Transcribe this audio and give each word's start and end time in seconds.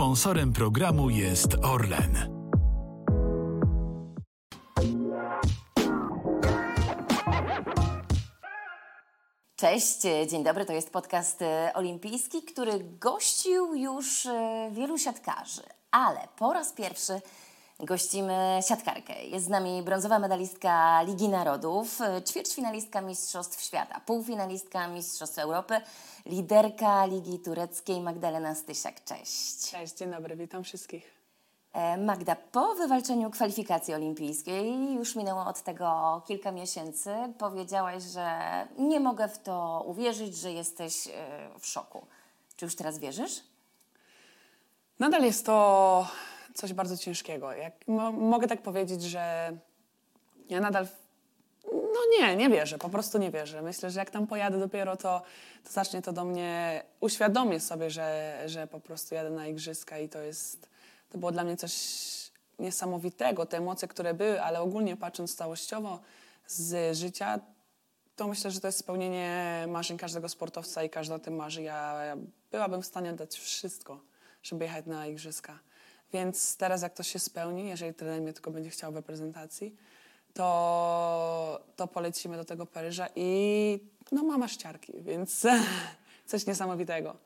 Sponsorem 0.00 0.52
programu 0.52 1.10
jest 1.10 1.48
Orlen. 1.62 2.30
Cześć, 9.56 10.00
dzień 10.30 10.44
dobry. 10.44 10.64
To 10.64 10.72
jest 10.72 10.92
podcast 10.92 11.42
e, 11.42 11.72
olimpijski, 11.74 12.42
który 12.42 12.72
gościł 13.00 13.74
już 13.74 14.26
e, 14.26 14.70
wielu 14.72 14.98
siatkarzy, 14.98 15.62
ale 15.90 16.28
po 16.36 16.52
raz 16.52 16.72
pierwszy 16.72 17.20
gościmy 17.82 18.60
siatkarkę. 18.68 19.24
Jest 19.24 19.46
z 19.46 19.48
nami 19.48 19.82
brązowa 19.82 20.18
medalistka 20.18 21.02
Ligi 21.02 21.28
Narodów, 21.28 22.00
e, 22.00 22.22
ćwierćfinalistka 22.22 23.00
Mistrzostw 23.00 23.62
Świata, 23.62 24.00
półfinalistka 24.06 24.88
Mistrzostw 24.88 25.38
Europy, 25.38 25.80
liderka 26.26 27.06
Ligi 27.06 27.38
Tureckiej 27.38 28.00
Magdalena 28.00 28.54
Stysiak. 28.54 29.04
Cześć. 29.04 29.70
Cześć, 29.70 29.94
dzień 29.96 30.10
dobry, 30.10 30.36
witam 30.36 30.64
wszystkich. 30.64 31.14
E, 31.72 31.96
Magda, 31.96 32.36
po 32.52 32.74
wywalczeniu 32.74 33.30
kwalifikacji 33.30 33.94
olimpijskiej, 33.94 34.94
już 34.94 35.16
minęło 35.16 35.46
od 35.46 35.62
tego 35.62 36.22
kilka 36.26 36.52
miesięcy, 36.52 37.14
powiedziałaś, 37.38 38.02
że 38.02 38.28
nie 38.78 39.00
mogę 39.00 39.28
w 39.28 39.38
to 39.38 39.84
uwierzyć, 39.86 40.36
że 40.36 40.52
jesteś 40.52 41.06
e, 41.06 41.10
w 41.58 41.66
szoku. 41.66 42.06
Czy 42.56 42.64
już 42.64 42.76
teraz 42.76 42.98
wierzysz? 42.98 43.40
Nadal 44.98 45.22
jest 45.22 45.46
to 45.46 46.06
coś 46.54 46.72
bardzo 46.72 46.96
ciężkiego. 46.96 47.52
Jak, 47.52 47.88
mo, 47.88 48.12
mogę 48.12 48.46
tak 48.46 48.62
powiedzieć, 48.62 49.02
że 49.02 49.52
ja 50.48 50.60
nadal. 50.60 50.86
No 51.72 52.00
nie, 52.18 52.36
nie 52.36 52.50
wierzę, 52.50 52.78
po 52.78 52.88
prostu 52.88 53.18
nie 53.18 53.30
wierzę. 53.30 53.62
Myślę, 53.62 53.90
że 53.90 54.00
jak 54.00 54.10
tam 54.10 54.26
pojadę 54.26 54.58
dopiero, 54.58 54.96
to, 54.96 55.22
to 55.64 55.72
zacznie 55.72 56.02
to 56.02 56.12
do 56.12 56.24
mnie, 56.24 56.82
uświadomię 57.00 57.60
sobie, 57.60 57.90
że, 57.90 58.38
że 58.46 58.66
po 58.66 58.80
prostu 58.80 59.14
jadę 59.14 59.30
na 59.30 59.46
igrzyska 59.46 59.98
i 59.98 60.08
to 60.08 60.18
jest, 60.18 60.68
to 61.10 61.18
było 61.18 61.32
dla 61.32 61.44
mnie 61.44 61.56
coś 61.56 61.72
niesamowitego, 62.58 63.46
te 63.46 63.56
emocje, 63.56 63.88
które 63.88 64.14
były, 64.14 64.42
ale 64.42 64.60
ogólnie 64.60 64.96
patrząc 64.96 65.36
całościowo 65.36 66.00
z 66.46 66.96
życia, 66.96 67.40
to 68.16 68.28
myślę, 68.28 68.50
że 68.50 68.60
to 68.60 68.68
jest 68.68 68.78
spełnienie 68.78 69.64
marzeń 69.68 69.98
każdego 69.98 70.28
sportowca 70.28 70.82
i 70.82 70.90
każdy 70.90 71.14
o 71.14 71.18
tym 71.18 71.36
marzy. 71.36 71.62
Ja, 71.62 72.04
ja 72.04 72.16
byłabym 72.50 72.82
w 72.82 72.86
stanie 72.86 73.12
dać 73.12 73.38
wszystko, 73.38 74.00
żeby 74.42 74.64
jechać 74.64 74.86
na 74.86 75.06
igrzyska. 75.06 75.58
Więc 76.12 76.56
teraz 76.56 76.82
jak 76.82 76.94
to 76.94 77.02
się 77.02 77.18
spełni, 77.18 77.68
jeżeli 77.68 77.94
trener 77.94 78.22
mnie 78.22 78.32
tylko 78.32 78.50
będzie 78.50 78.70
chciał 78.70 78.92
w 78.92 78.96
reprezentacji, 78.96 79.76
to, 80.34 81.60
to 81.76 81.86
polecimy 81.86 82.36
do 82.36 82.44
tego 82.44 82.66
Paryża 82.66 83.08
i 83.16 83.78
no 84.12 84.22
mama 84.22 84.48
ściarki, 84.48 84.92
więc 85.02 85.46
coś 86.26 86.46
niesamowitego. 86.46 87.16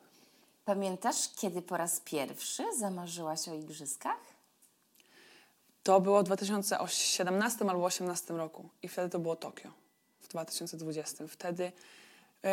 Pamiętasz, 0.65 1.29
kiedy 1.35 1.61
po 1.61 1.77
raz 1.77 1.99
pierwszy 1.99 2.63
zamarzyłaś 2.77 3.49
o 3.49 3.53
igrzyskach? 3.53 4.17
To 5.83 6.01
było 6.01 6.21
w 6.21 6.23
2017 6.23 7.59
albo 7.61 7.79
2018 7.79 8.33
roku 8.33 8.69
i 8.83 8.87
wtedy 8.87 9.09
to 9.09 9.19
było 9.19 9.35
Tokio 9.35 9.69
w 10.19 10.27
2020. 10.27 11.27
Wtedy 11.27 11.63
yy, 12.43 12.49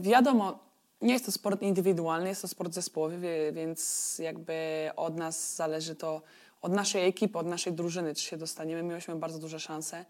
wiadomo, 0.00 0.67
nie 1.02 1.12
jest 1.12 1.26
to 1.26 1.32
sport 1.32 1.62
indywidualny, 1.62 2.28
jest 2.28 2.42
to 2.42 2.48
sport 2.48 2.74
zespołowy, 2.74 3.52
więc 3.52 4.18
jakby 4.18 4.90
od 4.96 5.16
nas 5.16 5.56
zależy 5.56 5.94
to, 5.94 6.22
od 6.62 6.72
naszej 6.72 7.08
ekipy, 7.08 7.38
od 7.38 7.46
naszej 7.46 7.72
drużyny, 7.72 8.14
czy 8.14 8.22
się 8.22 8.36
dostaniemy. 8.36 8.82
Mieliśmy 8.82 9.16
bardzo 9.16 9.38
duże 9.38 9.60
szanse 9.60 10.04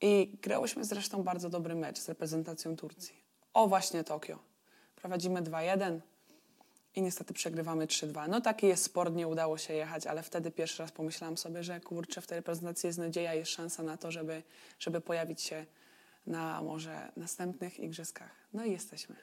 i 0.00 0.32
grałyśmy 0.42 0.84
zresztą 0.84 1.22
bardzo 1.22 1.50
dobry 1.50 1.74
mecz 1.74 1.98
z 1.98 2.08
reprezentacją 2.08 2.76
Turcji. 2.76 3.14
O 3.54 3.68
właśnie 3.68 4.04
Tokio. 4.04 4.38
Prowadzimy 4.96 5.42
2-1 5.42 6.00
i 6.94 7.02
niestety 7.02 7.34
przegrywamy 7.34 7.86
3-2. 7.86 8.28
No 8.28 8.40
taki 8.40 8.66
jest 8.66 8.84
sport, 8.84 9.14
nie 9.14 9.28
udało 9.28 9.58
się 9.58 9.74
jechać, 9.74 10.06
ale 10.06 10.22
wtedy 10.22 10.50
pierwszy 10.50 10.82
raz 10.82 10.92
pomyślałam 10.92 11.36
sobie, 11.36 11.64
że 11.64 11.80
kurczę, 11.80 12.20
w 12.20 12.26
tej 12.26 12.36
reprezentacji 12.36 12.86
jest 12.86 12.98
nadzieja, 12.98 13.34
jest 13.34 13.50
szansa 13.50 13.82
na 13.82 13.96
to, 13.96 14.10
żeby, 14.10 14.42
żeby 14.78 15.00
pojawić 15.00 15.42
się 15.42 15.66
na 16.26 16.62
może 16.62 17.12
następnych 17.16 17.80
igrzyskach. 17.80 18.30
No 18.52 18.64
i 18.64 18.72
jesteśmy. 18.72 19.16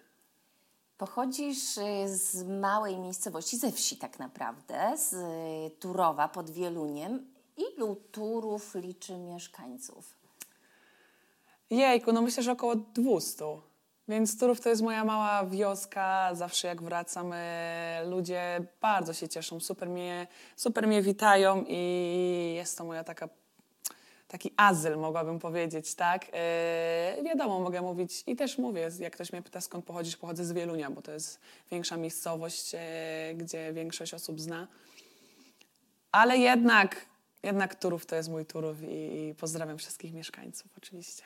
Pochodzisz 1.03 1.77
y, 1.77 2.17
z 2.17 2.43
małej 2.43 2.99
miejscowości, 2.99 3.57
ze 3.57 3.71
wsi 3.71 3.97
tak 3.97 4.19
naprawdę, 4.19 4.97
z 4.97 5.13
y, 5.13 5.79
Turowa 5.79 6.27
pod 6.27 6.49
Wieluniem. 6.49 7.25
Ilu 7.57 7.95
Turów 8.11 8.75
liczy 8.75 9.17
mieszkańców? 9.17 10.17
Jejku, 11.69 12.13
no 12.13 12.21
myślę, 12.21 12.43
że 12.43 12.51
około 12.51 12.75
200. 12.75 13.45
Więc 14.07 14.39
Turów 14.39 14.61
to 14.61 14.69
jest 14.69 14.81
moja 14.81 15.05
mała 15.05 15.45
wioska. 15.45 16.35
Zawsze 16.35 16.67
jak 16.67 16.81
wracam, 16.81 17.31
e, 17.33 18.05
ludzie 18.05 18.67
bardzo 18.81 19.13
się 19.13 19.29
cieszą, 19.29 19.59
super 19.59 19.89
mnie, 19.89 20.27
super 20.55 20.87
mnie 20.87 21.01
witają 21.01 21.65
i 21.67 22.53
jest 22.55 22.77
to 22.77 22.85
moja 22.85 23.03
taka, 23.03 23.29
taki 24.33 24.51
azyl, 24.57 24.97
mogłabym 24.97 25.39
powiedzieć, 25.39 25.95
tak? 25.95 26.25
E, 26.33 27.23
wiadomo, 27.25 27.59
mogę 27.59 27.81
mówić 27.81 28.23
i 28.27 28.35
też 28.35 28.57
mówię, 28.57 28.89
jak 28.99 29.13
ktoś 29.13 29.31
mnie 29.31 29.41
pyta, 29.41 29.61
skąd 29.61 29.85
pochodzisz, 29.85 30.17
pochodzę 30.17 30.45
z 30.45 30.51
Wielunia, 30.51 30.91
bo 30.91 31.01
to 31.01 31.11
jest 31.11 31.39
większa 31.71 31.97
miejscowość, 31.97 32.75
e, 32.75 32.79
gdzie 33.35 33.73
większość 33.73 34.13
osób 34.13 34.41
zna. 34.41 34.67
Ale 36.11 36.37
jednak, 36.37 37.05
jednak 37.43 37.75
Turów 37.75 38.05
to 38.05 38.15
jest 38.15 38.29
mój 38.29 38.45
Turów 38.45 38.83
i, 38.83 39.29
i 39.29 39.35
pozdrawiam 39.35 39.77
wszystkich 39.77 40.13
mieszkańców 40.13 40.71
oczywiście. 40.77 41.23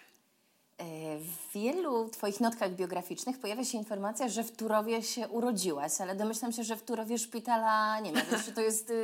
Y, 0.81 1.19
W 1.19 1.51
wielu 1.53 2.09
Twoich 2.09 2.39
notkach 2.39 2.71
biograficznych 2.75 3.39
pojawia 3.39 3.63
się 3.65 3.77
informacja, 3.77 4.27
że 4.29 4.43
w 4.43 4.51
Turowie 4.51 5.03
się 5.03 5.27
urodziłaś, 5.27 6.01
ale 6.01 6.15
domyślam 6.15 6.51
się, 6.51 6.63
że 6.63 6.75
w 6.75 6.83
Turowie 6.83 7.17
szpitala 7.17 7.99
nie 7.99 8.11
ma. 8.11 8.19
Czy 8.45 8.51
to 8.51 8.61
jest 8.61 8.89
y, 8.89 8.95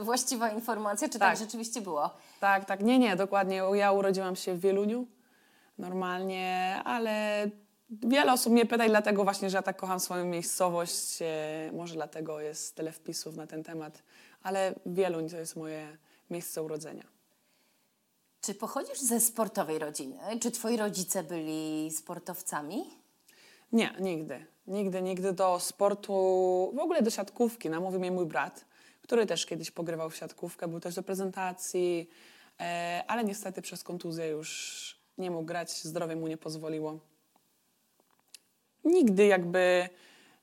właściwa 0.00 0.50
informacja, 0.50 1.08
czy 1.08 1.18
tak. 1.18 1.38
Tak. 1.38 1.38
rzeczywiście 1.38 1.80
było? 1.80 2.10
Tak, 2.40 2.64
tak, 2.64 2.82
nie, 2.82 2.98
nie, 2.98 3.16
dokładnie. 3.16 3.56
Ja 3.74 3.92
urodziłam 3.92 4.36
się 4.36 4.54
w 4.54 4.60
Wieluniu, 4.60 5.06
normalnie, 5.78 6.80
ale 6.84 7.46
wiele 7.90 8.32
osób 8.32 8.52
mnie 8.52 8.66
pyta 8.66 8.84
i 8.84 8.88
dlatego 8.88 9.24
właśnie, 9.24 9.50
że 9.50 9.56
ja 9.58 9.62
tak 9.62 9.76
kocham 9.76 10.00
swoją 10.00 10.24
miejscowość. 10.24 11.22
e, 11.22 11.70
Może 11.72 11.94
dlatego 11.94 12.40
jest 12.40 12.76
tyle 12.76 12.92
wpisów 12.92 13.36
na 13.36 13.46
ten 13.46 13.62
temat, 13.64 14.02
ale 14.42 14.74
Wieluń 14.86 15.28
to 15.30 15.36
jest 15.36 15.56
moje 15.56 15.98
miejsce 16.30 16.62
urodzenia. 16.62 17.13
Czy 18.44 18.54
pochodzisz 18.54 19.00
ze 19.00 19.20
sportowej 19.20 19.78
rodziny? 19.78 20.18
Czy 20.40 20.50
Twoi 20.50 20.76
rodzice 20.76 21.22
byli 21.22 21.90
sportowcami? 21.90 22.84
Nie, 23.72 23.94
nigdy. 24.00 24.46
Nigdy, 24.66 25.02
nigdy 25.02 25.32
do 25.32 25.60
sportu, 25.60 26.12
w 26.74 26.78
ogóle 26.78 27.02
do 27.02 27.10
siatkówki. 27.10 27.70
Namówił 27.70 28.00
mnie 28.00 28.10
mój 28.10 28.26
brat, 28.26 28.64
który 29.02 29.26
też 29.26 29.46
kiedyś 29.46 29.70
pogrywał 29.70 30.10
w 30.10 30.16
siatkówkę, 30.16 30.68
był 30.68 30.80
też 30.80 30.94
do 30.94 31.02
prezentacji, 31.02 32.10
e, 32.60 33.04
ale 33.06 33.24
niestety 33.24 33.62
przez 33.62 33.84
kontuzję 33.84 34.26
już 34.26 34.98
nie 35.18 35.30
mógł 35.30 35.44
grać, 35.44 35.82
zdrowie 35.82 36.16
mu 36.16 36.26
nie 36.26 36.36
pozwoliło. 36.36 36.98
Nigdy 38.84 39.26
jakby 39.26 39.88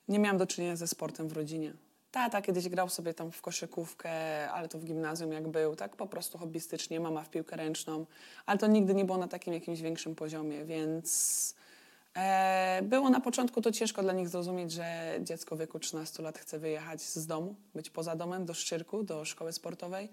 nie 0.08 0.20
miałam 0.20 0.38
do 0.38 0.48
czynienia 0.48 0.76
ze 0.76 0.88
sportem 0.88 1.28
w 1.28 1.34
rodzinie. 1.34 1.74
Tata 2.12 2.42
kiedyś 2.42 2.70
grał 2.70 2.90
sobie 2.90 3.14
tam 3.14 3.32
w 3.32 3.42
koszykówkę, 3.42 4.12
ale 4.52 4.68
to 4.68 4.80
w 4.80 4.86
gimnazjum 4.86 5.32
jak 5.32 5.48
był, 5.48 5.76
tak 5.76 5.96
po 5.96 6.08
prostu 6.08 6.38
hobbystycznie, 6.38 7.00
mama 7.00 7.24
w 7.24 7.30
piłkę 7.30 7.56
ręczną, 7.56 8.06
ale 8.46 8.60
to 8.60 8.68
nigdy 8.68 8.94
nie 8.94 9.06
było 9.06 9.18
na 9.18 9.28
takim 9.28 9.54
jakimś 9.54 9.82
większym 9.82 10.16
poziomie, 10.16 10.66
więc 10.66 11.56
e, 12.16 12.80
było 12.84 13.10
na 13.10 13.22
początku 13.22 13.62
to 13.62 13.72
ciężko 13.72 14.02
dla 14.02 14.14
nich 14.14 14.30
zrozumieć, 14.30 14.72
że 14.72 15.20
dziecko 15.22 15.56
w 15.56 15.60
wieku 15.60 15.80
13 15.80 16.24
lat 16.24 16.38
chce 16.38 16.60
wyjechać 16.60 17.02
z 17.02 17.28
domu, 17.28 17.56
być 17.76 17.90
poza 17.90 18.16
domem, 18.16 18.46
do 18.46 18.54
Szczyrku, 18.54 19.04
do 19.04 19.26
szkoły 19.26 19.54
sportowej. 19.54 20.10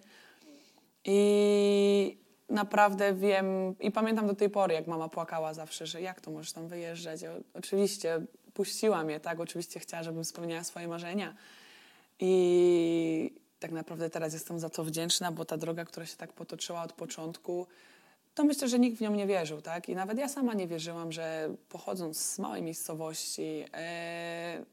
I 1.04 2.18
naprawdę 2.48 3.14
wiem 3.14 3.74
i 3.80 3.90
pamiętam 3.90 4.26
do 4.26 4.34
tej 4.34 4.50
pory, 4.50 4.74
jak 4.74 4.86
mama 4.86 5.08
płakała 5.08 5.54
zawsze, 5.54 5.86
że 5.86 6.02
jak 6.02 6.20
to 6.20 6.30
możesz 6.30 6.52
tam 6.52 6.68
wyjeżdżać. 6.68 7.22
Ja, 7.22 7.30
oczywiście 7.54 8.20
puściła 8.54 9.04
mnie, 9.04 9.20
tak, 9.20 9.40
oczywiście 9.40 9.80
chciała, 9.80 10.02
żebym 10.02 10.24
spełniała 10.24 10.64
swoje 10.64 10.88
marzenia. 10.88 11.34
I 12.20 13.34
tak 13.60 13.70
naprawdę 13.70 14.10
teraz 14.10 14.32
jestem 14.32 14.58
za 14.58 14.70
to 14.70 14.84
wdzięczna, 14.84 15.32
bo 15.32 15.44
ta 15.44 15.56
droga, 15.56 15.84
która 15.84 16.06
się 16.06 16.16
tak 16.16 16.32
potoczyła 16.32 16.82
od 16.82 16.92
początku, 16.92 17.66
to 18.34 18.44
myślę, 18.44 18.68
że 18.68 18.78
nikt 18.78 18.98
w 18.98 19.00
nią 19.00 19.14
nie 19.14 19.26
wierzył, 19.26 19.62
tak? 19.62 19.88
I 19.88 19.94
nawet 19.94 20.18
ja 20.18 20.28
sama 20.28 20.54
nie 20.54 20.66
wierzyłam, 20.66 21.12
że 21.12 21.54
pochodząc 21.68 22.18
z 22.18 22.38
małej 22.38 22.62
miejscowości, 22.62 23.64
e, 23.72 24.64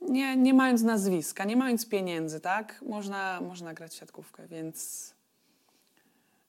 nie, 0.00 0.36
nie 0.36 0.54
mając 0.54 0.82
nazwiska, 0.82 1.44
nie 1.44 1.56
mając 1.56 1.88
pieniędzy, 1.88 2.40
tak? 2.40 2.82
Można, 2.82 3.40
można 3.40 3.74
grać 3.74 3.92
w 3.92 3.96
siatkówkę, 3.96 4.48
więc 4.48 5.17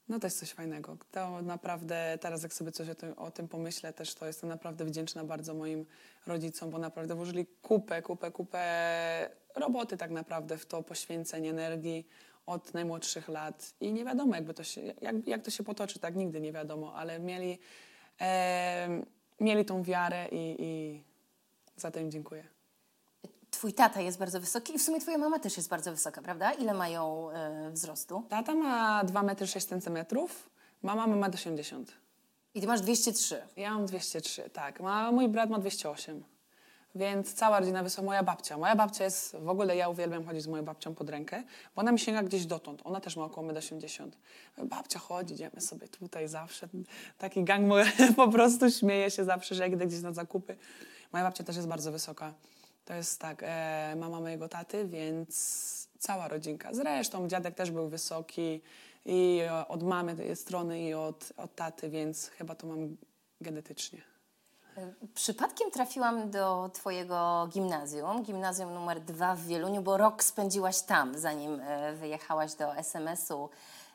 no 0.09 0.19
to 0.19 0.27
jest 0.27 0.39
coś 0.39 0.51
fajnego. 0.51 0.97
To 1.11 1.41
naprawdę 1.41 2.17
teraz 2.21 2.43
jak 2.43 2.53
sobie 2.53 2.71
coś 2.71 2.89
o 2.89 2.95
tym, 2.95 3.13
o 3.13 3.31
tym 3.31 3.47
pomyślę 3.47 3.93
też, 3.93 4.13
to 4.13 4.27
jestem 4.27 4.49
naprawdę 4.49 4.85
wdzięczna 4.85 5.23
bardzo 5.23 5.53
moim 5.53 5.85
rodzicom, 6.27 6.69
bo 6.69 6.77
naprawdę 6.77 7.15
włożyli 7.15 7.45
kupę, 7.61 8.01
kupę, 8.01 8.31
kupę 8.31 9.29
roboty 9.55 9.97
tak 9.97 10.11
naprawdę 10.11 10.57
w 10.57 10.65
to, 10.65 10.83
poświęcenie 10.83 11.49
energii 11.49 12.07
od 12.45 12.73
najmłodszych 12.73 13.27
lat 13.27 13.73
i 13.81 13.93
nie 13.93 14.05
wiadomo 14.05 14.35
jakby 14.35 14.53
to 14.53 14.63
się, 14.63 14.81
jak, 15.01 15.27
jak 15.27 15.41
to 15.41 15.51
się 15.51 15.63
potoczy, 15.63 15.99
tak 15.99 16.15
nigdy 16.15 16.41
nie 16.41 16.51
wiadomo, 16.51 16.95
ale 16.95 17.19
mieli, 17.19 17.59
e, 18.21 19.01
mieli 19.39 19.65
tą 19.65 19.83
wiarę 19.83 20.27
i, 20.31 20.55
i 20.59 21.03
za 21.75 21.91
to 21.91 21.99
im 21.99 22.11
dziękuję. 22.11 22.58
Twój 23.51 23.73
tata 23.73 24.01
jest 24.01 24.17
bardzo 24.17 24.39
wysoki 24.39 24.75
i 24.75 24.79
w 24.79 24.81
sumie 24.81 25.01
twoja 25.01 25.17
mama 25.17 25.39
też 25.39 25.57
jest 25.57 25.69
bardzo 25.69 25.91
wysoka, 25.91 26.21
prawda? 26.21 26.51
Ile 26.51 26.73
mają 26.73 27.31
e, 27.31 27.71
wzrostu? 27.71 28.23
Tata 28.29 28.55
ma 28.55 29.03
2,6 29.05 29.87
m, 29.87 30.27
mama 30.81 31.07
ma 31.07 31.29
1,80 31.29 31.75
m. 31.75 31.85
I 32.53 32.61
ty 32.61 32.67
masz 32.67 32.81
203. 32.81 33.41
Ja 33.57 33.73
mam 33.73 33.85
203, 33.85 34.49
tak. 34.49 34.79
Ma, 34.79 35.11
mój 35.11 35.29
brat 35.29 35.49
ma 35.49 35.59
208. 35.59 36.23
Więc 36.95 37.33
cała 37.33 37.59
rodzina 37.59 37.83
wysoka. 37.83 38.05
Moja 38.05 38.23
babcia. 38.23 38.57
Moja 38.57 38.75
babcia 38.75 39.03
jest, 39.03 39.35
w 39.35 39.49
ogóle 39.49 39.75
ja 39.75 39.89
uwielbiam 39.89 40.25
chodzić 40.25 40.43
z 40.43 40.47
moją 40.47 40.63
babcią 40.63 40.95
pod 40.95 41.09
rękę, 41.09 41.43
bo 41.75 41.81
ona 41.81 41.91
mi 41.91 41.99
sięga 41.99 42.23
gdzieś 42.23 42.45
dotąd. 42.45 42.81
Ona 42.83 42.99
też 42.99 43.17
ma 43.17 43.25
około 43.25 43.47
1,80 43.47 44.03
m. 44.57 44.67
Babcia 44.67 44.99
chodzi, 44.99 45.33
idziemy 45.33 45.61
sobie 45.61 45.87
tutaj 45.87 46.27
zawsze. 46.27 46.67
Taki 47.17 47.43
gang 47.43 47.67
mój 47.67 47.81
po 48.15 48.27
prostu 48.27 48.71
śmieje 48.71 49.11
się 49.11 49.25
zawsze, 49.25 49.55
że 49.55 49.63
jak 49.63 49.71
idę 49.71 49.87
gdzieś 49.87 50.01
na 50.01 50.13
zakupy. 50.13 50.57
Moja 51.13 51.25
babcia 51.25 51.43
też 51.43 51.55
jest 51.55 51.67
bardzo 51.67 51.91
wysoka. 51.91 52.33
To 52.89 52.93
jest 52.95 53.19
tak, 53.19 53.43
e, 53.43 53.95
mama 53.97 54.19
mojego 54.19 54.49
taty, 54.49 54.87
więc 54.87 55.87
cała 55.99 56.27
rodzinka. 56.27 56.73
Zresztą 56.73 57.27
dziadek 57.27 57.55
też 57.55 57.71
był 57.71 57.89
wysoki 57.89 58.61
i 59.05 59.41
od 59.67 59.83
mamy 59.83 60.35
strony 60.35 60.81
i 60.81 60.93
od, 60.93 61.33
od 61.37 61.55
taty, 61.55 61.89
więc 61.89 62.27
chyba 62.27 62.55
to 62.55 62.67
mam 62.67 62.97
genetycznie. 63.41 64.01
Przypadkiem 65.15 65.71
trafiłam 65.71 66.31
do 66.31 66.69
Twojego 66.73 67.47
gimnazjum, 67.51 68.23
gimnazjum 68.23 68.73
numer 68.73 69.01
dwa 69.01 69.35
w 69.35 69.45
Wieluniu, 69.45 69.81
bo 69.81 69.97
rok 69.97 70.23
spędziłaś 70.23 70.81
tam, 70.81 71.17
zanim 71.17 71.59
e, 71.59 71.93
wyjechałaś 71.93 72.53
do 72.53 72.75
SMS-u 72.75 73.49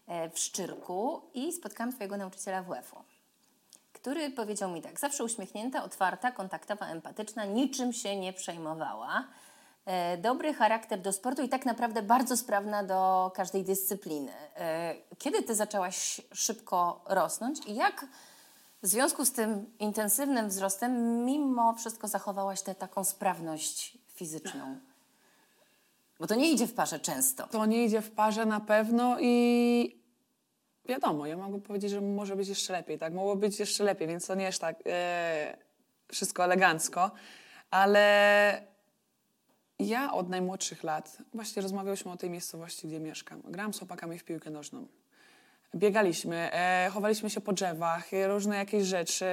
e, 0.06 0.30
w 0.30 0.38
Szczyrku 0.38 1.22
i 1.34 1.52
spotkałam 1.52 1.92
Twojego 1.92 2.16
nauczyciela 2.16 2.62
WF-u, 2.62 3.13
który 4.04 4.30
powiedział 4.30 4.70
mi 4.70 4.82
tak, 4.82 5.00
zawsze 5.00 5.24
uśmiechnięta, 5.24 5.84
otwarta, 5.84 6.32
kontaktowa, 6.32 6.86
empatyczna, 6.86 7.44
niczym 7.44 7.92
się 7.92 8.16
nie 8.16 8.32
przejmowała. 8.32 9.24
E, 9.86 10.18
Dobry 10.18 10.54
charakter 10.54 11.00
do 11.00 11.12
sportu 11.12 11.42
i 11.42 11.48
tak 11.48 11.66
naprawdę 11.66 12.02
bardzo 12.02 12.36
sprawna 12.36 12.82
do 12.82 13.30
każdej 13.34 13.64
dyscypliny. 13.64 14.32
E, 14.56 14.94
Kiedy 15.18 15.42
Ty 15.42 15.54
zaczęłaś 15.54 16.20
szybko 16.32 17.04
rosnąć 17.06 17.66
i 17.66 17.74
jak 17.74 18.06
w 18.82 18.86
związku 18.86 19.24
z 19.24 19.32
tym 19.32 19.72
intensywnym 19.78 20.48
wzrostem, 20.48 21.24
mimo 21.24 21.74
wszystko 21.74 22.08
zachowałaś 22.08 22.62
tę 22.62 22.74
taką 22.74 23.04
sprawność 23.04 23.98
fizyczną? 24.14 24.78
Bo 26.20 26.26
to 26.26 26.34
nie 26.34 26.50
idzie 26.50 26.66
w 26.66 26.74
parze 26.74 27.00
często. 27.00 27.46
To 27.46 27.66
nie 27.66 27.84
idzie 27.84 28.00
w 28.00 28.10
parze 28.10 28.46
na 28.46 28.60
pewno 28.60 29.16
i 29.20 30.03
wiadomo, 30.88 31.26
ja 31.26 31.36
mogę 31.36 31.60
powiedzieć, 31.60 31.90
że 31.90 32.00
może 32.00 32.36
być 32.36 32.48
jeszcze 32.48 32.72
lepiej, 32.72 32.98
tak? 32.98 33.12
Mogło 33.12 33.36
być 33.36 33.60
jeszcze 33.60 33.84
lepiej, 33.84 34.08
więc 34.08 34.26
to 34.26 34.34
nie 34.34 34.44
jest 34.44 34.60
tak 34.60 34.76
e, 34.86 35.56
wszystko 36.08 36.44
elegancko, 36.44 37.10
ale 37.70 38.62
ja 39.78 40.12
od 40.12 40.28
najmłodszych 40.28 40.82
lat, 40.82 41.18
właśnie 41.34 41.62
rozmawiałyśmy 41.62 42.12
o 42.12 42.16
tej 42.16 42.30
miejscowości, 42.30 42.88
gdzie 42.88 43.00
mieszkam, 43.00 43.42
grałam 43.44 43.74
z 43.74 43.78
chłopakami 43.78 44.18
w 44.18 44.24
piłkę 44.24 44.50
nożną. 44.50 44.86
Biegaliśmy, 45.74 46.52
e, 46.52 46.90
chowaliśmy 46.92 47.30
się 47.30 47.40
po 47.40 47.52
drzewach, 47.52 48.14
e, 48.14 48.28
różne 48.28 48.56
jakieś 48.56 48.84
rzeczy. 48.84 49.26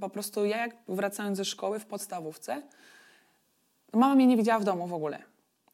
Po 0.00 0.10
prostu 0.10 0.44
ja 0.44 0.56
jak 0.56 0.76
wracając 0.88 1.36
ze 1.36 1.44
szkoły 1.44 1.78
w 1.78 1.86
podstawówce, 1.86 2.62
mama 3.92 4.14
mnie 4.14 4.26
nie 4.26 4.36
widziała 4.36 4.58
w 4.58 4.64
domu 4.64 4.86
w 4.86 4.94
ogóle. 4.94 5.22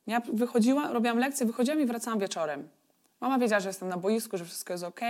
Ja 0.06 0.20
wychodziłam, 0.32 0.92
robiłam 0.92 1.18
lekcje, 1.18 1.46
wychodziłam 1.46 1.80
i 1.80 1.86
wracałam 1.86 2.18
wieczorem. 2.18 2.68
Mama 3.20 3.38
wiedziała, 3.38 3.60
że 3.60 3.68
jestem 3.68 3.88
na 3.88 3.96
boisku, 3.96 4.38
że 4.38 4.44
wszystko 4.44 4.72
jest 4.72 4.84
ok, 4.84 5.00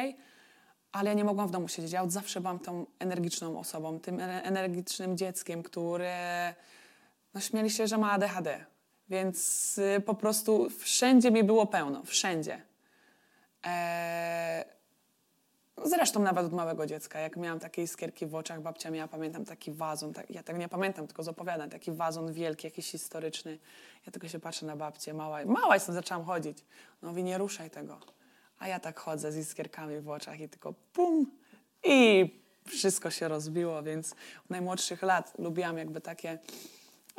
ale 0.93 1.11
ja 1.11 1.14
nie 1.14 1.25
mogłam 1.25 1.49
w 1.49 1.50
domu 1.50 1.69
siedzieć. 1.69 1.93
Ja 1.93 2.03
od 2.03 2.12
zawsze 2.12 2.41
byłam 2.41 2.58
tą 2.58 2.87
energiczną 2.99 3.58
osobą, 3.58 4.00
tym 4.00 4.20
e- 4.20 4.43
energicznym 4.43 5.17
dzieckiem, 5.17 5.62
które 5.62 6.55
no, 7.35 7.69
się, 7.69 7.87
że 7.87 7.99
ma 7.99 8.12
ADHD. 8.12 8.64
Więc 9.08 9.79
y, 9.79 10.00
po 10.00 10.14
prostu 10.14 10.70
wszędzie 10.70 11.31
mi 11.31 11.44
było 11.44 11.67
pełno, 11.67 12.03
wszędzie. 12.05 12.62
Eee, 13.62 14.64
Zresztą 15.84 16.20
nawet 16.20 16.46
od 16.46 16.52
małego 16.52 16.87
dziecka, 16.87 17.20
jak 17.20 17.37
miałam 17.37 17.61
takie 17.61 17.82
iskierki 17.82 18.26
w 18.26 18.34
oczach, 18.34 18.61
babcia 18.61 18.90
miała, 18.90 19.08
pamiętam, 19.08 19.44
taki 19.44 19.73
wazon, 19.73 20.12
tak, 20.12 20.31
ja 20.31 20.43
tego 20.43 20.58
nie 20.58 20.69
pamiętam, 20.69 21.06
tylko 21.06 21.23
z 21.23 21.28
opowiadań, 21.28 21.70
taki 21.70 21.93
wazon 21.93 22.32
wielki, 22.32 22.67
jakiś 22.67 22.90
historyczny. 22.90 23.58
Ja 24.06 24.12
tylko 24.12 24.28
się 24.28 24.40
patrzę 24.40 24.67
na 24.67 24.76
babcię, 24.76 25.14
mała, 25.14 25.44
mała 25.44 25.75
jestem, 25.75 25.94
zaczęłam 25.94 26.25
chodzić. 26.25 26.58
No 27.02 27.08
mówi, 27.08 27.25
nie 27.25 27.38
ruszaj 27.38 27.70
tego. 27.70 28.00
A 28.58 28.69
ja 28.69 28.81
tak 28.81 29.00
chodzę 29.00 29.32
z 29.32 29.37
iskierkami 29.37 30.00
w 30.00 30.11
oczach 30.11 30.40
i 30.40 30.49
tylko 30.49 30.75
pum 30.93 31.31
i 31.84 32.31
wszystko 32.67 33.11
się 33.11 33.28
rozbiło, 33.28 33.82
więc 33.82 34.12
od 34.44 34.50
najmłodszych 34.50 35.02
lat 35.02 35.32
lubiłam 35.38 35.78
jakby 35.78 36.00
takie 36.00 36.38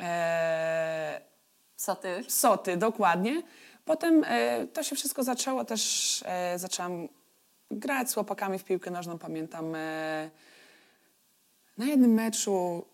e, 0.00 1.20
soty, 2.28 2.76
dokładnie. 2.76 3.42
Potem 3.84 4.24
e, 4.26 4.66
to 4.66 4.82
się 4.82 4.96
wszystko 4.96 5.24
zaczęło, 5.24 5.64
też 5.64 6.22
e, 6.26 6.58
zaczęłam 6.58 7.08
grać 7.70 8.10
z 8.10 8.14
chłopakami 8.14 8.58
w 8.58 8.64
piłkę 8.64 8.90
nożną. 8.90 9.18
Pamiętam 9.18 9.74
e, 9.74 10.30
na 11.78 11.86
jednym 11.86 12.14
meczu 12.14 12.84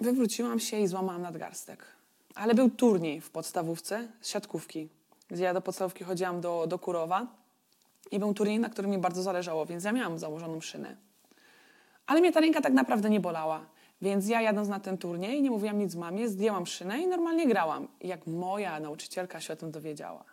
wywróciłam 0.00 0.60
się 0.60 0.80
i 0.80 0.86
złamałam 0.86 1.22
nadgarstek. 1.22 1.86
Ale 2.34 2.54
był 2.54 2.70
turniej 2.70 3.20
w 3.20 3.30
podstawówce 3.30 4.08
z 4.20 4.28
siatkówki, 4.28 4.88
gdzie 5.28 5.44
ja 5.44 5.54
do 5.54 5.60
podstawówki 5.60 6.04
chodziłam 6.04 6.40
do, 6.40 6.66
do 6.66 6.78
Kurowa 6.78 7.26
i 8.10 8.18
był 8.18 8.34
turniej, 8.34 8.60
na 8.60 8.68
którym 8.68 8.90
mi 8.90 8.98
bardzo 8.98 9.22
zależało, 9.22 9.66
więc 9.66 9.84
ja 9.84 9.92
miałam 9.92 10.18
założoną 10.18 10.60
szynę. 10.60 10.96
Ale 12.06 12.20
mnie 12.20 12.32
ta 12.32 12.40
ręka 12.40 12.60
tak 12.60 12.72
naprawdę 12.72 13.10
nie 13.10 13.20
bolała. 13.20 13.66
Więc 14.02 14.28
ja 14.28 14.40
jadąc 14.40 14.68
na 14.68 14.80
ten 14.80 14.98
turniej, 14.98 15.42
nie 15.42 15.50
mówiłam 15.50 15.78
nic 15.78 15.94
mamie, 15.94 16.28
zdjęłam 16.28 16.66
szynę 16.66 17.00
i 17.00 17.06
normalnie 17.06 17.46
grałam. 17.46 17.88
Jak 18.00 18.26
moja 18.26 18.80
nauczycielka 18.80 19.40
się 19.40 19.52
o 19.52 19.56
tym 19.56 19.70
dowiedziała, 19.70 20.24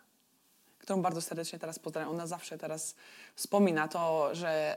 którą 0.88 1.02
bardzo 1.02 1.20
serdecznie 1.20 1.58
teraz 1.58 1.78
pozdrawiam, 1.78 2.10
ona 2.10 2.26
zawsze 2.26 2.58
teraz 2.58 2.94
wspomina 3.34 3.88
to, 3.88 4.34
że 4.34 4.76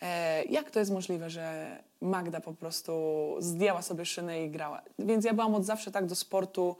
e, 0.00 0.44
jak 0.44 0.70
to 0.70 0.78
jest 0.78 0.90
możliwe, 0.90 1.30
że 1.30 1.76
Magda 2.00 2.40
po 2.40 2.52
prostu 2.52 2.92
zdjęła 3.38 3.82
sobie 3.82 4.04
szynę 4.04 4.44
i 4.44 4.50
grała. 4.50 4.82
Więc 4.98 5.24
ja 5.24 5.34
byłam 5.34 5.54
od 5.54 5.64
zawsze 5.64 5.90
tak 5.90 6.06
do 6.06 6.14
sportu 6.14 6.76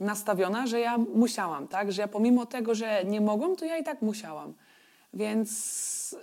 nastawiona, 0.00 0.66
że 0.66 0.80
ja 0.80 0.98
musiałam, 0.98 1.68
tak? 1.68 1.92
Że 1.92 2.02
ja 2.02 2.08
pomimo 2.08 2.46
tego, 2.46 2.74
że 2.74 3.04
nie 3.04 3.20
mogłam, 3.20 3.56
to 3.56 3.64
ja 3.64 3.78
i 3.78 3.84
tak 3.84 4.02
musiałam. 4.02 4.54
Więc 5.14 6.16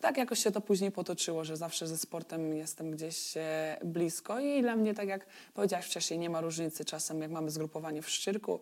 tak 0.00 0.16
jakoś 0.16 0.38
się 0.38 0.50
to 0.50 0.60
później 0.60 0.90
potoczyło, 0.92 1.44
że 1.44 1.56
zawsze 1.56 1.86
ze 1.86 1.98
sportem 1.98 2.54
jestem 2.54 2.90
gdzieś 2.90 3.36
e, 3.36 3.76
blisko 3.84 4.40
i 4.40 4.62
dla 4.62 4.76
mnie, 4.76 4.94
tak 4.94 5.08
jak 5.08 5.26
powiedziałaś 5.54 5.86
wcześniej, 5.86 6.18
nie 6.18 6.30
ma 6.30 6.40
różnicy 6.40 6.84
czasem, 6.84 7.20
jak 7.20 7.30
mamy 7.30 7.50
zgrupowanie 7.50 8.02
w 8.02 8.10
Szczyrku. 8.10 8.60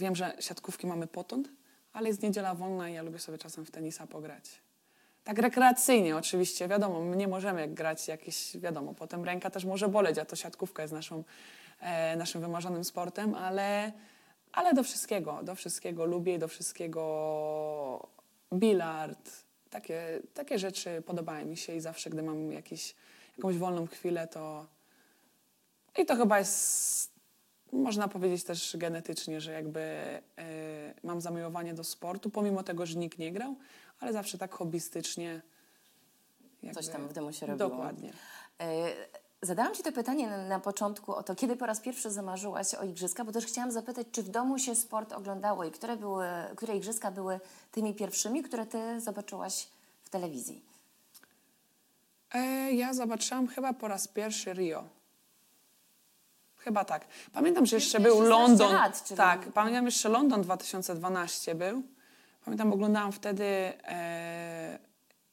Wiem, 0.00 0.16
że 0.16 0.36
siatkówki 0.40 0.86
mamy 0.86 1.06
potąd, 1.06 1.48
ale 1.96 2.08
jest 2.08 2.22
niedziela 2.22 2.54
wolna 2.54 2.88
i 2.88 2.94
ja 2.94 3.02
lubię 3.02 3.18
sobie 3.18 3.38
czasem 3.38 3.66
w 3.66 3.70
tenisa 3.70 4.06
pograć. 4.06 4.44
Tak 5.24 5.38
rekreacyjnie 5.38 6.16
oczywiście, 6.16 6.68
wiadomo, 6.68 7.00
my 7.00 7.16
nie 7.16 7.28
możemy 7.28 7.68
grać 7.68 8.08
jakieś, 8.08 8.56
wiadomo, 8.56 8.94
potem 8.94 9.24
ręka 9.24 9.50
też 9.50 9.64
może 9.64 9.88
boleć, 9.88 10.18
a 10.18 10.24
to 10.24 10.36
siatkówka 10.36 10.82
jest 10.82 10.94
naszą, 10.94 11.24
e, 11.80 12.16
naszym 12.16 12.40
wymarzonym 12.40 12.84
sportem, 12.84 13.34
ale, 13.34 13.92
ale 14.52 14.74
do 14.74 14.82
wszystkiego, 14.82 15.40
do 15.42 15.54
wszystkiego 15.54 16.04
lubię 16.04 16.34
i 16.34 16.38
do 16.38 16.48
wszystkiego 16.48 18.08
bilard, 18.54 19.30
takie, 19.70 20.20
takie 20.34 20.58
rzeczy 20.58 21.02
podobają 21.06 21.46
mi 21.46 21.56
się 21.56 21.74
i 21.74 21.80
zawsze, 21.80 22.10
gdy 22.10 22.22
mam 22.22 22.52
jakiś, 22.52 22.94
jakąś 23.36 23.56
wolną 23.56 23.86
chwilę, 23.86 24.28
to 24.28 24.66
i 25.98 26.06
to 26.06 26.16
chyba 26.16 26.38
jest, 26.38 27.10
można 27.72 28.08
powiedzieć 28.08 28.44
też 28.44 28.76
genetycznie, 28.76 29.40
że 29.40 29.52
jakby 29.52 29.80
e, 29.80 30.22
mam 31.02 31.20
zamiłowanie 31.20 31.74
do 31.74 31.84
sportu, 31.84 32.30
pomimo 32.30 32.62
tego, 32.62 32.86
że 32.86 32.98
nikt 32.98 33.18
nie 33.18 33.32
grał, 33.32 33.56
ale 34.00 34.12
zawsze 34.12 34.38
tak 34.38 34.54
hobbystycznie. 34.54 35.42
jakby- 36.62 36.82
Coś 36.82 36.92
tam 36.92 37.08
w 37.08 37.12
domu 37.12 37.32
się 37.32 37.46
robiło. 37.46 37.68
Dokładnie. 37.70 38.12
E, 38.60 38.86
Zadałam 39.42 39.74
Ci 39.74 39.82
to 39.82 39.92
pytanie 39.92 40.26
na, 40.26 40.48
na 40.48 40.60
początku 40.60 41.14
o 41.14 41.22
to, 41.22 41.34
kiedy 41.34 41.56
po 41.56 41.66
raz 41.66 41.80
pierwszy 41.80 42.10
zamarzyłaś 42.10 42.74
o 42.74 42.84
igrzyska, 42.84 43.24
bo 43.24 43.32
też 43.32 43.46
chciałam 43.46 43.72
zapytać, 43.72 44.06
czy 44.12 44.22
w 44.22 44.28
domu 44.28 44.58
się 44.58 44.74
sport 44.74 45.12
oglądało 45.12 45.64
i 45.64 45.70
które, 45.70 45.96
były, 45.96 46.26
które 46.56 46.76
igrzyska 46.76 47.10
były 47.10 47.40
tymi 47.72 47.94
pierwszymi, 47.94 48.42
które 48.42 48.66
Ty 48.66 49.00
zobaczyłaś 49.00 49.68
w 50.04 50.10
telewizji. 50.10 50.62
E, 52.34 52.72
ja 52.72 52.94
zobaczyłam 52.94 53.46
chyba 53.48 53.72
po 53.72 53.88
raz 53.88 54.08
pierwszy 54.08 54.52
Rio. 54.52 54.84
Chyba 56.66 56.84
tak. 56.84 57.06
Pamiętam, 57.32 57.66
że 57.66 57.76
jeszcze 57.76 58.00
był 58.00 58.14
16 58.16 58.30
London. 58.30 58.72
lat, 58.72 59.08
Tak, 59.16 59.40
pamiętam 59.52 59.84
jeszcze 59.84 60.08
London 60.08 60.42
2012 60.42 61.54
był. 61.54 61.82
Pamiętam, 62.44 62.72
oglądałam 62.72 63.12
wtedy 63.12 63.44
e, 63.84 64.78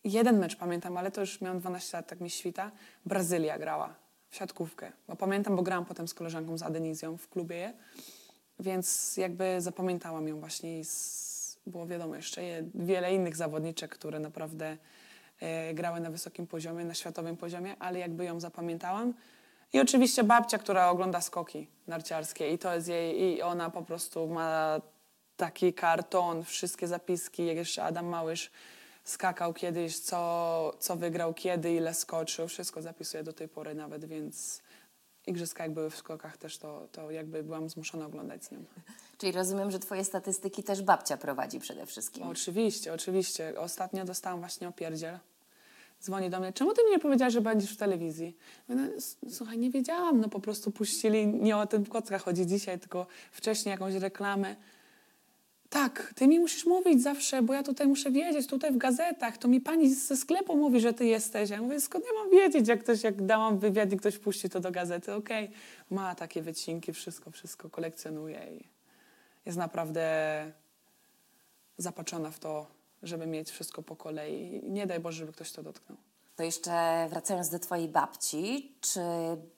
jeden 0.03 0.39
mecz, 0.39 0.55
pamiętam, 0.55 0.97
ale 0.97 1.11
to 1.11 1.21
już 1.21 1.41
miałam 1.41 1.59
12 1.59 1.97
lat, 1.97 2.07
tak 2.07 2.21
mi 2.21 2.29
świta. 2.29 2.71
Brazylia 3.05 3.59
grała 3.59 3.93
w 4.29 4.35
siatkówkę. 4.35 4.91
Bo 5.07 5.15
pamiętam, 5.15 5.55
bo 5.55 5.61
grałam 5.61 5.85
potem 5.85 6.07
z 6.07 6.13
koleżanką 6.13 6.57
z 6.57 6.63
Adenizją 6.63 7.17
w 7.17 7.29
klubie, 7.29 7.73
więc 8.59 9.17
jakby 9.17 9.61
zapamiętałam 9.61 10.27
ją 10.27 10.39
właśnie 10.39 10.79
i 10.79 10.85
z, 10.85 11.57
było 11.67 11.87
wiadomo 11.87 12.15
jeszcze 12.15 12.43
je- 12.43 12.63
wiele 12.75 13.13
innych 13.15 13.35
zawodniczek, 13.35 13.91
które 13.91 14.19
naprawdę 14.19 14.77
e, 15.39 15.73
grały 15.73 15.99
na 15.99 16.09
wysokim 16.09 16.47
poziomie, 16.47 16.85
na 16.85 16.93
światowym 16.93 17.37
poziomie, 17.37 17.75
ale 17.79 17.99
jakby 17.99 18.25
ją 18.25 18.39
zapamiętałam. 18.39 19.13
I 19.73 19.79
oczywiście 19.79 20.23
babcia, 20.23 20.57
która 20.57 20.89
ogląda 20.89 21.21
skoki 21.21 21.67
narciarskie 21.87 22.53
i 22.53 22.57
to 22.57 22.75
jest 22.75 22.87
jej, 22.87 23.21
i 23.21 23.41
ona 23.41 23.69
po 23.69 23.81
prostu 23.81 24.27
ma 24.27 24.81
taki 25.37 25.73
karton, 25.73 26.43
wszystkie 26.43 26.87
zapiski, 26.87 27.45
jak 27.45 27.57
jeszcze 27.57 27.83
Adam 27.83 28.05
Małysz 28.05 28.51
skakał 29.03 29.53
kiedyś, 29.53 29.99
co, 29.99 30.73
co 30.79 30.95
wygrał, 30.95 31.33
kiedy, 31.33 31.73
ile 31.73 31.93
skoczył, 31.93 32.47
wszystko 32.47 32.81
zapisuje 32.81 33.23
do 33.23 33.33
tej 33.33 33.47
pory 33.47 33.75
nawet, 33.75 34.05
więc 34.05 34.61
igrzyska 35.27 35.63
jak 35.63 35.73
były 35.73 35.89
w 35.89 35.95
skokach 35.95 36.37
też, 36.37 36.57
to, 36.57 36.87
to 36.91 37.11
jakby 37.11 37.43
byłam 37.43 37.69
zmuszona 37.69 38.05
oglądać 38.05 38.45
z 38.45 38.51
nią. 38.51 38.63
Czyli 39.17 39.31
rozumiem, 39.31 39.71
że 39.71 39.79
twoje 39.79 40.05
statystyki 40.05 40.63
też 40.63 40.81
babcia 40.81 41.17
prowadzi 41.17 41.59
przede 41.59 41.85
wszystkim. 41.85 42.23
Oczywiście, 42.23 42.93
oczywiście. 42.93 43.59
Ostatnio 43.59 44.05
dostałam 44.05 44.39
właśnie 44.39 44.67
opierdziel. 44.67 45.19
Dzwoni 46.03 46.29
do 46.29 46.39
mnie, 46.39 46.53
czemu 46.53 46.73
ty 46.73 46.83
mi 46.83 46.91
nie 46.91 46.99
powiedziałaś, 46.99 47.33
że 47.33 47.41
będziesz 47.41 47.73
w 47.73 47.77
telewizji? 47.77 48.37
No, 48.69 48.81
słuchaj, 49.29 49.57
nie 49.57 49.69
wiedziałam, 49.69 50.21
no 50.21 50.29
po 50.29 50.39
prostu 50.39 50.71
puścili, 50.71 51.27
nie 51.27 51.57
o 51.57 51.67
tym 51.67 51.85
kocka 51.85 52.17
chodzi 52.17 52.45
dzisiaj, 52.45 52.79
tylko 52.79 53.07
wcześniej 53.31 53.71
jakąś 53.71 53.93
reklamę. 53.93 54.55
Tak, 55.69 56.13
ty 56.15 56.27
mi 56.27 56.39
musisz 56.39 56.65
mówić 56.65 57.03
zawsze, 57.03 57.41
bo 57.41 57.53
ja 57.53 57.63
tutaj 57.63 57.87
muszę 57.87 58.11
wiedzieć, 58.11 58.47
tutaj 58.47 58.71
w 58.71 58.77
gazetach, 58.77 59.37
to 59.37 59.47
mi 59.47 59.61
pani 59.61 59.95
ze 59.95 60.17
sklepu 60.17 60.57
mówi, 60.57 60.79
że 60.79 60.93
ty 60.93 61.05
jesteś. 61.05 61.49
Ja 61.49 61.61
mówię, 61.61 61.81
skąd 61.81 62.05
ja 62.05 62.11
mam 62.23 62.31
wiedzieć, 62.31 62.67
jak 62.67 62.83
ktoś, 62.83 63.03
jak 63.03 63.25
dałam 63.25 63.59
wywiad 63.59 63.93
i 63.93 63.97
ktoś 63.97 64.17
puści 64.17 64.49
to 64.49 64.59
do 64.59 64.71
gazety, 64.71 65.13
okej. 65.13 65.51
Ma 65.91 66.15
takie 66.15 66.41
wycinki, 66.41 66.93
wszystko, 66.93 67.31
wszystko 67.31 67.69
kolekcjonuje 67.69 68.39
i 68.59 68.67
jest 69.45 69.57
naprawdę 69.57 70.05
zapatrzona 71.77 72.31
w 72.31 72.39
to, 72.39 72.67
żeby 73.03 73.27
mieć 73.27 73.51
wszystko 73.51 73.83
po 73.83 73.95
kolei. 73.95 74.61
Nie 74.63 74.87
daj 74.87 74.99
Boże, 74.99 75.17
żeby 75.17 75.31
ktoś 75.33 75.51
to 75.51 75.63
dotknął. 75.63 75.97
To 76.35 76.43
jeszcze 76.43 77.07
wracając 77.09 77.49
do 77.49 77.59
twojej 77.59 77.87
babci, 77.87 78.75
czy 78.81 79.01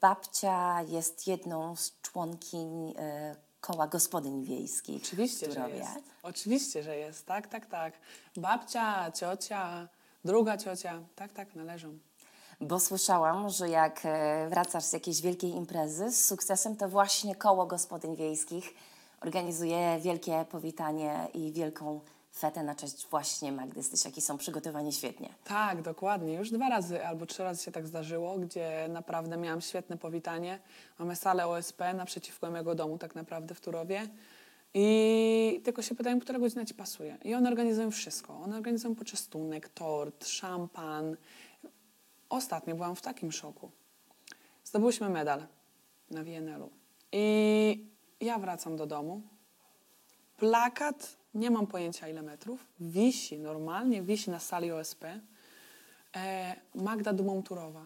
babcia 0.02 0.82
jest 0.82 1.28
jedną 1.28 1.75
z 1.75 2.02
członkiń 2.02 2.94
e, 2.98 3.36
koła 3.62 3.88
gospodyń 3.88 4.44
wiejskich 4.44 5.04
Oczywiście, 5.04 5.52
że 5.52 5.70
jest. 5.70 6.04
Oczywiście, 6.24 6.84
że 6.84 6.98
jest. 6.98 7.25
Tak, 7.25 7.48
tak, 7.48 7.66
tak. 7.66 7.94
Babcia, 8.38 9.12
ciocia, 9.12 9.88
druga 10.25 10.58
ciocia. 10.58 11.02
Tak, 11.16 11.34
tak, 11.34 11.56
należą. 11.56 11.98
Bo 12.62 12.80
słyszałam, 12.80 13.50
że 13.50 13.70
jak 13.70 14.02
e, 14.04 14.48
wracasz 14.50 14.84
z 14.84 14.94
jakiejś 14.94 15.22
wielkiej 15.22 15.52
imprezy 15.52 16.12
z 16.12 16.25
sukcesem, 16.25 16.75
to 16.75 16.90
właśnie 16.90 17.36
koło 17.36 17.66
gospodyń 17.66 18.16
wiejskich 18.16 18.74
organizuje 19.22 20.00
wielkie 20.02 20.46
powitanie 20.52 21.28
i 21.34 21.52
wielką 21.52 22.00
fetę 22.38 22.63
na 22.63 22.75
cześć 22.75 23.08
właśnie 23.08 23.51
Magdy 23.51 23.84
Stysiak 23.84 24.18
i 24.18 24.22
są 24.22 24.38
przygotowani 24.38 24.94
świetnie. 24.94 25.30
Tak, 25.44 25.82
dokładnie. 25.82 26.34
Już 26.34 26.51
dwa 26.51 26.70
razy 26.70 27.06
albo 27.06 27.25
trzy 27.25 27.44
razy 27.44 27.63
się 27.63 27.72
tak 27.72 27.88
zdarzyło, 27.88 28.38
gdzie 28.38 28.88
naprawdę 28.89 29.38
miałam 29.38 29.62
świetne 29.62 29.98
powitanie. 29.98 30.60
Mamy 31.00 31.15
salę 31.15 31.48
OSP 31.48 31.94
naprzeciwko 31.94 32.51
mojego 32.51 32.75
domu 32.75 32.98
tak 32.98 33.15
naprawdę 33.15 33.56
w 33.56 33.62
Turowie. 33.62 34.08
I 34.74 35.62
tylko 35.63 35.82
się 35.82 35.96
pytają, 35.96 36.20
która 36.20 36.39
godzina 36.39 36.65
ci 36.65 36.74
pasuje. 36.74 37.18
I 37.24 37.34
one 37.34 37.50
organizują 37.50 37.92
wszystko. 37.92 38.39
One 38.39 38.58
organizują 38.58 38.96
poczęstunek, 38.96 39.70
tort, 39.70 40.27
szampan. 40.27 41.18
Ostatnio 42.30 42.75
byłam 42.75 42.96
w 42.96 43.01
takim 43.01 43.32
szoku. 43.32 43.72
Zdobyłyśmy 44.63 45.10
medal 45.10 45.48
na 46.12 46.24
WNL-u. 46.24 46.70
I 47.12 47.88
ja 48.22 48.39
wracam 48.39 48.77
do 48.77 48.86
domu. 48.86 49.22
Plakat, 50.38 51.18
nie 51.34 51.51
mam 51.51 51.68
pojęcia 51.68 52.08
ile 52.08 52.22
metrów, 52.22 52.65
wisi 52.80 53.38
normalnie, 53.38 54.01
wisi 54.01 54.30
na 54.30 54.39
sali 54.39 54.72
OSP. 54.72 55.06
E, 56.15 56.56
Magda 56.75 57.13
Dumą-Turowa. 57.13 57.86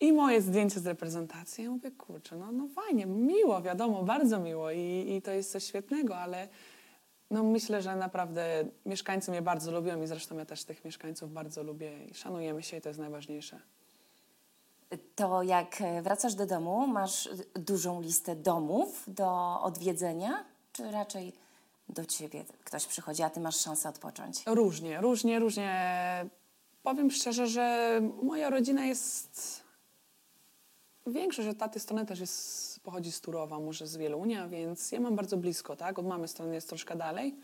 I 0.00 0.12
moje 0.12 0.42
zdjęcie 0.42 0.80
z 0.80 0.86
reprezentacji. 0.86 1.64
Ja 1.64 1.70
mówię, 1.70 1.90
kurczę, 1.90 2.36
no, 2.36 2.52
no 2.52 2.68
fajnie, 2.68 3.06
miło, 3.06 3.62
wiadomo, 3.62 4.02
bardzo 4.02 4.40
miło 4.40 4.70
i, 4.70 5.06
i 5.08 5.22
to 5.22 5.30
jest 5.30 5.52
coś 5.52 5.64
świetnego, 5.64 6.16
ale 6.16 6.48
no 7.30 7.42
myślę, 7.42 7.82
że 7.82 7.96
naprawdę 7.96 8.64
mieszkańcy 8.86 9.30
mnie 9.30 9.42
bardzo 9.42 9.72
lubią 9.72 10.02
i 10.02 10.06
zresztą 10.06 10.38
ja 10.38 10.44
też 10.44 10.64
tych 10.64 10.84
mieszkańców 10.84 11.32
bardzo 11.32 11.62
lubię 11.62 12.04
i 12.06 12.14
szanujemy 12.14 12.62
się 12.62 12.76
i 12.76 12.80
to 12.80 12.88
jest 12.88 13.00
najważniejsze. 13.00 13.60
To 15.14 15.42
jak 15.42 15.80
e, 15.80 16.02
wracasz 16.02 16.34
do 16.34 16.46
domu, 16.46 16.86
masz 16.86 17.26
e, 17.26 17.30
dużą 17.60 18.00
listę 18.00 18.36
domów 18.36 19.04
do 19.08 19.60
odwiedzenia, 19.62 20.44
czy 20.72 20.90
raczej 20.90 21.32
do 21.88 22.04
ciebie 22.04 22.44
ktoś 22.64 22.86
przychodzi, 22.86 23.22
a 23.22 23.30
ty 23.30 23.40
masz 23.40 23.56
szansę 23.56 23.88
odpocząć? 23.88 24.42
Różnie, 24.46 25.00
różnie, 25.00 25.38
różnie. 25.38 26.26
Powiem 26.82 27.10
szczerze, 27.10 27.46
że 27.46 28.00
moja 28.22 28.50
rodzina 28.50 28.84
jest. 28.86 29.62
Większość 31.06 31.48
od 31.48 31.58
taty 31.58 31.80
strony 31.80 32.06
też 32.06 32.20
jest, 32.20 32.80
pochodzi 32.80 33.12
z 33.12 33.20
Turowa, 33.20 33.58
może 33.60 33.86
z 33.86 33.96
Wielunia, 33.96 34.48
więc 34.48 34.92
ja 34.92 35.00
mam 35.00 35.16
bardzo 35.16 35.36
blisko, 35.36 35.76
tak? 35.76 35.98
Od 35.98 36.06
mamy 36.06 36.28
strony 36.28 36.54
jest 36.54 36.68
troszkę 36.68 36.96
dalej, 36.96 37.36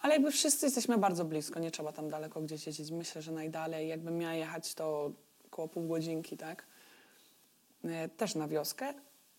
ale 0.00 0.14
jakby 0.14 0.30
wszyscy 0.30 0.66
jesteśmy 0.66 0.98
bardzo 0.98 1.24
blisko, 1.24 1.60
nie 1.60 1.70
trzeba 1.70 1.92
tam 1.92 2.08
daleko 2.10 2.40
gdzieś 2.40 2.66
jeździć. 2.66 2.90
Myślę, 2.90 3.22
że 3.22 3.32
najdalej, 3.32 3.88
jakbym 3.88 4.18
miała 4.18 4.34
jechać, 4.34 4.74
to 4.74 5.12
około 5.46 5.68
pół 5.68 5.88
godzinki, 5.88 6.36
tak? 6.36 6.66
E, 7.84 8.08
Też 8.08 8.34
na 8.34 8.48
wioskę 8.48 8.94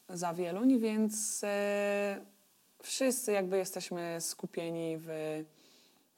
za 0.09 0.33
Wieluń, 0.33 0.79
więc 0.79 1.43
e, 1.43 2.25
wszyscy 2.85 3.31
jakby 3.31 3.57
jesteśmy 3.57 4.17
skupieni 4.19 4.97
w 4.97 5.09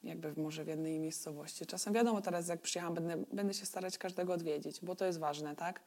jakby 0.04 0.42
może 0.42 0.64
w 0.64 0.68
jednej 0.68 0.98
miejscowości. 0.98 1.66
Czasem 1.66 1.94
wiadomo, 1.94 2.20
teraz 2.20 2.48
jak 2.48 2.60
przyjechałam, 2.60 2.94
będę, 2.94 3.16
będę 3.32 3.54
się 3.54 3.66
starać 3.66 3.98
każdego 3.98 4.32
odwiedzić, 4.32 4.80
bo 4.82 4.96
to 4.96 5.04
jest 5.04 5.18
ważne, 5.18 5.56
tak? 5.56 5.80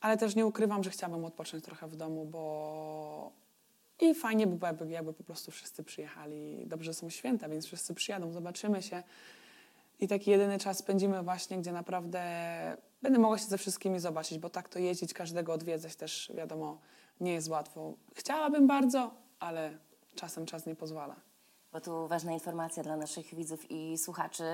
Ale 0.00 0.16
też 0.16 0.34
nie 0.36 0.46
ukrywam, 0.46 0.84
że 0.84 0.90
chciałabym 0.90 1.24
odpocząć 1.24 1.64
trochę 1.64 1.88
w 1.88 1.96
domu, 1.96 2.24
bo 2.24 3.32
i 4.00 4.14
fajnie 4.14 4.46
by 4.46 4.56
było, 4.56 4.90
jakby, 4.90 5.12
po 5.12 5.24
prostu 5.24 5.50
wszyscy 5.50 5.84
przyjechali. 5.84 6.66
Dobrze 6.66 6.94
są 6.94 7.10
święta, 7.10 7.48
więc 7.48 7.66
wszyscy 7.66 7.94
przyjadą, 7.94 8.32
zobaczymy 8.32 8.82
się. 8.82 9.02
I 10.00 10.08
taki 10.08 10.30
jedyny 10.30 10.58
czas 10.58 10.78
spędzimy 10.78 11.22
właśnie, 11.22 11.58
gdzie 11.58 11.72
naprawdę 11.72 12.22
będę 13.02 13.18
mogła 13.18 13.38
się 13.38 13.44
ze 13.44 13.58
wszystkimi 13.58 14.00
zobaczyć, 14.00 14.38
bo 14.38 14.50
tak 14.50 14.68
to 14.68 14.78
jeździć, 14.78 15.14
każdego 15.14 15.52
odwiedzać 15.52 15.96
też, 15.96 16.32
wiadomo, 16.34 16.78
nie 17.20 17.32
jest 17.32 17.48
łatwo. 17.48 17.94
Chciałabym 18.14 18.66
bardzo, 18.66 19.14
ale 19.40 19.78
czasem 20.14 20.46
czas 20.46 20.66
nie 20.66 20.74
pozwala. 20.74 21.16
Bo 21.72 21.80
tu 21.80 22.08
ważna 22.08 22.32
informacja 22.32 22.82
dla 22.82 22.96
naszych 22.96 23.34
widzów 23.34 23.70
i 23.70 23.98
słuchaczy. 23.98 24.44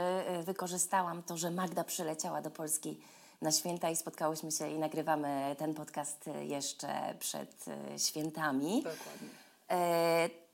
Y, 0.40 0.42
Wykorzystałam 0.42 1.22
to, 1.22 1.36
że 1.36 1.50
Magda 1.50 1.84
przyleciała 1.84 2.42
do 2.42 2.50
Polski 2.50 3.00
na 3.42 3.52
święta 3.52 3.90
i 3.90 3.96
spotkałyśmy 3.96 4.52
się 4.52 4.70
i 4.70 4.78
nagrywamy 4.78 5.56
ten 5.58 5.74
podcast 5.74 6.28
y, 6.28 6.44
jeszcze 6.44 7.14
przed 7.18 7.64
y, 7.68 7.98
świętami. 7.98 8.82
Dokładnie. 8.82 9.28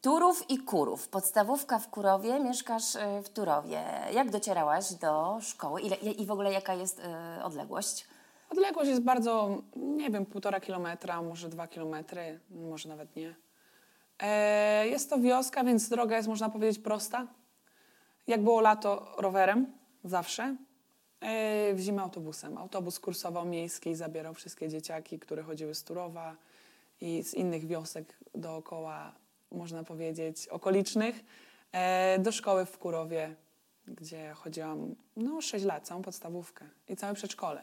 Turów 0.00 0.50
i 0.50 0.58
Kurów. 0.58 1.08
Podstawówka 1.08 1.78
w 1.78 1.90
Kurowie, 1.90 2.40
mieszkasz 2.40 2.96
w 3.24 3.28
Turowie. 3.28 3.84
Jak 4.12 4.30
docierałaś 4.30 4.94
do 4.94 5.38
szkoły 5.40 5.80
Ile, 5.80 5.96
i 5.96 6.26
w 6.26 6.30
ogóle 6.30 6.52
jaka 6.52 6.74
jest 6.74 7.02
odległość? 7.42 8.06
Odległość 8.50 8.88
jest 8.88 9.02
bardzo, 9.02 9.62
nie 9.76 10.10
wiem, 10.10 10.26
półtora 10.26 10.60
kilometra, 10.60 11.22
może 11.22 11.48
dwa 11.48 11.66
kilometry, 11.68 12.40
może 12.50 12.88
nawet 12.88 13.16
nie. 13.16 13.34
E, 14.18 14.88
jest 14.88 15.10
to 15.10 15.18
wioska, 15.18 15.64
więc 15.64 15.88
droga 15.88 16.16
jest, 16.16 16.28
można 16.28 16.50
powiedzieć, 16.50 16.78
prosta. 16.78 17.26
Jak 18.26 18.42
było 18.44 18.60
lato, 18.60 19.14
rowerem, 19.18 19.72
zawsze. 20.04 20.56
E, 21.20 21.74
w 21.74 21.80
zimę 21.80 22.02
autobusem. 22.02 22.58
Autobus 22.58 23.00
kursował 23.00 23.46
miejski 23.46 23.94
zabierał 23.94 24.34
wszystkie 24.34 24.68
dzieciaki, 24.68 25.18
które 25.18 25.42
chodziły 25.42 25.74
z 25.74 25.84
Turowa 25.84 26.36
i 27.00 27.22
z 27.22 27.34
innych 27.34 27.66
wiosek 27.66 28.18
dookoła, 28.34 29.12
można 29.50 29.84
powiedzieć, 29.84 30.48
okolicznych, 30.48 31.24
e, 31.72 32.18
do 32.18 32.32
szkoły 32.32 32.66
w 32.66 32.78
Kurowie, 32.78 33.34
gdzie 33.86 34.32
chodziłam 34.34 34.94
no, 35.16 35.40
6 35.40 35.64
lat, 35.64 35.86
całą 35.86 36.02
podstawówkę 36.02 36.64
i 36.88 36.96
całe 36.96 37.14
przedszkole. 37.14 37.62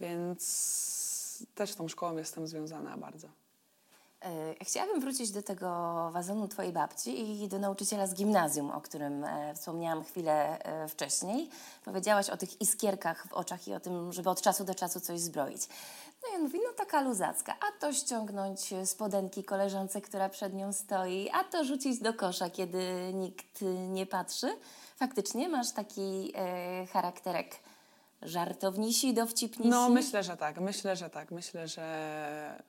Więc 0.00 1.46
też 1.54 1.70
z 1.70 1.76
tą 1.76 1.88
szkołą 1.88 2.16
jestem 2.16 2.46
związana 2.46 2.96
bardzo. 2.96 3.28
E, 4.20 4.64
Chciałabym 4.64 5.00
wrócić 5.00 5.30
do 5.30 5.42
tego 5.42 5.68
wazonu 6.12 6.48
Twojej 6.48 6.72
babci 6.72 7.42
i 7.42 7.48
do 7.48 7.58
nauczyciela 7.58 8.06
z 8.06 8.14
gimnazjum, 8.14 8.70
o 8.70 8.80
którym 8.80 9.24
e, 9.24 9.54
wspomniałam 9.54 10.04
chwilę 10.04 10.58
e, 10.64 10.88
wcześniej. 10.88 11.48
Powiedziałaś 11.84 12.30
o 12.30 12.36
tych 12.36 12.60
iskierkach 12.60 13.26
w 13.26 13.32
oczach 13.32 13.68
i 13.68 13.74
o 13.74 13.80
tym, 13.80 14.12
żeby 14.12 14.30
od 14.30 14.42
czasu 14.42 14.64
do 14.64 14.74
czasu 14.74 15.00
coś 15.00 15.20
zbroić. 15.20 15.62
No 16.22 16.32
i 16.32 16.36
on 16.36 16.42
mówi, 16.42 16.58
no 16.64 16.72
taka 16.76 17.00
luzacka, 17.00 17.56
a 17.60 17.80
to 17.80 17.92
ściągnąć 17.92 18.60
spodenki 18.84 19.44
koleżance, 19.44 20.00
która 20.00 20.28
przed 20.28 20.54
nią 20.54 20.72
stoi, 20.72 21.30
a 21.32 21.44
to 21.44 21.64
rzucić 21.64 21.98
do 21.98 22.14
kosza, 22.14 22.50
kiedy 22.50 23.12
nikt 23.14 23.60
nie 23.88 24.06
patrzy. 24.06 24.56
Faktycznie 24.96 25.48
masz 25.48 25.72
taki 25.72 26.32
charakterek 26.92 27.54
żartownisi, 28.22 29.14
dowcipnisi? 29.14 29.70
No 29.70 29.88
myślę, 29.88 30.22
że 30.22 30.36
tak, 30.36 30.60
myślę, 30.60 30.96
że 30.96 31.10
tak, 31.10 31.30
myślę, 31.30 31.68
że 31.68 32.62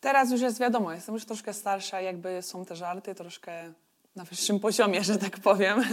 teraz 0.00 0.30
już 0.30 0.40
jest 0.40 0.58
wiadomo, 0.58 0.92
jestem 0.92 1.14
już 1.14 1.24
troszkę 1.24 1.54
starsza, 1.54 2.00
jakby 2.00 2.42
są 2.42 2.64
te 2.64 2.76
żarty 2.76 3.14
troszkę 3.14 3.72
na 4.16 4.24
wyższym 4.24 4.60
poziomie, 4.60 5.04
że 5.04 5.18
tak 5.18 5.38
powiem. 5.38 5.84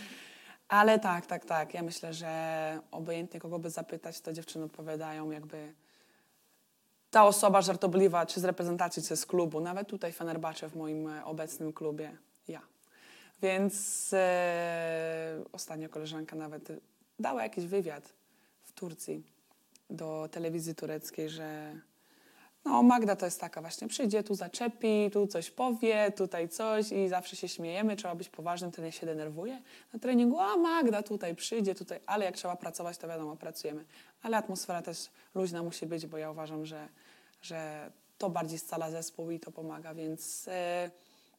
Ale 0.68 0.98
tak, 0.98 1.26
tak, 1.26 1.44
tak, 1.44 1.74
ja 1.74 1.82
myślę, 1.82 2.14
że 2.14 2.80
obojętnie 2.90 3.40
kogo 3.40 3.58
by 3.58 3.70
zapytać, 3.70 4.20
to 4.20 4.32
dziewczyny 4.32 4.64
odpowiadają 4.64 5.30
jakby 5.30 5.74
ta 7.10 7.24
osoba 7.24 7.62
żartobliwa, 7.62 8.26
czy 8.26 8.40
z 8.40 8.44
reprezentacji, 8.44 9.02
czy 9.02 9.16
z 9.16 9.26
klubu, 9.26 9.60
nawet 9.60 9.88
tutaj 9.88 10.12
Fenerbahce 10.12 10.68
w 10.68 10.76
moim 10.76 11.08
obecnym 11.24 11.72
klubie, 11.72 12.16
ja. 12.48 12.60
Więc 13.42 14.10
e, 14.12 15.44
ostatnio 15.52 15.88
koleżanka 15.88 16.36
nawet 16.36 16.72
dała 17.18 17.42
jakiś 17.42 17.66
wywiad 17.66 18.12
w 18.62 18.72
Turcji 18.72 19.22
do 19.90 20.28
telewizji 20.32 20.74
tureckiej, 20.74 21.30
że 21.30 21.76
no 22.64 22.82
Magda 22.82 23.16
to 23.16 23.24
jest 23.24 23.40
taka 23.40 23.60
właśnie, 23.60 23.88
przyjdzie, 23.88 24.22
tu 24.22 24.34
zaczepi, 24.34 25.10
tu 25.12 25.26
coś 25.26 25.50
powie, 25.50 26.12
tutaj 26.16 26.48
coś 26.48 26.92
i 26.92 27.08
zawsze 27.08 27.36
się 27.36 27.48
śmiejemy, 27.48 27.96
trzeba 27.96 28.14
być 28.14 28.28
poważnym, 28.28 28.72
ten 28.72 28.92
się 28.92 29.06
denerwuje 29.06 29.62
na 29.92 29.98
treningu, 29.98 30.40
a 30.40 30.56
Magda 30.56 31.02
tutaj 31.02 31.34
przyjdzie, 31.34 31.74
tutaj, 31.74 32.00
ale 32.06 32.24
jak 32.24 32.36
trzeba 32.36 32.56
pracować, 32.56 32.98
to 32.98 33.08
wiadomo, 33.08 33.36
pracujemy. 33.36 33.84
Ale 34.22 34.36
atmosfera 34.36 34.82
też 34.82 35.10
luźna 35.34 35.62
musi 35.62 35.86
być, 35.86 36.06
bo 36.06 36.18
ja 36.18 36.30
uważam, 36.30 36.66
że, 36.66 36.88
że 37.42 37.90
to 38.18 38.30
bardziej 38.30 38.58
scala 38.58 38.90
zespół 38.90 39.30
i 39.30 39.40
to 39.40 39.52
pomaga, 39.52 39.94
więc 39.94 40.48
e, 40.48 40.90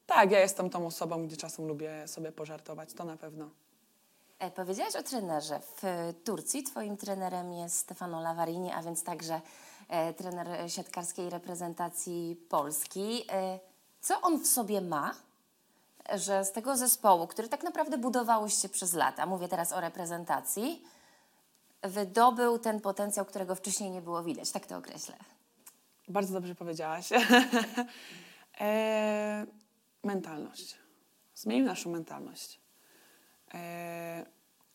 tak, 0.06 0.32
ja 0.32 0.40
jestem 0.40 0.70
tą 0.70 0.88
osobą, 0.88 1.28
gdzie 1.28 1.38
czasem 1.38 1.68
lubię 1.68 2.08
sobie 2.08 2.32
pożartować, 2.32 2.94
to 2.94 3.06
na 3.06 3.18
pewno. 3.18 3.50
E, 4.40 4.52
powiedziałaś 4.52 4.96
o 4.96 5.04
trenerze. 5.04 5.60
W 5.60 6.14
Turcji 6.24 6.64
twoim 6.64 6.98
trenerem 6.98 7.54
jest 7.54 7.78
Stefano 7.78 8.22
Lavarini, 8.22 8.72
a 8.72 8.82
więc 8.82 9.04
także 9.04 9.42
trener 10.18 10.72
siatkarskiej 10.72 11.30
reprezentacji 11.30 12.46
Polski. 12.50 13.24
E, 13.32 13.60
co 14.02 14.22
on 14.22 14.40
w 14.40 14.48
sobie 14.48 14.82
ma, 14.82 15.16
że 16.14 16.46
z 16.46 16.52
tego 16.52 16.78
zespołu, 16.78 17.28
który 17.28 17.50
tak 17.50 17.64
naprawdę 17.64 17.98
budowałyście 17.98 18.70
przez 18.70 18.94
lata, 18.94 19.26
mówię 19.26 19.48
teraz 19.48 19.72
o 19.72 19.82
reprezentacji, 19.82 20.84
wydobył 21.82 22.60
ten 22.60 22.82
potencjał, 22.82 23.26
którego 23.26 23.56
wcześniej 23.56 23.92
nie 23.92 24.02
było 24.02 24.24
widać, 24.24 24.52
tak 24.52 24.66
to 24.66 24.78
określę. 24.78 25.16
Bardzo 26.08 26.34
dobrze 26.34 26.56
powiedziałaś. 26.56 27.10
e, 28.60 29.46
mentalność. 30.04 30.78
Zmienił 31.36 31.66
naszą 31.66 31.90
mentalność. 31.90 32.60
E, 33.54 34.26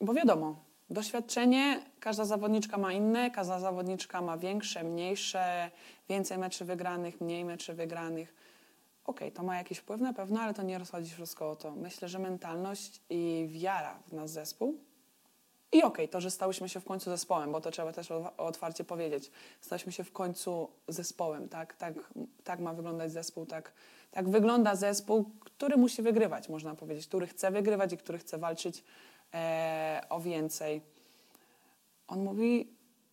bo 0.00 0.14
wiadomo, 0.14 0.69
doświadczenie 0.90 1.82
każda 2.00 2.24
zawodniczka 2.24 2.78
ma 2.78 2.92
inne, 2.92 3.30
każda 3.30 3.60
zawodniczka 3.60 4.20
ma 4.20 4.38
większe, 4.38 4.84
mniejsze, 4.84 5.70
więcej 6.08 6.38
meczy 6.38 6.64
wygranych, 6.64 7.20
mniej 7.20 7.44
meczy 7.44 7.74
wygranych. 7.74 8.34
Okej, 9.04 9.28
okay, 9.28 9.36
to 9.36 9.42
ma 9.42 9.56
jakiś 9.56 9.78
wpływ 9.78 10.00
na 10.00 10.12
pewno, 10.12 10.40
ale 10.40 10.54
to 10.54 10.62
nie 10.62 10.78
rozchodzi 10.78 11.10
wszystko 11.10 11.50
o 11.50 11.56
to. 11.56 11.70
Myślę, 11.70 12.08
że 12.08 12.18
mentalność 12.18 13.00
i 13.10 13.48
wiara 13.50 13.98
w 14.06 14.12
nasz 14.12 14.30
zespół 14.30 14.78
i 15.72 15.78
okej, 15.78 15.88
okay, 15.88 16.08
to, 16.08 16.20
że 16.20 16.30
stałyśmy 16.30 16.68
się 16.68 16.80
w 16.80 16.84
końcu 16.84 17.10
zespołem, 17.10 17.52
bo 17.52 17.60
to 17.60 17.70
trzeba 17.70 17.92
też 17.92 18.10
otwarcie 18.36 18.84
powiedzieć. 18.84 19.30
Staliśmy 19.60 19.92
się 19.92 20.04
w 20.04 20.12
końcu 20.12 20.68
zespołem, 20.88 21.48
tak? 21.48 21.76
Tak, 21.76 21.94
tak 22.44 22.60
ma 22.60 22.74
wyglądać 22.74 23.12
zespół, 23.12 23.46
tak, 23.46 23.72
tak 24.10 24.28
wygląda 24.28 24.76
zespół, 24.76 25.30
który 25.40 25.76
musi 25.76 26.02
wygrywać, 26.02 26.48
można 26.48 26.74
powiedzieć, 26.74 27.06
który 27.06 27.26
chce 27.26 27.50
wygrywać 27.50 27.92
i 27.92 27.96
który 27.96 28.18
chce 28.18 28.38
walczyć 28.38 28.84
e, 29.34 30.02
o 30.08 30.20
więcej. 30.20 30.82
On 32.08 32.24
mówi, 32.24 32.68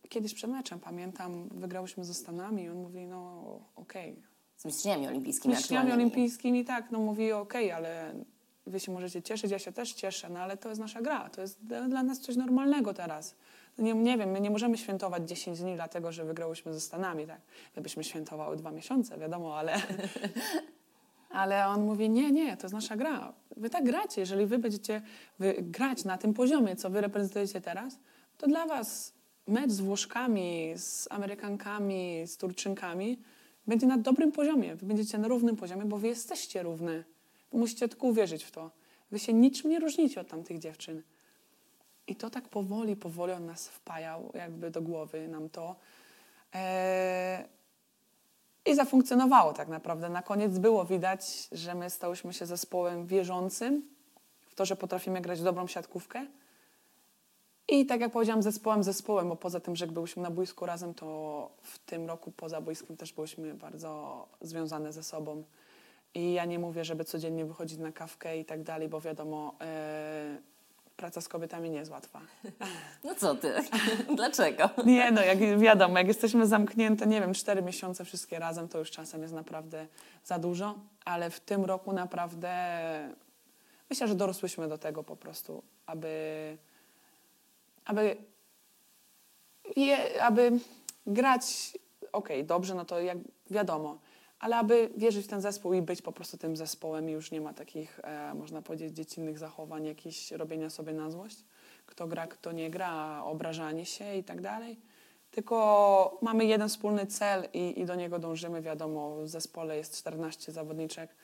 kiedyś 0.08 0.34
przed 0.34 0.50
meczem, 0.50 0.80
pamiętam, 0.80 1.48
wygrałyśmy 1.48 2.04
ze 2.04 2.14
Stanami 2.14 2.62
i 2.62 2.68
on 2.68 2.82
mówi, 2.82 3.06
no 3.06 3.42
okej. 3.76 4.12
Okay. 4.12 4.22
Z 4.56 4.64
mistrzyniami 4.64 5.08
olimpijskimi. 5.08 5.54
Z 5.54 5.58
mistrzyniami 5.58 5.92
olimpijskimi, 5.92 6.64
tak, 6.64 6.90
no 6.90 6.98
mówi 6.98 7.32
okej, 7.32 7.66
okay, 7.66 7.76
ale 7.76 8.14
wy 8.66 8.80
się 8.80 8.92
możecie 8.92 9.22
cieszyć, 9.22 9.50
ja 9.50 9.58
się 9.58 9.72
też 9.72 9.92
cieszę, 9.92 10.28
no 10.28 10.40
ale 10.40 10.56
to 10.56 10.68
jest 10.68 10.80
nasza 10.80 11.02
gra, 11.02 11.30
to 11.30 11.40
jest 11.40 11.64
dla 11.64 12.02
nas 12.02 12.20
coś 12.20 12.36
normalnego 12.36 12.94
teraz. 12.94 13.34
Nie, 13.78 13.94
nie 13.94 14.18
wiem, 14.18 14.30
my 14.30 14.40
nie 14.40 14.50
możemy 14.50 14.78
świętować 14.78 15.28
10 15.28 15.60
dni 15.60 15.74
dlatego, 15.74 16.12
że 16.12 16.24
wygrałyśmy 16.24 16.74
ze 16.74 16.80
Stanami, 16.80 17.26
tak? 17.26 17.40
My 17.76 17.82
byśmy 17.82 18.04
świętowały 18.04 18.56
dwa 18.56 18.70
miesiące, 18.70 19.18
wiadomo, 19.18 19.58
ale... 19.58 19.76
Ale 21.28 21.66
on 21.66 21.84
mówi, 21.84 22.10
nie, 22.10 22.32
nie, 22.32 22.56
to 22.56 22.62
jest 22.62 22.74
nasza 22.74 22.96
gra. 22.96 23.32
Wy 23.56 23.70
tak 23.70 23.84
gracie. 23.84 24.20
Jeżeli 24.20 24.46
wy 24.46 24.58
będziecie 24.58 25.02
wy 25.38 25.54
grać 25.62 26.04
na 26.04 26.18
tym 26.18 26.34
poziomie, 26.34 26.76
co 26.76 26.90
wy 26.90 27.00
reprezentujecie 27.00 27.60
teraz, 27.60 27.98
to 28.38 28.46
dla 28.46 28.66
was 28.66 29.12
mecz 29.46 29.70
z 29.70 29.80
Włoszkami, 29.80 30.72
z 30.76 31.08
Amerykankami, 31.10 32.22
z 32.26 32.36
Turczynkami 32.36 33.18
będzie 33.66 33.86
na 33.86 33.98
dobrym 33.98 34.32
poziomie. 34.32 34.76
Wy 34.76 34.86
będziecie 34.86 35.18
na 35.18 35.28
równym 35.28 35.56
poziomie, 35.56 35.84
bo 35.84 35.98
wy 35.98 36.08
jesteście 36.08 36.62
równe. 36.62 37.04
Musicie 37.52 37.88
tylko 37.88 38.06
uwierzyć 38.06 38.44
w 38.44 38.50
to. 38.50 38.70
Wy 39.10 39.18
się 39.18 39.32
niczym 39.32 39.70
nie 39.70 39.80
różnicie 39.80 40.20
od 40.20 40.28
tamtych 40.28 40.58
dziewczyn. 40.58 41.02
I 42.06 42.16
to 42.16 42.30
tak 42.30 42.48
powoli, 42.48 42.96
powoli 42.96 43.32
on 43.32 43.46
nas 43.46 43.68
wpajał 43.68 44.32
jakby 44.34 44.70
do 44.70 44.82
głowy 44.82 45.28
nam 45.28 45.48
to. 45.48 45.76
Eee, 46.52 47.44
I 48.68 48.74
zafunkcjonowało 48.74 49.52
tak 49.52 49.68
naprawdę. 49.68 50.08
Na 50.08 50.22
koniec 50.22 50.58
było 50.58 50.84
widać, 50.84 51.48
że 51.52 51.74
my 51.74 51.90
stałyśmy 51.90 52.32
się 52.32 52.46
zespołem 52.46 53.06
wierzącym 53.06 53.82
w 54.40 54.54
to, 54.54 54.64
że 54.64 54.76
potrafimy 54.76 55.20
grać 55.20 55.42
dobrą 55.42 55.66
siatkówkę. 55.66 56.26
I 57.68 57.86
tak 57.86 58.00
jak 58.00 58.12
powiedziałam, 58.12 58.42
zespołem, 58.42 58.82
zespołem, 58.82 59.28
bo 59.28 59.36
poza 59.36 59.60
tym, 59.60 59.76
że 59.76 59.86
byliśmy 59.86 60.22
na 60.22 60.30
boisku 60.30 60.66
razem, 60.66 60.94
to 60.94 61.50
w 61.62 61.78
tym 61.78 62.06
roku 62.06 62.30
poza 62.30 62.60
boiskiem 62.60 62.96
też 62.96 63.12
byliśmy 63.12 63.54
bardzo 63.54 64.26
związane 64.40 64.92
ze 64.92 65.02
sobą. 65.02 65.44
I 66.14 66.32
ja 66.32 66.44
nie 66.44 66.58
mówię, 66.58 66.84
żeby 66.84 67.04
codziennie 67.04 67.44
wychodzić 67.44 67.78
na 67.78 67.92
kawkę 67.92 68.38
i 68.38 68.44
tak 68.44 68.62
dalej, 68.62 68.88
bo 68.88 69.00
wiadomo, 69.00 69.54
e, 69.60 70.38
praca 70.98 71.20
z 71.20 71.28
kobietami 71.28 71.70
nie 71.70 71.78
jest 71.78 71.90
łatwa. 71.90 72.20
No 73.04 73.14
co 73.14 73.34
ty? 73.34 73.54
Dlaczego? 74.16 74.70
Nie, 74.84 75.10
no 75.10 75.22
jak 75.22 75.58
wiadomo, 75.58 75.98
jak 75.98 76.08
jesteśmy 76.08 76.46
zamknięte, 76.46 77.06
nie 77.06 77.20
wiem, 77.20 77.34
cztery 77.34 77.62
miesiące 77.62 78.04
wszystkie 78.04 78.38
razem, 78.38 78.68
to 78.68 78.78
już 78.78 78.90
czasem 78.90 79.22
jest 79.22 79.34
naprawdę 79.34 79.86
za 80.24 80.38
dużo, 80.38 80.74
ale 81.04 81.30
w 81.30 81.40
tym 81.40 81.64
roku 81.64 81.92
naprawdę 81.92 82.52
myślę, 83.90 84.08
że 84.08 84.14
dorosłyśmy 84.14 84.68
do 84.68 84.78
tego 84.78 85.04
po 85.04 85.16
prostu, 85.16 85.62
aby, 85.86 86.56
aby, 87.84 88.16
je, 89.76 90.22
aby 90.22 90.52
grać, 91.06 91.78
okej, 92.12 92.36
okay, 92.36 92.44
dobrze, 92.44 92.74
no 92.74 92.84
to 92.84 93.00
jak 93.00 93.18
wiadomo, 93.50 93.98
ale 94.40 94.56
aby 94.56 94.90
wierzyć 94.96 95.24
w 95.24 95.28
ten 95.28 95.40
zespół 95.40 95.72
i 95.72 95.82
być 95.82 96.02
po 96.02 96.12
prostu 96.12 96.38
tym 96.38 96.56
zespołem, 96.56 97.08
już 97.08 97.30
nie 97.30 97.40
ma 97.40 97.54
takich, 97.54 98.00
e, 98.02 98.34
można 98.34 98.62
powiedzieć, 98.62 98.96
dziecinnych 98.96 99.38
zachowań, 99.38 99.86
jakichś 99.86 100.32
robienia 100.32 100.70
sobie 100.70 100.92
na 100.92 101.10
złość. 101.10 101.36
Kto 101.86 102.06
gra, 102.06 102.26
kto 102.26 102.52
nie 102.52 102.70
gra, 102.70 103.24
obrażanie 103.24 103.86
się 103.86 104.14
i 104.16 104.24
tak 104.24 104.40
dalej. 104.40 104.78
Tylko 105.30 106.18
mamy 106.22 106.44
jeden 106.44 106.68
wspólny 106.68 107.06
cel 107.06 107.48
i, 107.52 107.80
i 107.80 107.84
do 107.84 107.94
niego 107.94 108.18
dążymy. 108.18 108.62
Wiadomo, 108.62 109.16
w 109.16 109.28
zespole 109.28 109.76
jest 109.76 109.98
14 109.98 110.52
zawodniczek, 110.52 111.14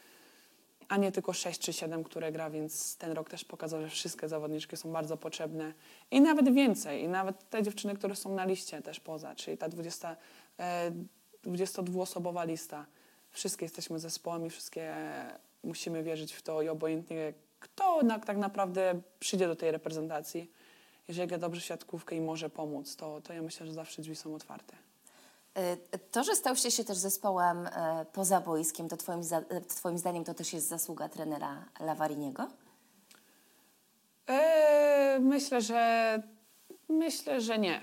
a 0.89 0.97
nie 0.97 1.13
tylko 1.13 1.33
6 1.33 1.61
czy 1.61 1.73
7, 1.73 2.05
które 2.05 2.33
gra, 2.33 2.51
więc 2.51 2.97
ten 2.97 3.13
rok 3.13 3.31
też 3.31 3.45
pokazał, 3.45 3.81
że 3.81 3.89
wszystkie 3.89 4.29
zawodniczki 4.29 4.77
są 4.77 4.93
bardzo 4.93 5.17
potrzebne 5.17 5.73
i 6.11 6.21
nawet 6.21 6.55
więcej. 6.55 7.03
I 7.03 7.09
nawet 7.09 7.51
te 7.51 7.63
dziewczyny, 7.63 7.95
które 7.95 8.17
są 8.17 8.35
na 8.35 8.45
liście 8.45 8.83
też 8.83 9.01
poza, 9.01 9.35
czyli 9.35 9.59
ta 9.59 9.69
20, 9.69 10.17
e, 10.59 10.93
22-osobowa 11.47 12.45
lista 12.45 12.87
wszystkie 13.35 13.65
jesteśmy 13.65 13.99
zespołem 13.99 14.47
i 14.47 14.51
wszystkie 14.51 14.95
musimy 15.65 16.03
wierzyć 16.03 16.33
w 16.33 16.43
to 16.43 16.63
i 16.63 16.69
obojętnie 16.69 17.33
kto 17.61 18.03
na, 18.03 18.19
tak 18.19 18.37
naprawdę 18.37 19.01
przyjdzie 19.21 19.47
do 19.47 19.57
tej 19.57 19.71
reprezentacji, 19.71 20.51
jeżeli 21.09 21.29
gra 21.29 21.39
dobrze 21.39 21.61
siatkówkę 21.61 22.17
i 22.17 22.21
może 22.21 22.51
pomóc, 22.51 22.97
to, 22.97 23.21
to 23.21 23.33
ja 23.33 23.43
myślę, 23.43 23.67
że 23.67 23.73
zawsze 23.73 24.03
drzwi 24.03 24.17
są 24.17 24.35
otwarte. 24.35 24.77
Y, 25.95 25.99
to, 25.99 26.25
że 26.25 26.37
stał 26.37 26.57
się 26.57 26.85
też 26.85 26.99
zespołem 26.99 27.67
y, 27.67 27.71
poza 28.13 28.41
boiskiem, 28.41 28.89
to 28.89 28.97
twoim, 28.97 29.21
y, 29.21 29.61
twoim 29.61 29.99
zdaniem 29.99 30.25
to 30.25 30.35
też 30.35 30.53
jest 30.53 30.69
zasługa 30.69 31.09
trenera 31.09 31.65
Lawariniego? 31.81 32.49
Myślę, 35.21 35.61
że 35.61 36.23
myślę, 36.89 37.41
że 37.41 37.59
nie. 37.59 37.81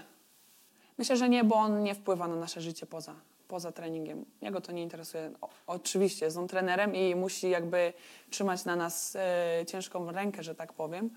Myślę, 0.98 1.18
że 1.18 1.30
nie, 1.30 1.44
bo 1.44 1.56
on 1.56 1.84
nie 1.84 1.96
wpływa 1.96 2.28
na 2.28 2.36
nasze 2.36 2.62
życie 2.62 2.86
poza 2.86 3.16
poza 3.52 3.72
treningiem. 3.72 4.26
Jego 4.42 4.62
to 4.62 4.72
nie 4.72 4.84
interesuje. 4.84 5.32
O, 5.42 5.50
oczywiście 5.68 6.26
jest 6.26 6.38
on 6.38 6.48
trenerem 6.48 6.96
i 6.96 7.16
musi 7.16 7.50
jakby 7.50 7.94
trzymać 8.30 8.66
na 8.66 8.76
nas 8.76 9.16
e, 9.16 9.66
ciężką 9.68 10.12
rękę, 10.12 10.44
że 10.44 10.56
tak 10.56 10.74
powiem, 10.74 11.10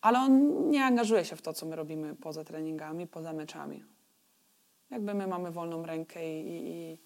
ale 0.00 0.18
on 0.18 0.70
nie 0.70 0.84
angażuje 0.84 1.24
się 1.24 1.36
w 1.36 1.42
to, 1.42 1.52
co 1.52 1.66
my 1.66 1.76
robimy 1.76 2.14
poza 2.14 2.44
treningami, 2.44 3.06
poza 3.06 3.32
meczami. 3.32 3.84
Jakby 4.90 5.14
my 5.14 5.26
mamy 5.26 5.50
wolną 5.50 5.86
rękę 5.86 6.40
i, 6.40 6.48
i, 6.48 6.70
i 6.70 6.98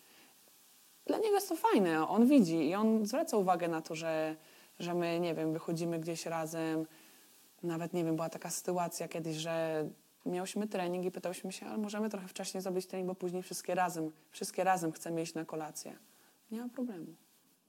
dla 1.07 1.18
niego 1.18 1.35
jest 1.35 1.48
to 1.48 1.57
fajne. 1.57 2.09
On 2.09 2.27
widzi 2.27 2.68
i 2.68 2.74
on 2.74 3.07
zwraca 3.07 3.37
uwagę 3.37 3.68
na 3.68 3.83
to, 3.83 3.94
że, 3.94 4.37
że 4.79 4.94
my, 4.94 5.20
nie 5.20 5.35
wiem, 5.35 5.53
wychodzimy 5.53 5.98
gdzieś 5.98 6.27
razem. 6.27 6.87
Nawet, 7.62 7.92
nie 7.92 8.05
wiem, 8.05 8.16
była 8.16 8.29
taka 8.29 8.50
sytuacja 8.50 9.09
kiedyś, 9.09 9.37
że 9.37 9.88
miałyśmy 10.27 10.69
trening 10.69 11.05
i 11.05 11.11
pytałyśmy 11.11 11.53
się, 11.53 11.67
ale 11.67 11.79
możemy 11.79 12.11
trochę 12.11 12.29
wcześniej 12.29 12.63
zrobić 12.63 12.87
trening, 12.87 13.09
bo 13.09 13.15
później 13.15 13.43
wszystkie 13.43 13.75
razem, 13.75 14.11
wszystkie 14.31 14.65
razem 14.65 14.93
chcemy 14.93 15.23
iść 15.23 15.35
na 15.35 15.45
kolację. 15.45 15.99
Nie 16.51 16.61
ma 16.61 16.69
problemu. 16.69 17.07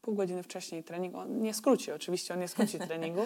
Pół 0.02 0.15
godziny 0.15 0.44
wcześniej 0.44 0.84
trening, 0.84 1.15
on 1.15 1.41
nie 1.41 1.54
skróci 1.54 1.91
oczywiście, 1.91 2.34
on 2.34 2.39
nie 2.39 2.48
skróci 2.48 2.80
treningu, 2.88 3.26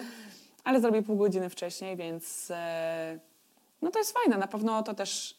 ale 0.64 0.80
zrobi 0.80 1.02
pół 1.02 1.16
godziny 1.16 1.50
wcześniej, 1.50 1.96
więc 1.96 2.50
e, 2.50 3.18
no 3.82 3.90
to 3.90 3.98
jest 3.98 4.12
fajne. 4.12 4.38
Na 4.38 4.48
pewno 4.48 4.82
to 4.82 4.94
też 4.94 5.38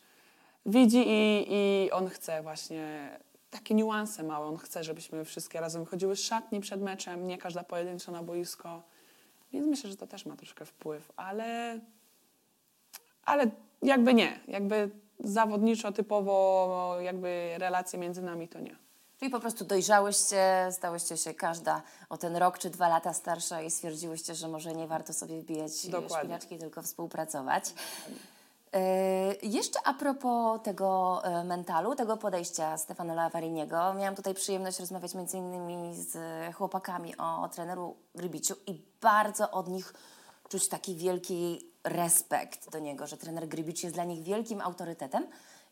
widzi 0.65 1.03
i, 1.07 1.47
i 1.49 1.91
on 1.91 2.09
chce 2.09 2.41
właśnie 2.41 3.09
takie 3.49 3.73
niuanse 3.75 4.23
małe. 4.23 4.45
On 4.45 4.57
chce, 4.57 4.83
żebyśmy 4.83 5.25
wszystkie 5.25 5.59
razem 5.59 5.85
chodziły 5.85 6.15
z 6.15 6.21
szatni 6.21 6.59
przed 6.59 6.81
meczem, 6.81 7.27
nie 7.27 7.37
każda 7.37 7.63
pojedynczo 7.63 8.11
na 8.11 8.23
boisko. 8.23 8.83
Więc 9.53 9.67
myślę, 9.67 9.89
że 9.89 9.97
to 9.97 10.07
też 10.07 10.25
ma 10.25 10.35
troszkę 10.35 10.65
wpływ, 10.65 11.11
ale, 11.15 11.79
ale 13.25 13.51
jakby 13.81 14.13
nie. 14.13 14.39
Jakby 14.47 14.89
zawodniczo, 15.19 15.91
typowo 15.91 16.97
jakby 17.01 17.55
relacje 17.57 17.99
między 17.99 18.21
nami 18.21 18.47
to 18.47 18.59
nie. 18.59 18.75
Czyli 19.19 19.31
po 19.31 19.39
prostu 19.39 19.65
dojrzałyście, 19.65 20.67
stałyście 20.71 21.17
się 21.17 21.33
każda 21.33 21.81
o 22.09 22.17
ten 22.17 22.35
rok 22.35 22.57
czy 22.57 22.69
dwa 22.69 22.87
lata 22.87 23.13
starsza 23.13 23.61
i 23.61 23.71
stwierdziłyście, 23.71 24.35
że 24.35 24.47
może 24.47 24.73
nie 24.73 24.87
warto 24.87 25.13
sobie 25.13 25.41
wbijać 25.41 25.87
Dokładnie. 25.87 26.17
szpinaczki, 26.17 26.57
tylko 26.57 26.81
współpracować. 26.81 27.73
E, 28.73 29.35
jeszcze 29.43 29.79
a 29.85 29.93
propos 29.93 30.61
tego 30.63 31.21
e, 31.23 31.43
mentalu, 31.43 31.95
tego 31.95 32.17
podejścia 32.17 32.77
Stefano 32.77 33.15
Lavariniego, 33.15 33.93
miałam 33.93 34.15
tutaj 34.15 34.33
przyjemność 34.33 34.79
rozmawiać 34.79 35.15
między 35.15 35.37
innymi 35.37 35.95
z 35.95 36.17
chłopakami 36.55 37.17
o 37.17 37.49
treneru 37.53 37.95
Grybiciu 38.15 38.55
i 38.67 38.81
bardzo 39.01 39.51
od 39.51 39.67
nich 39.67 39.93
czuć 40.49 40.67
taki 40.67 40.95
wielki 40.95 41.70
respekt 41.83 42.71
do 42.71 42.79
niego, 42.79 43.07
że 43.07 43.17
trener 43.17 43.47
Grybicz 43.47 43.83
jest 43.83 43.95
dla 43.95 44.03
nich 44.03 44.23
wielkim 44.23 44.61
autorytetem 44.61 45.27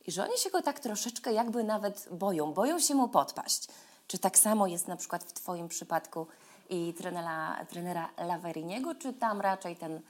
i 0.07 0.11
że 0.11 0.23
oni 0.23 0.37
się 0.37 0.49
go 0.49 0.61
tak 0.61 0.79
troszeczkę 0.79 1.33
jakby 1.33 1.63
nawet 1.63 2.07
boją, 2.11 2.53
boją 2.53 2.79
się 2.79 2.95
mu 2.95 3.09
podpaść. 3.09 3.67
Czy 4.07 4.17
tak 4.19 4.37
samo 4.37 4.67
jest 4.67 4.87
na 4.87 4.95
przykład 4.95 5.23
w 5.23 5.33
Twoim 5.33 5.67
przypadku 5.67 6.27
i 6.69 6.93
trenera, 6.93 7.65
trenera 7.69 8.09
Laveriniego, 8.17 8.95
czy 8.95 9.13
tam 9.13 9.41
raczej 9.41 9.75
ten 9.75 10.01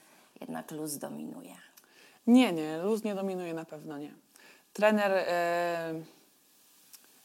jednak 0.42 0.72
luz 0.72 0.98
dominuje? 0.98 1.56
Nie, 2.28 2.54
nie, 2.54 2.78
luz 2.78 3.04
nie 3.04 3.16
dominuje 3.16 3.54
na 3.54 3.66
pewno 3.66 3.98
nie. 3.98 4.14
Trener, 4.74 5.12
e, 5.12 5.94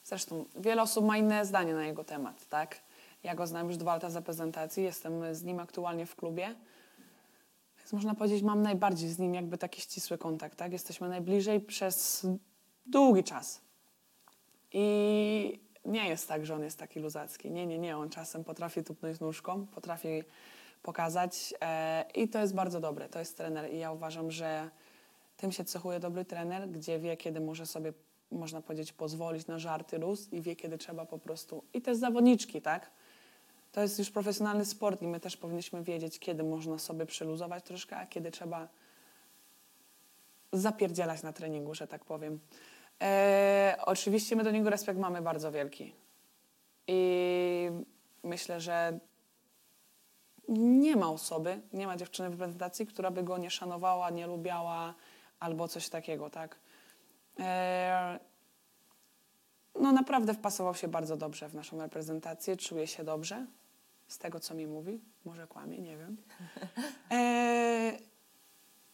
zresztą 0.04 0.44
wiele 0.56 0.82
osób 0.82 1.04
ma 1.04 1.16
inne 1.16 1.46
zdanie 1.46 1.74
na 1.74 1.86
jego 1.86 2.04
temat, 2.04 2.48
tak? 2.48 2.80
Ja 3.24 3.34
go 3.34 3.46
znam 3.46 3.68
już 3.68 3.76
dwa 3.76 3.94
lata 3.94 4.10
z 4.10 4.16
reprezentacji, 4.16 4.84
jestem 4.84 5.34
z 5.34 5.42
nim 5.42 5.60
aktualnie 5.60 6.06
w 6.06 6.16
klubie. 6.16 6.54
Więc 7.84 7.92
można 7.92 8.14
powiedzieć, 8.14 8.42
mam 8.42 8.62
najbardziej 8.62 9.08
z 9.08 9.18
nim 9.18 9.34
jakby 9.34 9.58
taki 9.58 9.80
ścisły 9.80 10.18
kontakt, 10.18 10.58
tak? 10.58 10.72
Jesteśmy 10.72 11.08
najbliżej 11.08 11.60
przez 11.60 12.26
długi 12.86 13.24
czas. 13.24 13.60
I 14.72 15.60
nie 15.84 16.08
jest 16.08 16.28
tak, 16.28 16.46
że 16.46 16.54
on 16.54 16.62
jest 16.62 16.78
taki 16.78 17.00
luzacki. 17.00 17.50
Nie, 17.50 17.66
nie, 17.66 17.78
nie. 17.78 17.96
On 17.96 18.10
czasem 18.10 18.44
potrafi 18.44 18.84
tupnąć 18.84 19.20
nóżką, 19.20 19.66
potrafi 19.66 20.22
pokazać 20.82 21.54
e, 21.60 22.04
i 22.14 22.28
to 22.28 22.40
jest 22.40 22.54
bardzo 22.54 22.80
dobre. 22.80 23.08
To 23.08 23.18
jest 23.18 23.36
trener 23.36 23.72
i 23.72 23.78
ja 23.78 23.92
uważam, 23.92 24.30
że 24.30 24.70
tym 25.36 25.52
się 25.52 25.64
cechuje 25.64 26.00
dobry 26.00 26.24
trener, 26.24 26.70
gdzie 26.70 26.98
wie, 26.98 27.16
kiedy 27.16 27.40
może 27.40 27.66
sobie, 27.66 27.92
można 28.30 28.62
powiedzieć, 28.62 28.92
pozwolić 28.92 29.46
na 29.46 29.58
żarty 29.58 29.98
luz 29.98 30.32
i 30.32 30.40
wie, 30.40 30.56
kiedy 30.56 30.78
trzeba 30.78 31.06
po 31.06 31.18
prostu... 31.18 31.64
I 31.72 31.82
też 31.82 31.96
zawodniczki, 31.96 32.62
tak? 32.62 32.90
To 33.74 33.80
jest 33.80 33.98
już 33.98 34.10
profesjonalny 34.10 34.64
sport 34.64 35.02
i 35.02 35.06
my 35.06 35.20
też 35.20 35.36
powinniśmy 35.36 35.82
wiedzieć, 35.82 36.18
kiedy 36.18 36.44
można 36.44 36.78
sobie 36.78 37.06
przyluzować 37.06 37.64
troszkę, 37.64 37.96
a 37.96 38.06
kiedy 38.06 38.30
trzeba 38.30 38.68
zapierdzielać 40.52 41.22
na 41.22 41.32
treningu, 41.32 41.74
że 41.74 41.86
tak 41.86 42.04
powiem. 42.04 42.40
E, 43.02 43.76
oczywiście 43.80 44.36
my 44.36 44.44
do 44.44 44.50
niego 44.50 44.70
respekt 44.70 44.98
mamy 45.00 45.22
bardzo 45.22 45.52
wielki. 45.52 45.94
I 46.86 47.70
myślę, 48.22 48.60
że 48.60 48.98
nie 50.48 50.96
ma 50.96 51.10
osoby, 51.10 51.60
nie 51.72 51.86
ma 51.86 51.96
dziewczyny 51.96 52.30
w 52.30 52.36
prezentacji, 52.36 52.86
która 52.86 53.10
by 53.10 53.22
go 53.22 53.38
nie 53.38 53.50
szanowała, 53.50 54.10
nie 54.10 54.26
lubiała 54.26 54.94
albo 55.40 55.68
coś 55.68 55.88
takiego, 55.88 56.30
tak? 56.30 56.58
E, 57.40 58.18
no 59.80 59.92
naprawdę 59.92 60.34
wpasował 60.34 60.74
się 60.74 60.88
bardzo 60.88 61.16
dobrze 61.16 61.48
w 61.48 61.54
naszą 61.54 61.80
reprezentację, 61.80 62.56
czuje 62.56 62.86
się 62.86 63.04
dobrze, 63.04 63.46
z 64.08 64.18
tego 64.18 64.40
co 64.40 64.54
mi 64.54 64.66
mówi, 64.66 65.00
może 65.24 65.46
kłamie, 65.46 65.78
nie 65.78 65.96
wiem. 65.96 66.16
E, 67.10 67.98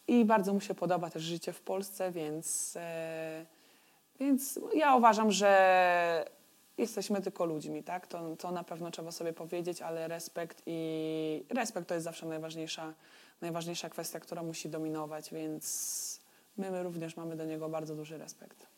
I 0.09 0.25
bardzo 0.25 0.55
mu 0.55 0.61
się 0.61 0.75
podoba 0.75 1.11
też 1.11 1.23
życie 1.23 1.53
w 1.53 1.61
Polsce, 1.61 2.13
więc, 2.13 2.77
e, 2.77 3.47
więc 4.21 4.61
ja 4.75 4.97
uważam, 4.97 5.31
że 5.33 6.31
jesteśmy 6.79 7.23
tylko 7.23 7.45
ludźmi, 7.45 7.83
tak? 7.83 8.07
To, 8.07 8.37
to 8.37 8.51
na 8.51 8.65
pewno 8.65 8.91
trzeba 8.91 9.13
sobie 9.13 9.33
powiedzieć, 9.33 9.83
ale 9.83 10.09
respekt 10.09 10.63
i 10.67 11.45
respekt 11.49 11.89
to 11.89 11.95
jest 11.95 12.05
zawsze 12.05 12.27
najważniejsza, 12.27 12.95
najważniejsza 13.41 13.89
kwestia, 13.89 14.21
która 14.21 14.43
musi 14.43 14.69
dominować, 14.69 15.31
więc 15.31 16.21
my, 16.57 16.71
my 16.71 16.83
również 16.83 17.17
mamy 17.17 17.37
do 17.37 17.45
niego 17.45 17.69
bardzo 17.69 17.97
duży 17.97 18.19
respekt. 18.19 18.70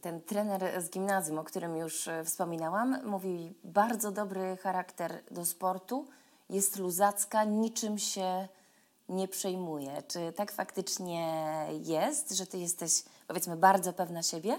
Ten 0.00 0.20
trener 0.20 0.82
z 0.82 0.90
gimnazjum, 0.90 1.38
o 1.38 1.44
którym 1.44 1.76
już 1.76 2.08
e, 2.08 2.24
wspominałam, 2.24 2.98
mówi 3.04 3.54
bardzo 3.64 4.10
dobry 4.10 4.56
charakter 4.56 5.24
do 5.30 5.44
sportu, 5.44 6.06
jest 6.50 6.78
luzacka, 6.78 7.44
niczym 7.44 7.98
się 7.98 8.48
nie 9.08 9.28
przejmuje. 9.28 10.02
Czy 10.08 10.32
tak 10.32 10.52
faktycznie 10.52 11.46
jest, 11.82 12.30
że 12.32 12.46
ty 12.46 12.58
jesteś 12.58 13.04
powiedzmy 13.28 13.56
bardzo 13.56 13.92
pewna 13.92 14.22
siebie? 14.22 14.58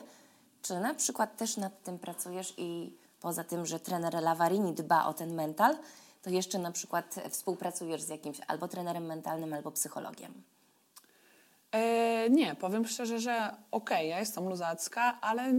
Czy 0.61 0.79
na 0.79 0.93
przykład 0.93 1.37
też 1.37 1.57
nad 1.57 1.83
tym 1.83 1.99
pracujesz 1.99 2.53
i 2.57 2.97
poza 3.21 3.43
tym, 3.43 3.65
że 3.65 3.79
trener 3.79 4.13
Lavarini 4.13 4.73
dba 4.73 5.05
o 5.05 5.13
ten 5.13 5.33
mental, 5.33 5.77
to 6.21 6.29
jeszcze 6.29 6.59
na 6.59 6.71
przykład 6.71 7.15
współpracujesz 7.29 8.01
z 8.01 8.09
jakimś 8.09 8.39
albo 8.47 8.67
trenerem 8.67 9.05
mentalnym, 9.05 9.53
albo 9.53 9.71
psychologiem? 9.71 10.43
E, 11.75 12.29
nie, 12.29 12.55
powiem 12.55 12.85
szczerze, 12.85 13.19
że 13.19 13.55
okej, 13.71 14.09
ja 14.09 14.19
jestem 14.19 14.49
luzacka, 14.49 15.17
ale 15.21 15.53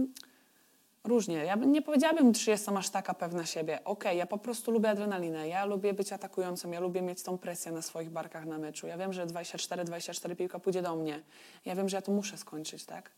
różnie. 1.03 1.35
Ja 1.35 1.55
nie 1.55 1.81
powiedziałabym, 1.81 2.33
czy 2.33 2.51
jestem 2.51 2.77
aż 2.77 2.89
taka 2.89 3.13
pewna 3.13 3.45
siebie. 3.45 3.83
Okej, 3.83 4.17
ja 4.17 4.25
po 4.25 4.37
prostu 4.37 4.71
lubię 4.71 4.89
adrenalinę, 4.89 5.47
ja 5.47 5.65
lubię 5.65 5.93
być 5.93 6.13
atakującą, 6.13 6.71
ja 6.71 6.79
lubię 6.79 7.01
mieć 7.01 7.23
tą 7.23 7.37
presję 7.37 7.71
na 7.71 7.81
swoich 7.81 8.09
barkach 8.09 8.45
na 8.45 8.57
meczu. 8.57 8.87
Ja 8.87 8.97
wiem, 8.97 9.13
że 9.13 9.25
24-24 9.27 10.35
piłka 10.35 10.59
pójdzie 10.59 10.81
do 10.81 10.95
mnie. 10.95 11.23
Ja 11.65 11.75
wiem, 11.75 11.89
że 11.89 11.97
ja 11.97 12.01
to 12.01 12.11
muszę 12.11 12.37
skończyć, 12.37 12.85
tak? 12.85 13.11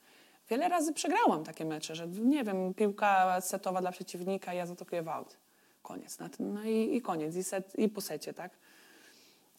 Wiele 0.49 0.69
razy 0.69 0.93
przegrałam 0.93 1.43
takie 1.43 1.65
mecze, 1.65 1.95
że 1.95 2.07
nie 2.07 2.43
wiem, 2.43 2.73
piłka 2.73 3.41
setowa 3.41 3.81
dla 3.81 3.91
przeciwnika, 3.91 4.53
ja 4.53 4.65
zaatakuję 4.65 5.03
w 5.03 5.07
aut. 5.07 5.37
Koniec. 5.81 6.17
No 6.39 6.63
i, 6.63 6.95
i 6.95 7.01
koniec, 7.01 7.35
i, 7.35 7.43
set, 7.43 7.79
i 7.79 7.89
po 7.89 8.01
secie, 8.01 8.33
tak? 8.33 8.51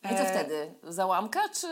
I 0.05 0.09
co 0.09 0.15
E, 0.15 0.27
wtedy? 0.27 0.75
Załamka, 0.89 1.41
czy 1.49 1.67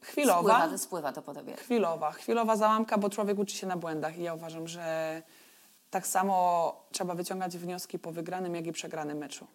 Chwilowa. 0.00 0.58
Spływa, 0.58 0.78
spływa 0.78 1.12
to 1.12 1.22
po 1.22 1.34
tobie? 1.34 1.56
Chwilowa, 1.56 2.12
chwilowa 2.12 2.56
załamka, 2.56 2.98
bo 2.98 3.10
człowiek 3.10 3.38
uczy 3.38 3.56
się 3.56 3.66
na 3.66 3.76
błędach 3.76 4.18
i 4.18 4.22
ja 4.22 4.34
uważam, 4.34 4.68
że 4.68 5.22
tak 5.90 6.06
samo 6.06 6.86
trzeba 6.92 7.14
wyciągać 7.14 7.58
wnioski 7.58 7.98
po 7.98 8.12
wygranym, 8.12 8.54
jak 8.54 8.66
i 8.66 8.72
przegranym 8.72 9.18
meczu. 9.18 9.46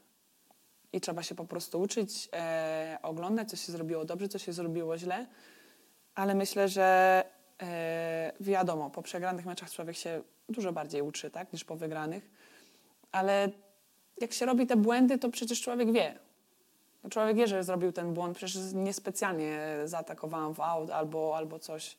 I 0.94 1.02
trzeba 1.02 1.24
się 1.24 1.36
po 1.36 1.46
prostu 1.46 1.82
uczyć, 1.82 2.30
e, 2.34 2.98
oglądać, 3.04 3.50
co 3.50 3.56
się 3.56 3.72
zrobiło 3.72 4.06
dobrze, 4.06 4.28
co 4.28 4.39
się 4.39 4.54
zrobiło 4.54 4.98
źle, 4.98 5.28
ale 6.15 6.36
myślę, 6.36 6.67
że 6.67 7.24
e, 7.62 8.32
wiadomo, 8.39 8.89
po 8.89 9.02
przegranych 9.02 9.46
meczach 9.46 9.72
człowiek 9.72 9.96
się 9.96 10.22
dużo 10.50 10.74
bardziej 10.74 11.02
uczy, 11.02 11.32
tak, 11.32 11.54
niż 11.54 11.63
po 11.63 11.76
wygranych, 11.76 12.30
ale 13.12 13.50
jak 14.17 14.34
się 14.34 14.46
robi 14.46 14.67
te 14.67 14.76
błędy, 14.76 15.17
to 15.17 15.30
przecież 15.30 15.62
człowiek 15.62 15.91
wie, 15.91 16.20
Człowiek 17.10 17.36
wie, 17.38 17.48
że 17.48 17.64
zrobił 17.64 17.92
ten 17.92 18.14
błąd, 18.14 18.38
przecież 18.38 18.74
niespecjalnie 18.74 19.60
zaatakowałam 19.86 20.54
w 20.54 20.60
aut 20.60 20.90
albo, 20.90 21.38
albo 21.38 21.60
coś. 21.60 21.98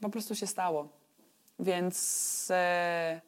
Po 0.00 0.08
prostu 0.10 0.34
się 0.34 0.46
stało. 0.46 0.88
Więc 1.58 2.48
e, 2.50 3.20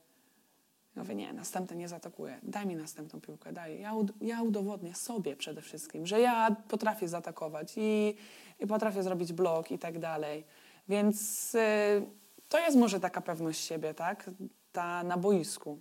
mówię, 0.97 1.15
nie, 1.15 1.33
następny 1.33 1.77
nie 1.77 1.89
zaatakuję. 1.89 2.39
Daj 2.43 2.67
mi 2.67 2.77
następną 2.77 3.21
piłkę, 3.21 3.53
daj. 3.53 3.81
Ja, 3.81 3.95
ud- 3.95 4.13
ja 4.21 4.43
udowodnię 4.43 4.95
sobie 4.95 5.37
przede 5.37 5.63
wszystkim, 5.63 6.07
że 6.07 6.21
ja 6.21 6.57
potrafię 6.69 7.09
zaatakować 7.09 7.73
i, 7.77 8.17
i 8.61 8.67
potrafię 8.67 9.03
zrobić 9.03 9.33
blok 9.33 9.71
i 9.71 9.79
tak 9.79 9.99
dalej. 9.99 10.45
Więc 10.89 11.55
e, 11.55 12.03
to 12.49 12.59
jest 12.59 12.77
może 12.77 13.01
taka 13.01 13.21
pewność 13.21 13.65
siebie, 13.65 13.95
tak? 13.95 14.31
Ta 14.73 15.03
na 15.05 15.17
boisku. 15.17 15.81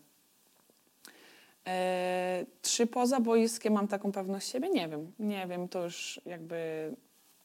E, 1.67 2.45
czy 2.62 2.88
poza 2.88 3.19
boiskiem 3.19 3.73
mam 3.73 3.88
taką 3.88 4.12
pewność 4.12 4.51
siebie? 4.51 4.69
Nie 4.69 4.88
wiem. 4.88 5.12
Nie 5.19 5.47
wiem, 5.47 5.67
to 5.67 5.84
już 5.84 6.21
jakby 6.25 6.91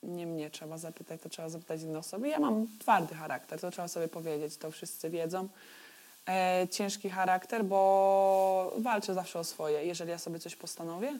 nie 0.02 0.26
mnie 0.26 0.50
trzeba 0.50 0.78
zapytać, 0.78 1.20
to 1.20 1.28
trzeba 1.28 1.48
zapytać 1.48 1.82
inne 1.82 1.98
osoby. 1.98 2.28
Ja 2.28 2.40
mam 2.40 2.66
twardy 2.78 3.14
charakter, 3.14 3.60
to 3.60 3.70
trzeba 3.70 3.88
sobie 3.88 4.08
powiedzieć, 4.08 4.56
to 4.56 4.70
wszyscy 4.70 5.10
wiedzą. 5.10 5.48
E, 6.28 6.68
ciężki 6.70 7.10
charakter, 7.10 7.64
bo 7.64 8.72
walczę 8.78 9.14
zawsze 9.14 9.38
o 9.38 9.44
swoje. 9.44 9.84
Jeżeli 9.84 10.10
ja 10.10 10.18
sobie 10.18 10.38
coś 10.38 10.56
postanowię, 10.56 11.18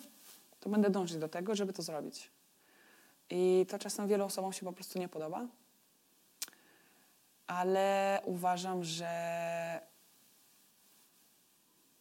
to 0.61 0.71
będę 0.71 0.91
dążyć 0.91 1.17
do 1.17 1.29
tego, 1.29 1.55
żeby 1.55 1.73
to 1.73 1.83
zrobić. 1.83 2.31
I 3.31 3.67
to 3.69 3.79
czasem 3.79 4.09
wielu 4.09 4.25
osobom 4.25 4.53
się 4.53 4.67
po 4.67 4.73
prostu 4.73 4.99
nie 4.99 5.09
podoba. 5.09 5.47
Ale 7.47 8.21
uważam, 8.25 8.85
że 8.85 9.11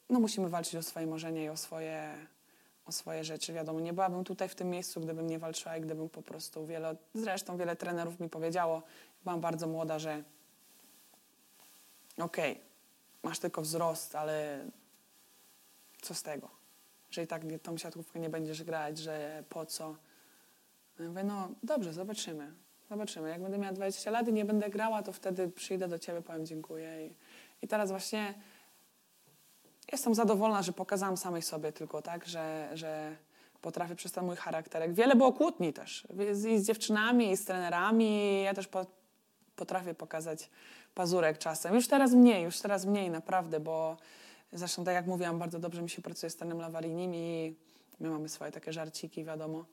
no 0.09 0.19
musimy 0.19 0.49
walczyć 0.49 0.75
o 0.75 0.83
swoje 0.83 1.07
marzenia 1.07 1.43
i 1.43 1.49
o 1.49 1.57
swoje, 1.57 2.13
o 2.85 2.91
swoje 2.91 3.23
rzeczy. 3.23 3.53
Wiadomo, 3.53 3.79
nie 3.79 3.93
byłabym 3.93 4.23
tutaj 4.23 4.49
w 4.49 4.55
tym 4.55 4.69
miejscu, 4.69 5.01
gdybym 5.01 5.27
nie 5.27 5.39
walczyła 5.39 5.77
i 5.77 5.81
gdybym 5.81 6.09
po 6.09 6.21
prostu 6.21 6.65
wiele, 6.65 6.95
zresztą 7.13 7.57
wiele 7.57 7.75
trenerów 7.75 8.19
mi 8.19 8.29
powiedziało, 8.29 8.83
byłam 9.23 9.41
bardzo 9.41 9.67
młoda, 9.67 9.99
że 9.99 10.23
okej, 12.17 12.61
masz 13.23 13.39
tylko 13.39 13.61
wzrost, 13.61 14.15
ale 14.15 14.65
co 16.01 16.13
z 16.13 16.23
tego? 16.23 16.49
Że 17.11 17.23
i 17.23 17.27
tak 17.27 17.41
tą 17.63 17.77
siatkówkę 17.77 18.19
nie 18.19 18.29
będziesz 18.29 18.63
grać, 18.63 18.97
że 18.97 19.43
po 19.49 19.65
co? 19.65 19.95
Ja 20.99 21.07
mówię, 21.07 21.23
no 21.23 21.49
dobrze, 21.63 21.93
zobaczymy. 21.93 22.53
Zobaczymy. 22.89 23.29
Jak 23.29 23.41
będę 23.41 23.57
miała 23.57 23.73
20 23.73 24.11
lat 24.11 24.27
i 24.27 24.33
nie 24.33 24.45
będę 24.45 24.69
grała, 24.69 25.03
to 25.03 25.13
wtedy 25.13 25.49
przyjdę 25.49 25.87
do 25.87 25.99
ciebie, 25.99 26.21
powiem 26.21 26.45
dziękuję. 26.45 27.07
I, 27.07 27.13
i 27.61 27.67
teraz 27.67 27.89
właśnie 27.91 28.33
jestem 29.91 30.15
zadowolona, 30.15 30.61
że 30.61 30.73
pokazałam 30.73 31.17
samej 31.17 31.41
sobie 31.41 31.71
tylko 31.71 32.01
tak, 32.01 32.27
że, 32.27 32.69
że 32.73 33.15
potrafię 33.61 33.95
przez 33.95 34.11
ten 34.11 34.25
mój 34.25 34.35
charakterek. 34.35 34.93
Wiele 34.93 35.15
było 35.15 35.33
kłótni 35.33 35.73
też. 35.73 36.07
I 36.31 36.59
z 36.59 36.67
dziewczynami, 36.67 37.31
i 37.31 37.37
z 37.37 37.45
trenerami. 37.45 38.43
Ja 38.43 38.53
też 38.53 38.67
po, 38.67 38.85
potrafię 39.55 39.93
pokazać 39.93 40.49
pazurek 40.95 41.37
czasem. 41.37 41.75
Już 41.75 41.87
teraz 41.87 42.13
mniej, 42.13 42.43
już 42.43 42.59
teraz 42.59 42.85
mniej 42.85 43.09
naprawdę, 43.09 43.59
bo 43.59 43.97
zresztą 44.53 44.83
tak 44.83 44.93
jak 44.93 45.07
mówiłam, 45.07 45.39
bardzo 45.39 45.59
dobrze 45.59 45.81
mi 45.81 45.89
się 45.89 46.01
pracuje 46.01 46.29
z 46.29 46.35
trenerem 46.35 46.61
Lawarinim 46.61 47.15
i 47.15 47.55
my 47.99 48.09
mamy 48.09 48.29
swoje 48.29 48.51
takie 48.51 48.73
żarciki, 48.73 49.23
wiadomo. 49.23 49.65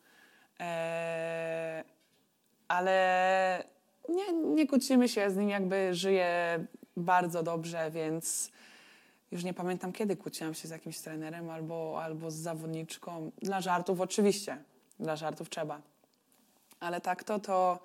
Eee, 0.59 1.85
ale 2.69 3.65
nie, 4.09 4.33
nie 4.33 4.67
kłócimy 4.67 5.09
się 5.09 5.31
z 5.31 5.37
nim, 5.37 5.49
jakby 5.49 5.95
żyje 5.95 6.65
bardzo 6.97 7.43
dobrze, 7.43 7.91
więc 7.91 8.51
już 9.31 9.45
nie 9.45 9.55
pamiętam 9.55 9.93
kiedy 9.93 10.17
kłóciłam 10.17 10.55
się 10.55 10.69
z 10.69 10.71
jakimś 10.71 10.99
trenerem 10.99 11.51
albo, 11.51 12.03
albo 12.03 12.31
z 12.31 12.35
zawodniczką. 12.35 13.31
Dla 13.43 13.61
żartów 13.61 14.01
oczywiście, 14.01 14.63
dla 15.01 15.17
żartów 15.17 15.51
trzeba. 15.51 15.81
Ale 16.81 17.01
tak 17.01 17.25
to, 17.25 17.39
to, 17.39 17.79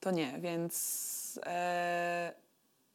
to 0.00 0.10
nie, 0.10 0.38
więc 0.38 1.40
e, 1.46 2.32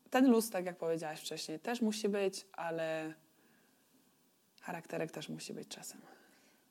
ten 0.09 0.31
luz, 0.31 0.49
tak 0.49 0.65
jak 0.65 0.77
powiedziałaś 0.77 1.19
wcześniej, 1.19 1.59
też 1.59 1.81
musi 1.81 2.09
być, 2.09 2.45
ale 2.53 3.13
charakterek 4.61 5.11
też 5.11 5.29
musi 5.29 5.53
być 5.53 5.67
czasem. 5.67 6.01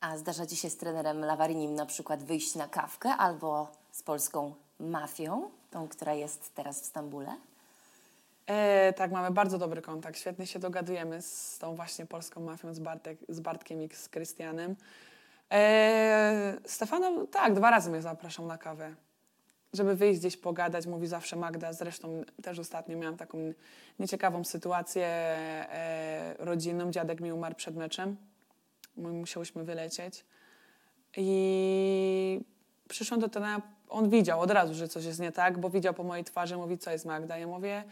A 0.01 0.19
zdarza 0.19 0.47
Ci 0.47 0.57
się 0.57 0.71
z 0.71 0.77
trenerem 0.77 1.25
Lawarinim 1.25 1.75
na 1.75 1.87
przykład 1.87 2.23
wyjść 2.23 2.55
na 2.55 2.69
kawkę 2.69 3.11
albo 3.11 3.73
z 3.93 4.03
polską 4.03 4.55
mafią, 4.81 5.51
tą, 5.71 5.89
która 5.89 6.15
jest 6.15 6.55
teraz 6.55 6.81
w 6.81 6.85
Stambule? 6.85 7.37
E, 8.47 8.93
tak, 8.93 9.13
mamy 9.13 9.31
bardzo 9.31 9.59
dobry 9.59 9.83
kontakt. 9.83 10.19
Świetnie 10.19 10.47
się 10.47 10.59
dogadujemy 10.59 11.23
z 11.23 11.59
tą 11.59 11.77
właśnie 11.77 12.07
polską 12.07 12.41
mafią, 12.41 12.75
z, 12.75 12.79
Bartek, 12.79 13.19
z 13.29 13.41
Bartkiem 13.41 13.83
i 13.83 13.89
z 13.95 14.09
Krystianem. 14.09 14.77
E, 15.53 16.55
Stefano, 16.67 17.27
tak, 17.27 17.55
dwa 17.55 17.71
razy 17.71 17.91
mnie 17.91 18.03
zapraszał 18.03 18.47
na 18.47 18.59
kawę, 18.59 18.95
żeby 19.73 19.97
wyjść 19.97 20.21
gdzieś 20.21 20.37
pogadać, 20.37 20.87
mówi 20.87 21.07
zawsze 21.07 21.37
Magda. 21.37 21.73
Zresztą 21.73 22.25
też 22.43 22.59
ostatnio 22.59 22.97
miałam 22.97 23.17
taką 23.17 23.39
nieciekawą 23.99 24.45
sytuację 24.45 25.07
e, 25.07 26.35
rodzinną. 26.39 26.91
Dziadek 26.91 27.21
mi 27.21 27.33
umarł 27.33 27.55
przed 27.55 27.77
meczem. 27.77 28.17
My 28.97 29.13
musiałyśmy 29.13 29.65
wylecieć. 29.65 30.25
I 31.17 32.41
przyszłam 32.89 33.21
do 33.21 33.29
trenera, 33.29 33.63
on 33.89 34.11
widział 34.11 34.41
od 34.41 34.51
razu, 34.51 34.75
że 34.75 34.89
coś 34.89 35.05
jest 35.05 35.21
nie 35.21 35.33
tak, 35.33 35.59
bo 35.59 35.71
widział 35.71 35.95
po 35.95 36.05
mojej 36.05 36.25
twarzy, 36.25 36.57
mówi, 36.57 36.79
co 36.79 36.91
jest 36.91 37.07
Magda. 37.07 37.39
Ja 37.39 37.47
mówię, 37.47 37.85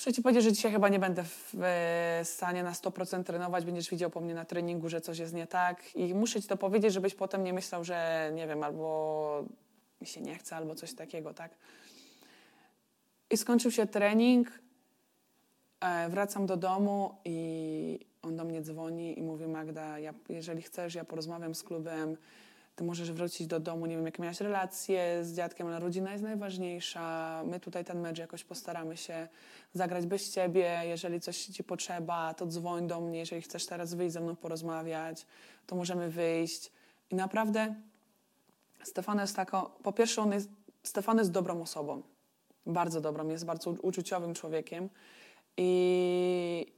muszę 0.00 0.12
ci 0.12 0.22
powiedzieć, 0.22 0.44
że 0.44 0.52
dzisiaj 0.52 0.72
chyba 0.72 0.88
nie 0.88 0.98
będę 0.98 1.24
w 1.24 1.54
e, 1.62 2.20
stanie 2.24 2.62
na 2.62 2.72
100% 2.72 3.24
trenować, 3.24 3.64
będziesz 3.64 3.90
widział 3.90 4.10
po 4.10 4.20
mnie 4.20 4.34
na 4.34 4.44
treningu, 4.44 4.88
że 4.88 5.00
coś 5.00 5.18
jest 5.18 5.34
nie 5.34 5.46
tak. 5.46 5.96
I 5.96 6.14
muszę 6.14 6.42
ci 6.42 6.48
to 6.48 6.56
powiedzieć, 6.56 6.92
żebyś 6.92 7.14
potem 7.14 7.44
nie 7.44 7.52
myślał, 7.52 7.84
że 7.84 8.30
nie 8.34 8.46
wiem, 8.46 8.62
albo 8.62 9.44
mi 10.00 10.06
się 10.06 10.20
nie 10.20 10.34
chce, 10.34 10.56
albo 10.56 10.74
coś 10.74 10.94
takiego, 10.94 11.34
tak? 11.34 11.54
I 13.30 13.36
skończył 13.36 13.70
się 13.70 13.86
trening, 13.86 14.60
e, 15.80 16.08
wracam 16.08 16.46
do 16.46 16.56
domu 16.56 17.14
i 17.24 18.06
on 18.22 18.36
do 18.36 18.44
mnie 18.44 18.62
dzwoni 18.62 19.18
i 19.18 19.22
mówi 19.22 19.46
Magda, 19.46 19.98
ja, 19.98 20.14
jeżeli 20.28 20.62
chcesz, 20.62 20.94
ja 20.94 21.04
porozmawiam 21.04 21.54
z 21.54 21.62
klubem, 21.62 22.16
ty 22.80 22.84
możesz 22.84 23.12
wrócić 23.12 23.46
do 23.46 23.60
domu, 23.60 23.86
nie 23.86 23.96
wiem, 23.96 24.06
jak 24.06 24.18
miałaś 24.18 24.40
relacje 24.40 25.24
z 25.24 25.36
dziadkiem, 25.36 25.66
ale 25.66 25.80
rodzina 25.80 26.12
jest 26.12 26.24
najważniejsza. 26.24 27.42
My 27.46 27.60
tutaj 27.60 27.84
ten 27.84 28.00
mecz 28.00 28.18
jakoś 28.18 28.44
postaramy 28.44 28.96
się 28.96 29.28
zagrać 29.72 30.06
bez 30.06 30.34
ciebie. 30.34 30.82
Jeżeli 30.84 31.20
coś 31.20 31.44
ci 31.44 31.64
potrzeba, 31.64 32.34
to 32.34 32.46
dzwoń 32.46 32.86
do 32.86 33.00
mnie. 33.00 33.18
Jeżeli 33.18 33.42
chcesz 33.42 33.66
teraz 33.66 33.94
wyjść 33.94 34.12
ze 34.12 34.20
mną 34.20 34.36
porozmawiać, 34.36 35.26
to 35.66 35.76
możemy 35.76 36.10
wyjść. 36.10 36.72
I 37.10 37.14
naprawdę 37.14 37.74
Stefan 38.82 39.18
jest 39.18 39.36
taką, 39.36 39.62
po 39.82 39.92
pierwsze 39.92 40.22
on 40.22 40.32
jest, 40.32 40.48
Stefan 40.82 41.18
jest 41.18 41.30
dobrą 41.30 41.62
osobą. 41.62 42.02
Bardzo 42.66 43.00
dobrą, 43.00 43.28
jest 43.28 43.44
bardzo 43.44 43.70
uczuciowym 43.70 44.34
człowiekiem. 44.34 44.88
I, 45.56 46.72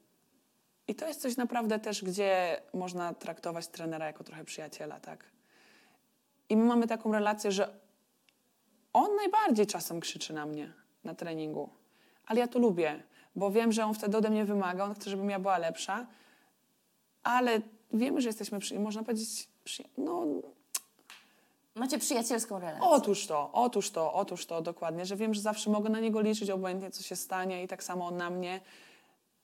i 0.89 0.95
to 0.95 1.07
jest 1.07 1.21
coś 1.21 1.37
naprawdę 1.37 1.79
też, 1.79 2.05
gdzie 2.05 2.63
można 2.75 3.15
traktować 3.15 3.69
trenera 3.69 4.07
jako 4.07 4.25
trochę 4.25 4.45
przyjaciela, 4.45 5.01
tak? 5.01 5.33
I 6.49 6.57
my 6.57 6.65
mamy 6.65 6.87
taką 6.87 7.13
relację, 7.13 7.53
że 7.53 7.75
on 8.93 9.17
najbardziej 9.17 9.67
czasem 9.67 10.01
krzyczy 10.01 10.33
na 10.33 10.47
mnie 10.47 10.73
na 11.05 11.15
treningu. 11.15 11.71
Ale 12.27 12.41
ja 12.41 12.49
to 12.49 12.59
lubię, 12.59 13.03
bo 13.37 13.51
wiem, 13.51 13.73
że 13.73 13.85
on 13.85 13.95
wtedy 13.95 14.17
ode 14.17 14.31
mnie 14.31 14.45
wymaga, 14.45 14.85
on 14.85 14.95
chce, 14.95 15.11
żebym 15.11 15.31
ja 15.31 15.39
była 15.39 15.59
lepsza. 15.59 16.07
Ale 17.23 17.61
wiemy, 17.93 18.21
że 18.21 18.29
jesteśmy, 18.29 18.59
przy... 18.59 18.81
można 18.81 19.03
powiedzieć, 19.03 19.49
przy... 19.65 19.85
no... 19.99 20.27
Macie 21.75 21.99
przyjacielską 21.99 22.59
relację. 22.59 22.89
Otóż 22.89 23.27
to, 23.27 23.51
otóż 23.53 23.91
to, 23.91 24.13
otóż 24.13 24.47
to, 24.47 24.63
dokładnie, 24.63 25.07
że 25.07 25.17
wiem, 25.17 25.35
że 25.35 25.41
zawsze 25.41 25.71
mogę 25.71 25.91
na 25.91 26.01
niego 26.01 26.21
liczyć, 26.21 26.51
obojętnie 26.51 26.91
co 26.91 27.03
się 27.03 27.17
stanie 27.17 27.63
i 27.63 27.69
tak 27.69 27.83
samo 27.83 28.07
on 28.07 28.17
na 28.17 28.31
mnie. 28.31 28.61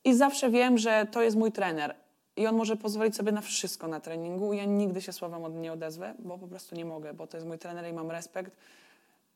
I 0.05 0.15
zawsze 0.15 0.51
wiem, 0.51 0.79
że 0.79 1.07
to 1.11 1.23
jest 1.23 1.37
mój 1.37 1.53
trener 1.53 1.95
i 2.39 2.47
on 2.47 2.57
może 2.57 2.77
pozwolić 2.77 3.17
sobie 3.17 3.33
na 3.33 3.41
wszystko 3.41 3.89
na 3.89 4.01
treningu. 4.01 4.53
Ja 4.53 4.65
nigdy 4.65 5.03
się 5.03 5.13
słowem 5.13 5.45
od 5.45 5.55
nie 5.55 5.73
odezwę, 5.73 6.15
bo 6.19 6.39
po 6.39 6.49
prostu 6.49 6.75
nie 6.75 6.85
mogę, 6.85 7.15
bo 7.15 7.27
to 7.27 7.37
jest 7.37 7.47
mój 7.47 7.59
trener 7.59 7.91
i 7.91 7.93
mam 7.93 8.11
respekt. 8.11 8.57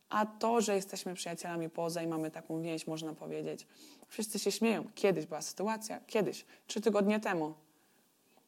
A 0.08 0.26
to, 0.26 0.60
że 0.60 0.74
jesteśmy 0.74 1.14
przyjacielami 1.14 1.70
poza 1.70 2.02
i 2.02 2.06
mamy 2.06 2.30
taką 2.30 2.62
więź, 2.62 2.86
można 2.86 3.14
powiedzieć. 3.14 3.66
Wszyscy 4.08 4.38
się 4.38 4.52
śmieją. 4.52 4.84
Kiedyś 4.94 5.26
była 5.26 5.42
sytuacja, 5.42 6.00
kiedyś, 6.06 6.44
trzy 6.66 6.80
tygodnie 6.80 7.20
temu. 7.20 7.54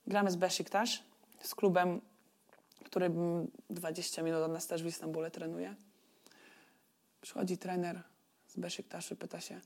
Gramy 0.07 0.31
z 0.31 0.37
Besiktas, 0.37 0.91
z 1.43 1.55
klubem, 1.55 2.01
który 2.85 3.11
20 3.71 4.23
minut 4.23 4.43
od 4.43 4.53
nas 4.53 4.67
też 4.67 4.83
w 4.83 4.87
Istambule 4.87 5.31
trenuje. 5.31 5.75
Przychodzi 7.21 7.59
trener 7.59 8.03
z 8.49 8.57
Besiktaszu, 8.57 9.17
pyta 9.17 9.41
się, 9.41 9.61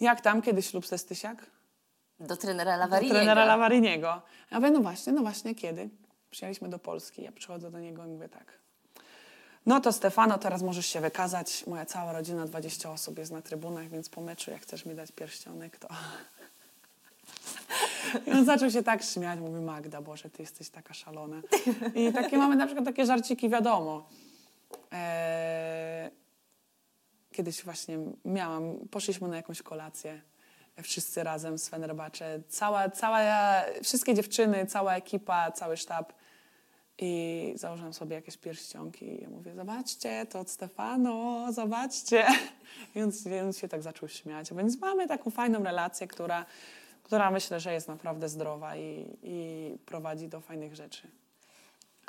jak 0.00 0.20
tam, 0.20 0.42
kiedyś 0.42 0.66
ślub 0.66 0.86
ze 0.86 0.98
Stysiak? 0.98 1.59
Do 2.20 2.36
trenera 2.36 2.76
Lawariniego. 2.76 3.14
Do 3.14 3.20
trenera 3.20 3.44
Lawariniego. 3.44 4.22
Ja 4.50 4.60
mówię, 4.60 4.70
no 4.70 4.80
właśnie, 4.80 5.12
no 5.12 5.20
właśnie, 5.20 5.54
kiedy? 5.54 5.88
Przyjechaliśmy 6.30 6.68
do 6.68 6.78
Polski. 6.78 7.22
Ja 7.22 7.32
przychodzę 7.32 7.70
do 7.70 7.80
niego 7.80 8.04
i 8.04 8.08
mówię 8.08 8.28
tak. 8.28 8.60
No 9.66 9.80
to 9.80 9.92
Stefano, 9.92 10.38
teraz 10.38 10.62
możesz 10.62 10.86
się 10.86 11.00
wykazać. 11.00 11.66
Moja 11.66 11.86
cała 11.86 12.12
rodzina, 12.12 12.46
20 12.46 12.90
osób 12.90 13.18
jest 13.18 13.32
na 13.32 13.42
trybunach, 13.42 13.88
więc 13.88 14.08
po 14.08 14.20
meczu, 14.20 14.50
jak 14.50 14.62
chcesz 14.62 14.86
mi 14.86 14.94
dać 14.94 15.12
pierścionek, 15.12 15.78
to... 15.78 15.88
I 18.26 18.30
on 18.30 18.44
zaczął 18.44 18.70
się 18.70 18.82
tak 18.82 19.02
śmiać, 19.02 19.40
mówi 19.40 19.60
Magda, 19.60 20.02
Boże, 20.02 20.30
ty 20.30 20.42
jesteś 20.42 20.70
taka 20.70 20.94
szalona. 20.94 21.36
I 21.94 22.12
takie 22.12 22.38
mamy 22.38 22.56
na 22.56 22.66
przykład 22.66 22.86
takie 22.86 23.06
żarciki, 23.06 23.48
wiadomo. 23.48 24.08
Eee, 24.90 26.10
kiedyś 27.32 27.64
właśnie 27.64 27.98
miałam, 28.24 28.74
poszliśmy 28.90 29.28
na 29.28 29.36
jakąś 29.36 29.62
kolację 29.62 30.22
wszyscy 30.82 31.22
razem 31.22 31.58
z 31.58 31.68
Fenerbahce. 31.68 32.40
Cała, 32.48 32.90
cała, 32.90 33.20
wszystkie 33.82 34.14
dziewczyny, 34.14 34.66
cała 34.66 34.94
ekipa, 34.94 35.52
cały 35.52 35.76
sztab. 35.76 36.12
I 37.02 37.52
założyłam 37.56 37.92
sobie 37.92 38.14
jakieś 38.16 38.36
pierścionki 38.36 39.04
i 39.04 39.22
ja 39.22 39.30
mówię, 39.30 39.54
zobaczcie, 39.54 40.26
to 40.26 40.40
od 40.40 40.50
Stefano, 40.50 41.46
zobaczcie. 41.52 42.26
Więc, 42.94 43.24
więc 43.24 43.58
się 43.58 43.68
tak 43.68 43.82
zaczął 43.82 44.08
śmiać. 44.08 44.54
Więc 44.54 44.80
mamy 44.80 45.08
taką 45.08 45.30
fajną 45.30 45.64
relację, 45.64 46.06
która, 46.06 46.46
która 47.02 47.30
myślę, 47.30 47.60
że 47.60 47.72
jest 47.72 47.88
naprawdę 47.88 48.28
zdrowa 48.28 48.76
i, 48.76 49.18
i 49.22 49.78
prowadzi 49.86 50.28
do 50.28 50.40
fajnych 50.40 50.74
rzeczy. 50.74 51.08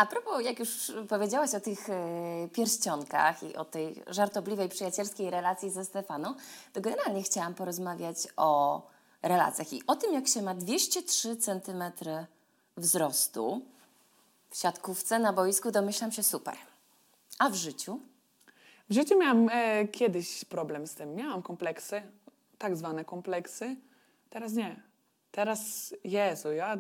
A 0.02 0.06
propos, 0.06 0.44
jak 0.44 0.60
już 0.60 0.92
powiedziałaś 1.10 1.56
o 1.56 1.60
tych 1.60 1.90
e, 1.90 2.48
pierścionkach 2.54 3.44
i 3.44 3.56
o 3.56 3.66
tej 3.66 4.04
żartobliwej, 4.08 4.70
przyjacielskiej 4.70 5.30
relacji 5.30 5.70
ze 5.70 5.86
Stefaną, 5.86 6.36
to 6.74 6.82
generalnie 6.82 7.24
chciałam 7.24 7.54
porozmawiać 7.54 8.18
o 8.38 8.82
relacjach 9.22 9.74
i 9.74 9.82
o 9.88 9.96
tym, 9.96 10.14
jak 10.14 10.28
się 10.28 10.42
ma 10.42 10.56
203 10.56 11.38
cm 11.38 11.84
wzrostu 12.78 13.62
w 14.50 14.58
siatkówce 14.58 15.20
na 15.20 15.34
boisku, 15.34 15.72
domyślam 15.72 16.12
się 16.12 16.24
super. 16.24 16.56
A 17.40 17.50
w 17.50 17.56
życiu? 17.56 18.00
W 18.90 18.94
życiu 18.94 19.20
miałam 19.20 19.50
e, 19.52 19.88
kiedyś 19.88 20.46
problem 20.46 20.88
z 20.88 20.96
tym. 20.96 21.16
Miałam 21.16 21.42
kompleksy, 21.42 22.02
tak 22.58 22.78
zwane 22.78 23.06
kompleksy. 23.06 23.76
Teraz 24.30 24.54
nie. 24.54 24.82
Teraz, 25.32 25.94
Jezu, 26.04 26.52
ja 26.52 26.78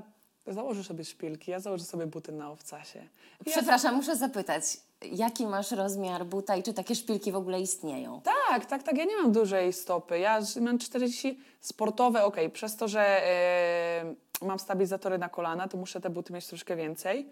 Założę 0.47 0.83
sobie 0.83 1.05
szpilki, 1.05 1.51
ja 1.51 1.59
założę 1.59 1.83
sobie 1.83 2.07
buty 2.07 2.31
na 2.31 2.51
owcasie. 2.51 2.99
Ja 2.99 3.51
Przepraszam, 3.51 3.95
muszę 3.95 4.15
zapytać, 4.15 4.63
jaki 5.11 5.47
masz 5.47 5.71
rozmiar 5.71 6.25
buta 6.25 6.55
i 6.55 6.63
czy 6.63 6.73
takie 6.73 6.95
szpilki 6.95 7.31
w 7.31 7.35
ogóle 7.35 7.61
istnieją? 7.61 8.21
Tak, 8.21 8.65
tak, 8.65 8.83
tak. 8.83 8.97
Ja 8.97 9.05
nie 9.05 9.17
mam 9.17 9.31
dużej 9.31 9.73
stopy. 9.73 10.19
Ja 10.19 10.39
mam 10.61 10.79
40 10.79 11.39
sportowe, 11.59 12.25
okej. 12.25 12.49
Przez 12.49 12.75
to, 12.75 12.87
że 12.87 13.01
e, 13.01 14.15
mam 14.41 14.59
stabilizatory 14.59 15.17
na 15.17 15.29
kolana, 15.29 15.67
to 15.67 15.77
muszę 15.77 16.01
te 16.01 16.09
buty 16.09 16.33
mieć 16.33 16.47
troszkę 16.47 16.75
więcej, 16.75 17.29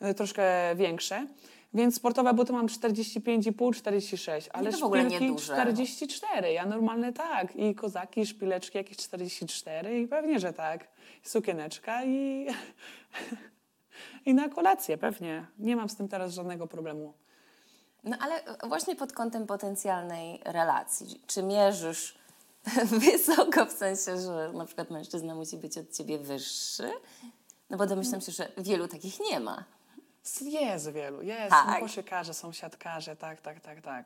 e, 0.00 0.14
troszkę 0.14 0.74
większe. 0.76 1.26
Więc 1.74 1.96
sportowe 1.96 2.34
buty 2.34 2.52
mam 2.52 2.66
45,5, 2.66 3.74
46, 3.74 4.48
ale 4.52 4.72
to 4.72 4.78
w 4.78 4.82
ogóle 4.82 5.00
szpilki 5.00 5.24
nieduże. 5.24 5.52
44. 5.52 6.52
Ja 6.52 6.66
normalne 6.66 7.12
tak. 7.12 7.56
I 7.56 7.74
kozaki, 7.74 8.26
szpileczki 8.26 8.78
jakieś 8.78 8.96
44 8.96 10.00
i 10.00 10.08
pewnie, 10.08 10.40
że 10.40 10.52
tak. 10.52 10.88
Sukieneczka 11.22 12.04
i, 12.04 12.46
i 14.26 14.34
na 14.34 14.48
kolację 14.48 14.98
pewnie. 14.98 15.46
Nie 15.58 15.76
mam 15.76 15.88
z 15.88 15.96
tym 15.96 16.08
teraz 16.08 16.34
żadnego 16.34 16.66
problemu. 16.66 17.12
No 18.04 18.16
ale 18.20 18.42
właśnie 18.68 18.96
pod 18.96 19.12
kątem 19.12 19.46
potencjalnej 19.46 20.40
relacji, 20.44 21.20
czy 21.26 21.42
mierzysz 21.42 22.18
wysoko 23.04 23.66
w 23.66 23.72
sensie, 23.72 24.18
że 24.18 24.52
na 24.54 24.64
przykład 24.66 24.90
mężczyzna 24.90 25.34
musi 25.34 25.56
być 25.56 25.78
od 25.78 25.92
ciebie 25.92 26.18
wyższy? 26.18 26.90
No 27.70 27.76
bo 27.76 27.86
domyślam 27.86 28.20
się, 28.20 28.32
że 28.32 28.52
wielu 28.58 28.88
takich 28.88 29.20
nie 29.30 29.40
ma. 29.40 29.64
Jest 30.40 30.90
wielu, 30.90 31.22
jest. 31.22 31.50
Tak. 31.50 31.74
Są 31.74 31.80
koszykarze, 31.80 32.34
są 32.34 32.52
siatkarze, 32.52 33.16
tak, 33.16 33.40
tak, 33.40 33.60
tak, 33.60 33.80
tak. 33.80 34.04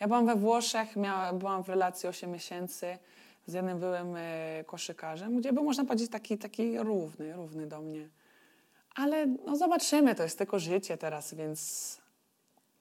Ja 0.00 0.06
byłam 0.06 0.26
we 0.26 0.36
Włoszech, 0.36 0.96
miała, 0.96 1.32
byłam 1.32 1.64
w 1.64 1.68
relacji 1.68 2.08
8 2.08 2.30
miesięcy 2.30 2.98
z 3.46 3.52
jednym 3.52 3.78
byłym 3.78 4.16
e, 4.16 4.64
koszykarzem, 4.66 5.38
gdzie 5.38 5.52
był, 5.52 5.64
można 5.64 5.84
powiedzieć, 5.84 6.10
taki, 6.10 6.38
taki 6.38 6.78
równy, 6.78 7.32
równy 7.32 7.66
do 7.66 7.80
mnie. 7.80 8.08
Ale 8.94 9.26
no 9.26 9.56
zobaczymy, 9.56 10.14
to 10.14 10.22
jest 10.22 10.38
tylko 10.38 10.58
życie 10.58 10.98
teraz, 10.98 11.34
więc 11.34 12.00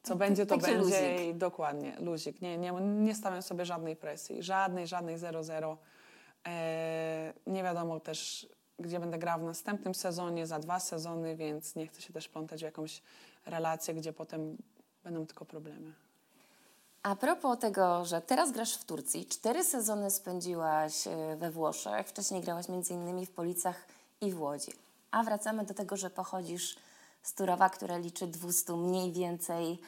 co 0.04 0.16
będzie, 0.16 0.46
to 0.46 0.58
będzie 0.58 0.78
luzik. 0.78 1.20
i 1.30 1.34
dokładnie, 1.34 1.96
luzik. 2.00 2.42
Nie, 2.42 2.58
nie, 2.58 2.72
nie 2.82 3.16
stawiam 3.16 3.42
sobie 3.42 3.66
żadnej 3.66 3.96
presji, 3.96 4.44
żadnej, 4.44 4.88
żadnej 4.88 5.18
0-0. 5.18 5.78
E, 6.48 7.34
nie 7.48 7.64
wiadomo 7.64 8.00
też, 8.00 8.50
gdzie 8.80 9.00
będę 9.00 9.20
grała 9.20 9.38
w 9.38 9.44
następnym 9.44 9.96
sezonie, 9.96 10.48
za 10.48 10.60
dwa 10.60 10.80
sezony, 10.80 11.36
więc 11.36 11.76
nie 11.76 11.88
chcę 11.88 12.02
się 12.02 12.14
też 12.14 12.28
plątać 12.28 12.60
w 12.60 12.64
jakąś 12.64 13.02
relację, 13.46 13.94
gdzie 13.94 14.14
potem 14.14 14.58
będą 15.04 15.26
tylko 15.26 15.46
problemy. 15.46 15.94
A 17.04 17.16
propos 17.16 17.60
tego, 17.60 18.06
że 18.06 18.22
teraz 18.22 18.52
grasz 18.52 18.74
w 18.74 18.86
Turcji, 18.86 19.26
cztery 19.26 19.64
sezony 19.64 20.12
spędziłaś 20.12 21.08
e, 21.08 21.36
we 21.36 21.52
Włoszech, 21.52 22.08
wcześniej 22.08 22.42
grałaś 22.42 22.70
między 22.70 22.94
innymi 22.94 23.26
w 23.26 23.32
Policach 23.32 23.86
i 24.22 24.32
w 24.32 24.42
Łodzi. 24.42 24.72
A 25.12 25.24
wracamy 25.24 25.66
do 25.66 25.74
tego, 25.74 25.98
że 25.98 26.10
pochodzisz 26.10 26.76
z 27.24 27.34
Turowa, 27.34 27.70
które 27.70 28.00
liczy 28.00 28.28
200 28.28 28.74
mniej 28.74 29.12
więcej 29.12 29.80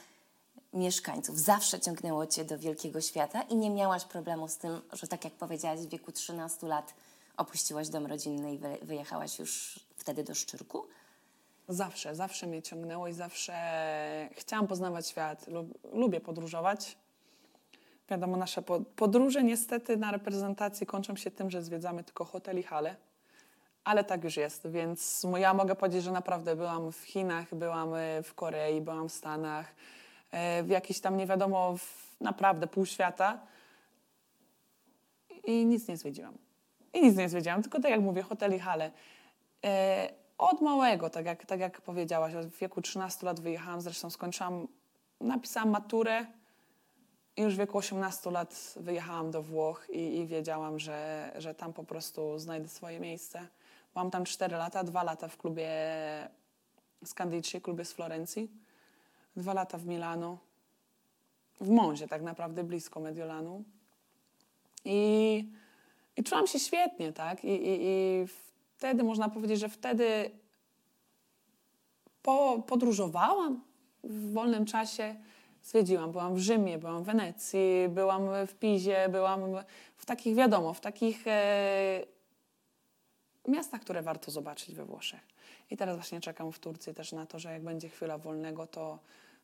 mieszkańców. 0.74 1.40
Zawsze 1.40 1.80
ciągnęło 1.80 2.28
cię 2.28 2.46
do 2.46 2.58
wielkiego 2.58 3.02
świata 3.02 3.42
i 3.42 3.56
nie 3.56 3.70
miałaś 3.70 4.06
problemu 4.06 4.48
z 4.48 4.58
tym, 4.58 4.82
że 4.94 5.08
tak 5.08 5.24
jak 5.24 5.34
powiedziałaś, 5.34 5.80
w 5.80 5.90
wieku 5.90 6.12
13 6.12 6.68
lat 6.68 6.94
opuściłaś 7.42 7.90
dom 7.90 8.06
rodzinny 8.06 8.54
i 8.54 8.58
wy- 8.58 8.78
wyjechałaś 8.82 9.40
już 9.40 9.80
wtedy 9.96 10.24
do 10.24 10.36
Szczyrku. 10.36 10.88
Zawsze, 11.68 12.16
zawsze 12.16 12.48
mnie 12.48 12.62
ciągnęło 12.62 13.08
i 13.08 13.14
zawsze 13.14 13.54
chciałam 14.34 14.68
poznawać 14.68 15.08
świat. 15.08 15.48
Lub, 15.48 15.94
lubię 15.94 16.20
podróżować. 16.22 16.98
Wiadomo, 18.10 18.38
nasze 18.38 18.62
po- 18.62 18.80
podróże 18.96 19.44
niestety 19.44 19.98
na 19.98 20.12
reprezentacji 20.12 20.88
kończą 20.88 21.16
się 21.16 21.32
tym, 21.32 21.50
że 21.52 21.64
zwiedzamy 21.64 22.04
tylko 22.04 22.26
hotel 22.26 22.60
i 22.60 22.64
hale. 22.64 22.96
Ale 23.84 24.04
tak 24.04 24.24
już 24.24 24.38
jest, 24.38 24.68
więc 24.68 25.26
ja 25.38 25.54
mogę 25.54 25.76
powiedzieć, 25.76 26.04
że 26.04 26.12
naprawdę 26.12 26.56
byłam 26.56 26.92
w 26.92 26.98
Chinach, 26.98 27.56
byłam 27.56 27.94
e, 27.94 28.24
w 28.24 28.34
Korei, 28.34 28.82
byłam 28.82 29.10
w 29.10 29.14
Stanach, 29.14 29.76
e, 30.32 30.64
w 30.64 30.70
jakiś 30.70 31.00
tam 31.02 31.18
nie 31.18 31.28
wiadomo, 31.28 31.76
naprawdę 32.22 32.68
pół 32.68 32.86
świata 32.86 33.40
i 35.44 35.66
nic 35.66 35.88
nie 35.88 35.98
zwiedziłam. 35.98 36.38
I 36.94 37.02
nic 37.02 37.18
nie 37.18 37.30
zwiedziłam, 37.30 37.62
tylko 37.62 37.80
tak 37.80 37.92
jak 37.92 38.02
mówię, 38.02 38.22
hotel 38.22 38.56
i 38.56 38.60
hale. 38.60 38.92
E, 39.66 40.10
od 40.38 40.62
małego, 40.62 41.10
tak 41.10 41.26
jak, 41.26 41.46
tak 41.46 41.60
jak 41.60 41.82
powiedziałaś, 41.82 42.36
od 42.36 42.48
wieku 42.48 42.82
13 42.82 43.26
lat 43.26 43.40
wyjechałam, 43.40 43.82
zresztą 43.82 44.10
skończyłam, 44.10 44.68
napisałam 45.22 45.70
maturę 45.70 46.26
i 47.38 47.42
już 47.42 47.56
w 47.56 47.58
wieku 47.58 47.78
18 47.78 48.32
lat 48.32 48.74
wyjechałam 48.76 49.32
do 49.32 49.42
Włoch 49.42 49.88
i, 49.90 50.18
i 50.18 50.28
wiedziałam, 50.28 50.80
że, 50.80 51.32
że 51.38 51.56
tam 51.56 51.74
po 51.74 51.84
prostu 51.84 52.40
znajdę 52.40 52.68
swoje 52.68 53.00
miejsce. 53.00 53.48
Byłam 53.94 54.12
tam 54.12 54.26
4 54.26 54.56
lata, 54.56 54.84
2 54.84 55.04
lata 55.04 55.28
w 55.28 55.38
klubie 55.38 55.70
Scandici, 57.06 57.62
klubie 57.62 57.86
z 57.86 57.94
Florencji, 57.94 58.52
2 59.36 59.54
lata 59.54 59.78
w 59.78 59.86
Milano, 59.86 60.38
w 61.62 61.70
Monzie 61.70 62.08
tak 62.08 62.22
naprawdę, 62.22 62.64
blisko 62.64 63.00
Mediolanu. 63.00 63.64
I, 64.86 65.50
i 66.22 66.24
czułam 66.24 66.48
się 66.48 66.60
świetnie, 66.60 67.14
tak? 67.14 67.44
I, 67.44 67.48
i, 67.48 67.78
I 67.82 68.26
wtedy 68.78 69.04
można 69.04 69.30
powiedzieć, 69.30 69.60
że 69.60 69.70
wtedy 69.70 70.32
po, 72.22 72.64
podróżowałam 72.68 73.62
w 74.04 74.34
wolnym 74.34 74.66
czasie. 74.66 75.16
Zwiedziłam, 75.64 76.12
byłam 76.12 76.36
w 76.36 76.40
Rzymie, 76.40 76.78
byłam 76.78 77.04
w 77.04 77.06
Wenecji, 77.06 77.90
byłam 77.90 78.30
w 78.48 78.56
Pizie, 78.56 79.10
byłam 79.10 79.42
w 79.98 80.06
takich, 80.06 80.36
wiadomo, 80.36 80.74
w 80.74 80.80
takich 80.80 81.28
e, 81.28 82.04
miastach, 83.48 83.82
które 83.82 84.02
warto 84.02 84.32
zobaczyć 84.32 84.76
we 84.76 84.86
Włoszech. 84.86 85.22
I 85.70 85.78
teraz 85.78 85.96
właśnie 85.96 86.22
czekam 86.22 86.52
w 86.52 86.60
Turcji 86.60 86.94
też 86.94 87.12
na 87.12 87.26
to, 87.26 87.40
że 87.40 87.54
jak 87.54 87.64
będzie 87.64 87.90
chwila 87.90 88.18
wolnego, 88.18 88.68
to, 88.68 89.00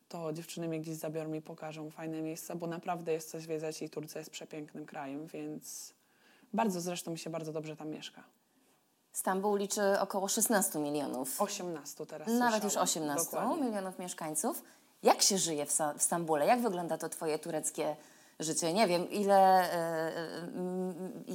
to 0.09 0.33
dziewczyny 0.33 0.67
mnie 0.67 0.79
gdzieś 0.79 0.95
zabiorą 0.95 1.33
i 1.33 1.41
pokażą 1.41 1.89
fajne 1.89 2.21
miejsca, 2.21 2.55
bo 2.55 2.67
naprawdę 2.67 3.13
jest 3.13 3.29
coś 3.29 3.43
zwiedzać 3.43 3.81
i 3.81 3.89
Turcja 3.89 4.19
jest 4.19 4.31
przepięknym 4.31 4.85
krajem, 4.85 5.27
więc 5.27 5.96
bardzo 6.53 6.81
zresztą 6.81 7.11
mi 7.11 7.17
się 7.17 7.29
bardzo 7.29 7.53
dobrze 7.53 7.75
tam 7.75 7.89
mieszka. 7.89 8.23
Stambuł 9.11 9.55
liczy 9.55 9.99
około 9.99 10.27
16 10.27 10.79
milionów 10.79 11.41
18 11.41 12.05
teraz. 12.05 12.27
Nawet 12.27 12.63
już 12.63 12.73
słyszałam. 12.73 12.83
18 12.83 13.31
Dokładnie. 13.31 13.63
milionów 13.63 13.99
mieszkańców. 13.99 14.63
Jak 15.03 15.21
się 15.21 15.37
żyje 15.37 15.65
w, 15.65 15.77
w 15.97 16.03
Stambule? 16.03 16.45
Jak 16.45 16.61
wygląda 16.61 16.97
to 16.97 17.09
twoje 17.09 17.39
tureckie 17.39 17.95
życie? 18.39 18.73
Nie 18.73 18.87
wiem, 18.87 19.09
ile, 19.09 19.71
e, 19.73 19.73
e, 19.73 20.47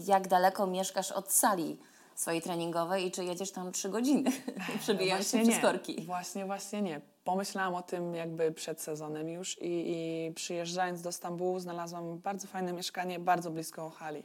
jak 0.07 0.29
daleko 0.29 0.67
mieszkasz 0.67 1.13
od 1.13 1.33
sali 1.33 1.79
swojej 2.15 2.43
treningowej 2.43 3.07
i 3.07 3.11
czy 3.11 3.25
jedziesz 3.25 3.53
tam 3.53 3.73
trzy 3.73 3.89
godziny, 3.89 4.31
przebijając 4.81 5.31
się 5.31 5.43
przez 5.43 5.59
korki? 5.59 6.03
Właśnie, 6.07 6.47
właśnie 6.47 6.83
nie. 6.83 7.01
Pomyślałam 7.25 7.75
o 7.75 7.83
tym 7.83 8.15
jakby 8.15 8.53
przed 8.53 8.81
sezonem 8.81 9.29
już 9.29 9.59
i, 9.59 9.67
i 9.69 10.33
przyjeżdżając 10.35 11.03
do 11.03 11.13
Stambułu 11.13 11.59
znalazłam 11.59 12.19
bardzo 12.19 12.47
fajne 12.47 12.73
mieszkanie 12.73 13.19
bardzo 13.19 13.51
blisko 13.51 13.91
hali. 13.91 14.23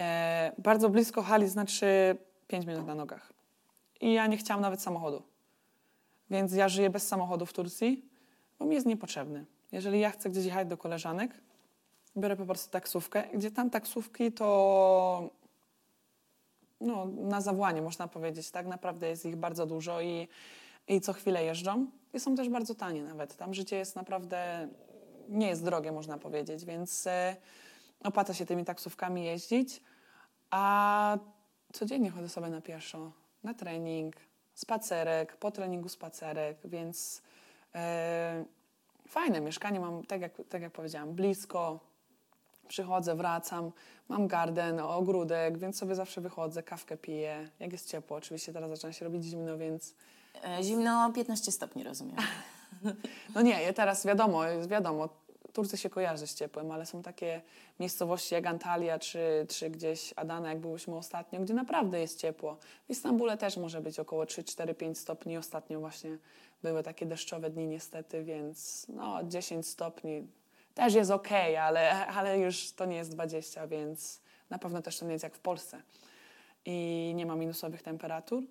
E, 0.00 0.52
bardzo 0.58 0.88
blisko 0.88 1.22
hali 1.22 1.48
znaczy 1.48 2.16
5 2.46 2.66
minut 2.66 2.86
na 2.86 2.94
nogach. 2.94 3.32
I 4.00 4.12
ja 4.12 4.26
nie 4.26 4.36
chciałam 4.36 4.62
nawet 4.62 4.82
samochodu. 4.82 5.22
Więc 6.30 6.52
ja 6.52 6.68
żyję 6.68 6.90
bez 6.90 7.08
samochodu 7.08 7.46
w 7.46 7.52
Turcji, 7.52 8.08
bo 8.58 8.64
mi 8.64 8.74
jest 8.74 8.86
niepotrzebny. 8.86 9.44
Jeżeli 9.72 10.00
ja 10.00 10.10
chcę 10.10 10.30
gdzieś 10.30 10.44
jechać 10.44 10.68
do 10.68 10.76
koleżanek, 10.76 11.30
biorę 12.16 12.36
po 12.36 12.46
prostu 12.46 12.70
taksówkę, 12.70 13.24
gdzie 13.34 13.50
tam 13.50 13.70
taksówki 13.70 14.32
to 14.32 15.30
no, 16.80 17.06
na 17.06 17.40
zawołanie, 17.40 17.82
można 17.82 18.08
powiedzieć. 18.08 18.50
Tak 18.50 18.66
naprawdę 18.66 19.08
jest 19.08 19.26
ich 19.26 19.36
bardzo 19.36 19.66
dużo 19.66 20.00
i, 20.00 20.28
i 20.88 21.00
co 21.00 21.12
chwilę 21.12 21.44
jeżdżą. 21.44 21.86
I 22.14 22.20
są 22.20 22.34
też 22.34 22.48
bardzo 22.48 22.74
tanie 22.74 23.02
nawet. 23.02 23.36
Tam 23.36 23.54
życie 23.54 23.76
jest 23.76 23.96
naprawdę, 23.96 24.68
nie 25.28 25.48
jest 25.48 25.64
drogie, 25.64 25.92
można 25.92 26.18
powiedzieć, 26.18 26.64
więc 26.64 27.06
e, 27.06 27.36
opłaca 28.06 28.34
się 28.34 28.46
tymi 28.46 28.64
taksówkami 28.64 29.24
jeździć. 29.24 29.80
A 30.50 31.18
codziennie 31.72 32.10
chodzę 32.10 32.28
sobie 32.28 32.48
na 32.48 32.60
pieszo, 32.60 33.12
na 33.42 33.54
trening, 33.54 34.16
spacerek, 34.54 35.36
po 35.36 35.50
treningu 35.50 35.88
spacerek, 35.88 36.58
więc 36.64 37.22
e, 37.74 38.44
fajne 39.08 39.40
mieszkanie 39.40 39.80
mam, 39.80 40.04
tak 40.04 40.20
jak, 40.20 40.32
tak 40.48 40.62
jak 40.62 40.72
powiedziałam, 40.72 41.12
blisko, 41.12 41.80
przychodzę, 42.68 43.14
wracam, 43.14 43.72
mam 44.08 44.28
garden, 44.28 44.80
ogródek, 44.80 45.58
więc 45.58 45.78
sobie 45.78 45.94
zawsze 45.94 46.20
wychodzę, 46.20 46.62
kawkę 46.62 46.96
piję, 46.96 47.50
jak 47.60 47.72
jest 47.72 47.88
ciepło. 47.88 48.16
Oczywiście 48.16 48.52
teraz 48.52 48.70
zaczyna 48.70 48.92
się 48.92 49.04
robić 49.04 49.24
zimno, 49.24 49.58
więc 49.58 49.94
E, 50.44 50.62
Zimno 50.62 51.12
15 51.12 51.52
stopni, 51.52 51.84
rozumiem. 51.84 52.16
no 53.34 53.42
nie, 53.42 53.72
teraz 53.72 54.06
wiadomo, 54.06 54.40
wiadomo, 54.68 55.08
Turcja 55.56 55.78
się 55.78 55.90
kojarzy 55.90 56.26
z 56.26 56.34
ciepłem, 56.34 56.70
ale 56.70 56.86
są 56.86 57.02
takie 57.02 57.42
miejscowości 57.80 58.34
jak 58.34 58.46
Antalya 58.46 58.98
czy, 59.00 59.46
czy 59.48 59.70
gdzieś 59.70 60.12
Adana, 60.16 60.48
jak 60.48 60.58
byłyśmy 60.58 60.96
ostatnio, 60.96 61.40
gdzie 61.40 61.54
naprawdę 61.54 62.00
jest 62.00 62.20
ciepło. 62.20 62.56
W 62.86 62.90
Istambule 62.90 63.36
też 63.38 63.56
może 63.56 63.80
być 63.80 64.00
około 64.00 64.26
3, 64.26 64.44
4, 64.44 64.74
5 64.74 64.98
stopni. 64.98 65.36
Ostatnio 65.36 65.80
właśnie 65.80 66.18
były 66.62 66.82
takie 66.82 67.06
deszczowe 67.06 67.50
dni 67.50 67.66
niestety, 67.66 68.24
więc 68.24 68.86
no 68.88 69.24
10 69.24 69.68
stopni 69.68 70.26
też 70.74 70.94
jest 70.94 71.10
okej, 71.10 71.56
ale, 71.56 72.06
ale 72.06 72.38
już 72.38 72.72
to 72.72 72.84
nie 72.84 72.96
jest 72.96 73.10
20, 73.10 73.66
więc 73.66 74.20
na 74.50 74.58
pewno 74.58 74.82
też 74.82 74.98
to 74.98 75.06
nie 75.06 75.12
jest 75.12 75.24
jak 75.24 75.34
w 75.34 75.40
Polsce. 75.40 75.82
I 76.64 77.12
nie 77.16 77.26
ma 77.26 77.36
minusowych 77.36 77.82
temperatur. 77.82 78.42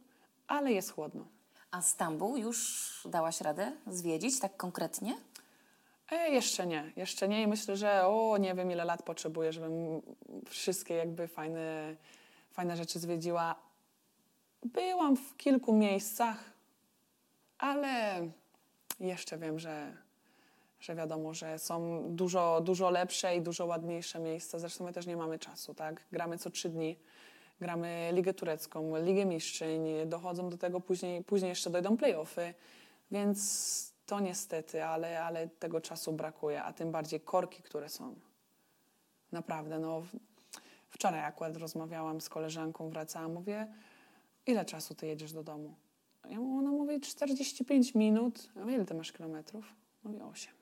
ale 0.48 0.72
jest 0.72 0.92
chłodno. 0.92 1.26
A 1.72 1.82
Stambuł 1.82 2.38
już 2.38 3.08
dałaś 3.10 3.42
radę 3.42 3.72
zwiedzić 3.88 4.40
tak 4.40 4.58
konkretnie? 4.58 5.16
E, 6.12 6.30
jeszcze 6.30 6.68
nie, 6.68 6.92
jeszcze 6.96 7.28
nie 7.28 7.42
i 7.42 7.48
myślę, 7.48 7.78
że 7.78 8.08
o, 8.08 8.38
nie 8.38 8.54
wiem 8.54 8.72
ile 8.72 8.86
lat 8.86 9.04
potrzebuję, 9.04 9.54
żebym 9.54 10.02
wszystkie 10.50 10.94
jakby 10.94 11.28
fajne, 11.28 11.96
fajne 12.52 12.78
rzeczy 12.78 13.00
zwiedziła. 13.00 13.56
Byłam 14.66 15.18
w 15.18 15.38
kilku 15.38 15.74
miejscach, 15.74 16.52
ale 17.58 18.22
jeszcze 19.00 19.38
wiem, 19.38 19.60
że, 19.60 19.98
że 20.80 20.96
wiadomo, 20.96 21.34
że 21.34 21.60
są 21.60 22.04
dużo, 22.16 22.62
dużo 22.62 22.90
lepsze 22.90 23.36
i 23.36 23.42
dużo 23.42 23.66
ładniejsze 23.66 24.20
miejsca. 24.20 24.60
Zresztą 24.60 24.86
my 24.86 24.94
też 24.94 25.06
nie 25.06 25.18
mamy 25.18 25.40
czasu, 25.40 25.74
tak? 25.74 26.04
Gramy 26.12 26.38
co 26.38 26.50
trzy 26.50 26.70
dni. 26.70 26.98
Gramy 27.62 28.10
Ligę 28.14 28.34
Turecką, 28.34 29.04
Ligę 29.04 29.26
Mistrzyń, 29.26 29.88
dochodzą 30.06 30.50
do 30.50 30.58
tego 30.58 30.82
później, 30.82 31.24
później 31.24 31.50
jeszcze 31.50 31.70
dojdą 31.70 31.98
playoffy, 31.98 32.54
więc 33.12 33.95
to 34.06 34.20
niestety, 34.20 34.84
ale, 34.84 35.24
ale 35.24 35.48
tego 35.48 35.82
czasu 35.82 36.14
brakuje, 36.14 36.64
a 36.64 36.74
tym 36.74 36.92
bardziej 36.92 37.20
korki, 37.20 37.64
które 37.64 37.90
są. 37.90 38.16
Naprawdę, 39.32 39.80
no. 39.80 40.04
Wczoraj 40.90 41.24
akurat 41.24 41.58
rozmawiałam 41.58 42.22
z 42.22 42.30
koleżanką, 42.30 42.90
wracałam, 42.90 43.34
mówię, 43.34 43.68
ile 44.46 44.66
czasu 44.66 44.96
ty 44.96 45.08
jedziesz 45.08 45.34
do 45.34 45.44
domu? 45.44 45.76
Ja 46.30 46.40
mu- 46.40 46.58
Ona 46.58 46.72
mówi 46.72 47.02
45 47.02 47.96
minut. 47.96 48.50
Ja 48.56 48.62
mówię, 48.62 48.76
ile 48.76 48.86
ty 48.86 48.94
masz 48.94 49.12
kilometrów? 49.12 49.74
Mówi 50.04 50.22
8. 50.22 50.54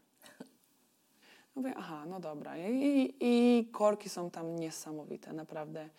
Mówię, 1.56 1.74
aha, 1.78 2.06
no 2.06 2.20
dobra. 2.20 2.58
I, 2.58 3.16
i, 3.20 3.66
korki 3.72 4.10
są 4.10 4.30
tam 4.32 4.56
niesamowite, 4.56 5.34
naprawdę. 5.34 5.90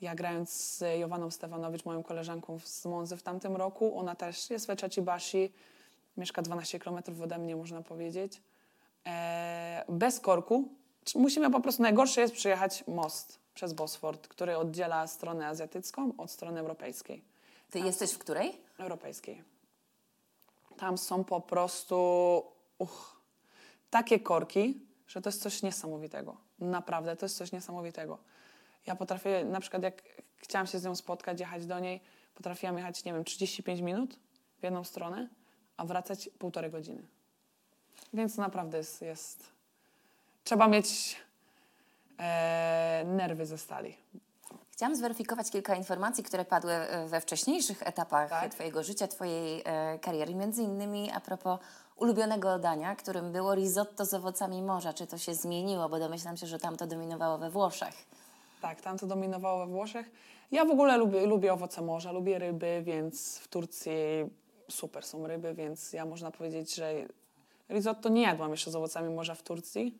Ja 0.00 0.14
grając 0.14 0.50
z 0.50 0.98
Jowaną 0.98 1.30
Stefanowicz, 1.30 1.84
moją 1.84 2.02
koleżanką 2.02 2.58
z 2.58 2.84
Monzy 2.84 3.16
w 3.16 3.22
tamtym 3.22 3.56
roku, 3.56 3.98
ona 3.98 4.14
też 4.14 4.50
jest 4.50 4.66
w 4.66 4.70
Eczacibashi, 4.70 5.52
mieszka 6.20 6.42
12 6.42 6.78
km 6.78 6.98
ode 7.22 7.38
mnie, 7.38 7.56
można 7.56 7.82
powiedzieć. 7.82 8.42
E, 9.06 9.84
bez 9.88 10.20
korku. 10.20 10.68
Musimy 11.14 11.50
po 11.50 11.60
prostu, 11.60 11.82
najgorsze 11.82 12.20
jest 12.20 12.34
przejechać 12.34 12.84
most 12.86 13.38
przez 13.54 13.72
Bosford, 13.72 14.28
który 14.28 14.56
oddziela 14.56 15.06
stronę 15.06 15.46
azjatycką 15.46 16.12
od 16.18 16.30
strony 16.30 16.60
europejskiej. 16.60 17.24
Ty 17.70 17.78
jesteś 17.78 18.12
w 18.12 18.18
której? 18.18 18.60
Europejskiej. 18.78 19.44
Tam 20.76 20.98
są 20.98 21.24
po 21.24 21.40
prostu 21.40 21.96
uch, 22.78 23.20
takie 23.90 24.20
korki, 24.20 24.86
że 25.06 25.22
to 25.22 25.28
jest 25.28 25.42
coś 25.42 25.62
niesamowitego. 25.62 26.36
Naprawdę, 26.58 27.16
to 27.16 27.26
jest 27.26 27.36
coś 27.36 27.52
niesamowitego. 27.52 28.18
Ja 28.86 28.96
potrafię, 28.96 29.44
na 29.44 29.60
przykład 29.60 29.82
jak 29.82 30.02
chciałam 30.36 30.66
się 30.66 30.78
z 30.78 30.84
nią 30.84 30.94
spotkać, 30.96 31.40
jechać 31.40 31.66
do 31.66 31.78
niej, 31.78 32.00
potrafiłam 32.34 32.76
jechać, 32.76 33.04
nie 33.04 33.12
wiem, 33.12 33.24
35 33.24 33.80
minut 33.80 34.18
w 34.58 34.62
jedną 34.62 34.84
stronę, 34.84 35.28
a 35.80 35.84
wracać 35.84 36.30
półtorej 36.38 36.70
godziny. 36.70 37.02
Więc 38.14 38.36
naprawdę 38.36 38.78
jest, 38.78 39.02
jest 39.02 39.44
trzeba 40.44 40.68
mieć 40.68 41.16
e, 42.18 43.04
nerwy 43.06 43.46
ze 43.46 43.58
stali. 43.58 43.96
Chciałam 44.72 44.96
zweryfikować 44.96 45.50
kilka 45.50 45.74
informacji, 45.74 46.24
które 46.24 46.44
padły 46.44 46.72
e, 46.72 47.06
we 47.08 47.20
wcześniejszych 47.20 47.82
etapach 47.82 48.30
Tak. 48.30 48.52
Twojego 48.52 48.82
życia, 48.82 49.08
Twojej 49.08 49.62
e, 49.64 49.98
kariery. 49.98 50.34
Między 50.34 50.62
innymi 50.62 51.10
a 51.10 51.20
propos 51.20 51.60
ulubionego 51.96 52.58
dania, 52.58 52.96
którym 52.96 53.32
było 53.32 53.54
risotto 53.54 54.04
z 54.04 54.14
owocami 54.14 54.62
morza. 54.62 54.92
Czy 54.92 55.06
to 55.06 55.18
się 55.18 55.34
zmieniło? 55.34 55.88
Bo 55.88 55.98
domyślam 55.98 56.36
się, 56.36 56.46
że 56.46 56.58
tam 56.58 56.76
to 56.76 56.86
dominowało 56.86 57.38
we 57.38 57.50
Włoszech. 57.50 57.94
Tak, 58.60 58.80
tam 58.80 58.98
to 58.98 59.06
dominowało 59.06 59.66
we 59.66 59.72
Włoszech. 59.72 60.10
Ja 60.50 60.64
w 60.64 60.70
ogóle 60.70 60.96
lubię, 60.96 61.26
lubię 61.26 61.52
owoce 61.52 61.82
morza, 61.82 62.12
lubię 62.12 62.38
ryby, 62.38 62.82
więc 62.84 63.38
w 63.38 63.48
Turcji 63.48 63.92
super 64.70 65.04
są 65.04 65.26
ryby, 65.26 65.54
więc 65.54 65.92
ja 65.92 66.04
można 66.04 66.30
powiedzieć, 66.30 66.74
że 66.74 66.92
risotto 67.68 68.08
nie 68.08 68.22
jadłam 68.22 68.50
jeszcze 68.50 68.70
z 68.70 68.76
owocami 68.76 69.14
morza 69.14 69.34
w 69.34 69.42
Turcji. 69.42 69.98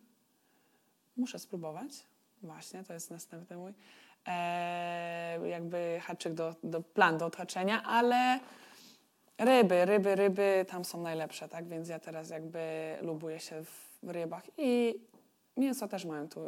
Muszę 1.16 1.38
spróbować. 1.38 1.90
Właśnie, 2.42 2.84
to 2.84 2.92
jest 2.92 3.10
następny 3.10 3.56
mój 3.56 3.74
e, 4.26 5.48
jakby 5.48 6.00
haczyk 6.02 6.34
do, 6.34 6.54
do 6.64 6.80
plan 6.80 7.18
do 7.18 7.26
odhaczenia, 7.26 7.82
ale 7.82 8.40
ryby, 9.38 9.84
ryby, 9.84 10.14
ryby 10.14 10.66
tam 10.68 10.84
są 10.84 11.02
najlepsze, 11.02 11.48
tak? 11.48 11.68
Więc 11.68 11.88
ja 11.88 11.98
teraz 11.98 12.30
jakby 12.30 12.96
lubuję 13.02 13.40
się 13.40 13.64
w 13.64 14.08
rybach 14.08 14.44
i 14.58 15.00
mięso 15.56 15.88
też 15.88 16.04
mają 16.04 16.28
tu, 16.28 16.40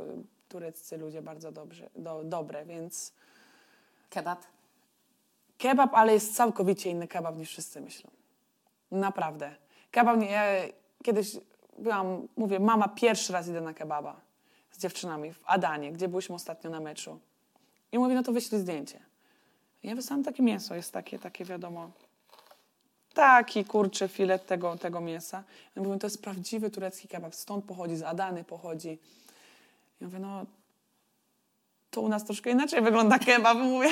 tureccy 0.48 0.96
ludzie 0.96 1.22
bardzo 1.22 1.52
dobrze, 1.52 1.90
do, 1.96 2.24
dobre, 2.24 2.64
więc 2.64 3.12
Kebab? 4.10 4.51
Kebab, 5.62 5.94
ale 5.94 6.12
jest 6.12 6.36
całkowicie 6.36 6.90
inny 6.90 7.08
kebab 7.08 7.36
niż 7.36 7.48
wszyscy 7.48 7.80
myślą. 7.80 8.10
Naprawdę. 8.90 9.54
Kebab, 9.90 10.18
nie, 10.18 10.30
ja 10.30 10.42
kiedyś 11.04 11.36
byłam, 11.78 12.28
mówię, 12.36 12.60
mama, 12.60 12.88
pierwszy 12.88 13.32
raz 13.32 13.48
idę 13.48 13.60
na 13.60 13.74
kebaba 13.74 14.20
z 14.72 14.78
dziewczynami 14.78 15.32
w 15.32 15.42
Adanie, 15.46 15.92
gdzie 15.92 16.08
byliśmy 16.08 16.34
ostatnio 16.34 16.70
na 16.70 16.80
meczu. 16.80 17.18
I 17.92 17.98
mówi, 17.98 18.14
no 18.14 18.22
to 18.22 18.32
wyślij 18.32 18.60
zdjęcie. 18.60 19.00
Ja 19.82 19.94
wysłałam 19.94 20.24
takie 20.24 20.42
mięso, 20.42 20.74
jest 20.74 20.92
takie, 20.92 21.18
takie 21.18 21.44
wiadomo, 21.44 21.90
taki 23.14 23.64
kurczy 23.64 24.08
filet 24.08 24.46
tego, 24.46 24.76
tego 24.76 25.00
mięsa. 25.00 25.44
Ja 25.76 25.82
mówię, 25.82 25.98
to 25.98 26.06
jest 26.06 26.22
prawdziwy 26.22 26.70
turecki 26.70 27.08
kebab, 27.08 27.34
stąd 27.34 27.64
pochodzi, 27.64 27.96
z 27.96 28.02
Adany 28.02 28.44
pochodzi. 28.44 28.98
Ja 30.00 30.06
mówię, 30.06 30.18
no 30.18 30.46
to 31.90 32.00
u 32.00 32.08
nas 32.08 32.24
troszkę 32.24 32.50
inaczej 32.50 32.82
wygląda 32.82 33.18
kebab, 33.18 33.58
mówię. 33.74 33.90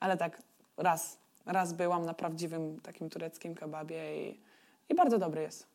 Ale 0.00 0.16
tak, 0.16 0.42
raz, 0.76 1.18
raz 1.46 1.72
byłam 1.72 2.06
na 2.06 2.14
prawdziwym 2.14 2.80
takim 2.80 3.10
tureckim 3.10 3.54
kebabie 3.54 4.28
i, 4.28 4.40
i 4.88 4.94
bardzo 4.94 5.18
dobry 5.18 5.42
jest. 5.42 5.66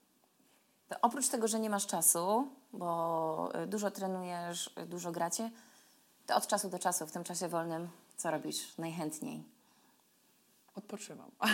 To 0.89 0.95
oprócz 1.01 1.27
tego, 1.27 1.47
że 1.47 1.59
nie 1.59 1.69
masz 1.69 1.87
czasu, 1.87 2.47
bo 2.73 3.49
y, 3.63 3.67
dużo 3.67 3.91
trenujesz, 3.91 4.71
y, 4.83 4.85
dużo 4.85 5.11
gracie, 5.11 5.51
to 6.25 6.35
od 6.35 6.47
czasu 6.47 6.69
do 6.69 6.79
czasu, 6.79 7.07
w 7.07 7.11
tym 7.11 7.23
czasie 7.23 7.47
wolnym, 7.47 7.89
co 8.17 8.31
robisz 8.31 8.77
najchętniej? 8.77 9.43
Odpoczywam. 10.75 11.31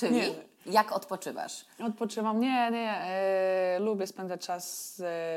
Czyli 0.00 0.14
Nie. 0.14 0.34
jak 0.66 0.92
odpoczywasz? 0.92 1.64
Odpoczywam. 1.86 2.40
Nie, 2.40 2.70
nie. 2.70 2.90
E, 2.90 3.78
lubię 3.80 4.06
spędzać 4.06 4.46
czas 4.46 4.94
z, 4.94 4.96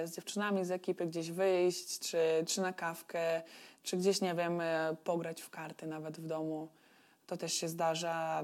z 0.10 0.16
dziewczynami 0.16 0.66
z 0.66 0.72
ekipy, 0.72 1.08
gdzieś 1.08 1.32
wyjść, 1.32 2.00
czy, 2.00 2.18
czy 2.48 2.62
na 2.62 2.74
kawkę, 2.74 3.42
czy 3.84 3.98
gdzieś, 3.98 4.22
nie 4.22 4.36
wiem, 4.36 4.62
e, 4.62 4.96
pograć 5.04 5.42
w 5.42 5.50
karty 5.50 5.88
nawet 5.88 6.20
w 6.20 6.28
domu. 6.28 6.68
To 7.28 7.38
też 7.38 7.54
się 7.54 7.68
zdarza. 7.68 8.44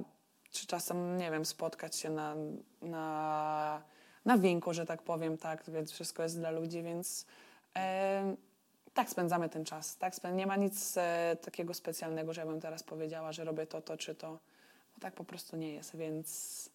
Czy 0.52 0.68
czasem, 0.68 1.18
nie 1.18 1.32
wiem, 1.32 1.46
spotkać 1.46 1.96
się 1.96 2.10
na, 2.10 2.36
na, 2.82 3.82
na 4.26 4.38
winku, 4.38 4.74
że 4.74 4.86
tak 4.86 5.02
powiem, 5.02 5.38
tak, 5.38 5.64
więc 5.68 5.92
wszystko 5.92 6.24
jest 6.24 6.40
dla 6.40 6.52
ludzi, 6.52 6.84
więc 6.84 7.26
e, 7.76 8.36
tak 8.94 9.10
spędzamy 9.10 9.50
ten 9.50 9.66
czas. 9.66 9.98
Tak 9.98 10.14
spę- 10.16 10.34
nie 10.34 10.48
ma 10.48 10.56
nic 10.56 10.98
e, 10.98 11.38
takiego 11.42 11.74
specjalnego, 11.74 12.34
że 12.34 12.42
ja 12.42 12.48
bym 12.48 12.62
teraz 12.62 12.84
powiedziała, 12.84 13.32
że 13.32 13.44
robię 13.44 13.68
to, 13.68 13.82
to 13.82 13.98
czy 13.98 14.16
to. 14.16 14.32
Bo 14.96 15.02
tak 15.02 15.14
po 15.14 15.24
prostu 15.24 15.58
nie 15.58 15.74
jest, 15.74 15.96
więc 15.96 16.70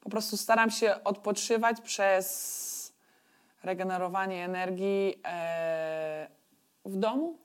po 0.00 0.10
prostu 0.10 0.36
staram 0.36 0.70
się 0.70 1.04
odpoczywać 1.04 1.80
przez 1.80 2.92
regenerowanie 3.62 4.44
energii 4.44 5.20
e, 5.24 6.28
w 6.84 6.96
domu. 6.96 7.38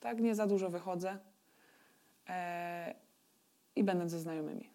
Tak, 0.00 0.20
nie 0.20 0.34
za 0.34 0.46
dużo 0.46 0.70
wychodzę 0.70 1.18
i 3.76 3.84
będę 3.84 4.08
ze 4.08 4.20
znajomymi. 4.20 4.70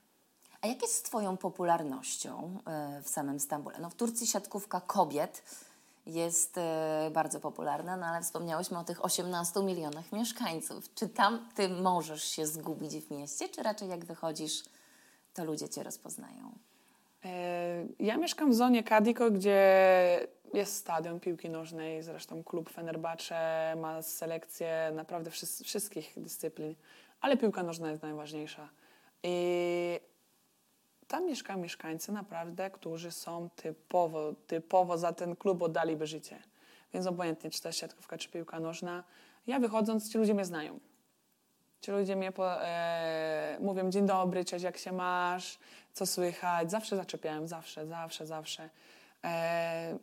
A 0.61 0.67
jak 0.67 0.81
jest 0.81 0.95
z 0.95 1.01
Twoją 1.01 1.37
popularnością 1.37 2.59
e, 2.67 3.01
w 3.01 3.09
samym 3.09 3.39
Stambule? 3.39 3.79
No 3.79 3.89
w 3.89 3.95
Turcji 3.95 4.27
siatkówka 4.27 4.81
kobiet 4.81 5.43
jest 6.05 6.57
e, 6.57 7.09
bardzo 7.13 7.39
popularna, 7.39 7.97
no 7.97 8.05
ale 8.05 8.21
wspomniałyśmy 8.23 8.77
o 8.79 8.83
tych 8.83 9.05
18 9.05 9.59
milionach 9.63 10.11
mieszkańców. 10.11 10.93
Czy 10.93 11.09
tam 11.09 11.49
Ty 11.55 11.69
możesz 11.69 12.23
się 12.23 12.47
zgubić 12.47 12.95
w 12.97 13.11
mieście, 13.11 13.49
czy 13.49 13.63
raczej 13.63 13.89
jak 13.89 14.05
wychodzisz, 14.05 14.63
to 15.33 15.45
ludzie 15.45 15.69
Cię 15.69 15.83
rozpoznają? 15.83 16.51
E, 17.25 17.29
Ja 17.99 18.17
mieszkam 18.17 18.51
w 18.51 18.55
zonie 18.55 18.83
Kadiko, 18.83 19.31
gdzie 19.31 20.27
jest 20.53 20.75
stadion 20.75 21.19
piłki 21.19 21.49
nożnej, 21.49 22.03
zresztą 22.03 22.43
klub 22.43 22.69
Fenerbahce 22.69 23.73
ma 23.81 24.01
selekcję 24.01 24.91
naprawdę 24.95 25.29
wszys- 25.31 25.63
wszystkich 25.63 26.13
dyscyplin, 26.17 26.75
ale 27.23 27.37
piłka 27.37 27.63
nożna 27.63 27.91
jest 27.91 28.03
najważniejsza. 28.03 28.69
I 29.23 29.99
tam 31.07 31.25
mieszkają 31.25 31.59
mieszkańcy 31.59 32.11
naprawdę, 32.11 32.71
którzy 32.71 33.11
są 33.11 33.49
typowo, 33.55 34.33
typowo 34.47 34.97
za 34.97 35.13
ten 35.13 35.35
klub 35.35 35.61
oddaliby 35.61 36.07
życie. 36.07 36.43
Więc 36.93 37.07
obojętnie, 37.07 37.49
czy 37.49 37.61
to 37.61 37.69
jest 37.69 37.79
siatkówka, 37.79 38.17
czy 38.17 38.29
piłka 38.29 38.59
nożna, 38.59 39.03
ja 39.47 39.59
wychodząc, 39.59 40.11
ci 40.11 40.17
ludzie 40.17 40.33
mnie 40.33 40.45
znają. 40.45 40.79
Ci 41.81 41.91
ludzie 41.91 42.15
mnie 42.15 42.31
po, 42.31 42.63
e, 42.63 43.57
mówią 43.59 43.89
dzień 43.89 44.05
dobry, 44.05 44.45
cześć, 44.45 44.63
jak 44.63 44.77
się 44.77 44.91
masz, 44.91 45.59
co 45.93 46.05
słychać. 46.05 46.71
Zawsze 46.71 46.95
zaczepiałem, 46.95 47.47
zawsze, 47.47 47.87
zawsze, 47.87 48.25
zawsze. 48.25 48.69
E, 49.23 49.97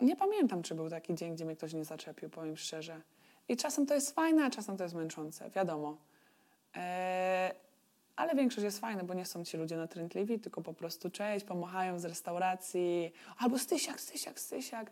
nie 0.00 0.16
pamiętam, 0.16 0.62
czy 0.62 0.74
był 0.74 0.90
taki 0.90 1.14
dzień, 1.14 1.34
gdzie 1.34 1.44
mnie 1.44 1.56
ktoś 1.56 1.72
nie 1.72 1.84
zaczepił, 1.84 2.30
powiem 2.30 2.56
szczerze. 2.56 3.00
I 3.48 3.56
czasem 3.56 3.86
to 3.86 3.94
jest 3.94 4.14
fajne, 4.14 4.44
a 4.44 4.50
czasem 4.50 4.76
to 4.76 4.82
jest 4.82 4.94
męczące, 4.94 5.50
wiadomo. 5.50 5.96
E, 6.76 7.54
ale 8.16 8.34
większość 8.34 8.64
jest 8.64 8.78
fajna, 8.78 9.04
bo 9.04 9.14
nie 9.14 9.26
są 9.26 9.44
ci 9.44 9.56
ludzie 9.56 9.76
natrętliwi, 9.76 10.38
tylko 10.38 10.62
po 10.62 10.74
prostu 10.74 11.10
cześć, 11.10 11.44
pomachają 11.44 11.98
z 11.98 12.04
restauracji, 12.04 13.12
albo 13.38 13.58
stysiak, 13.58 14.00
stysiak, 14.00 14.40
stysiak. 14.40 14.90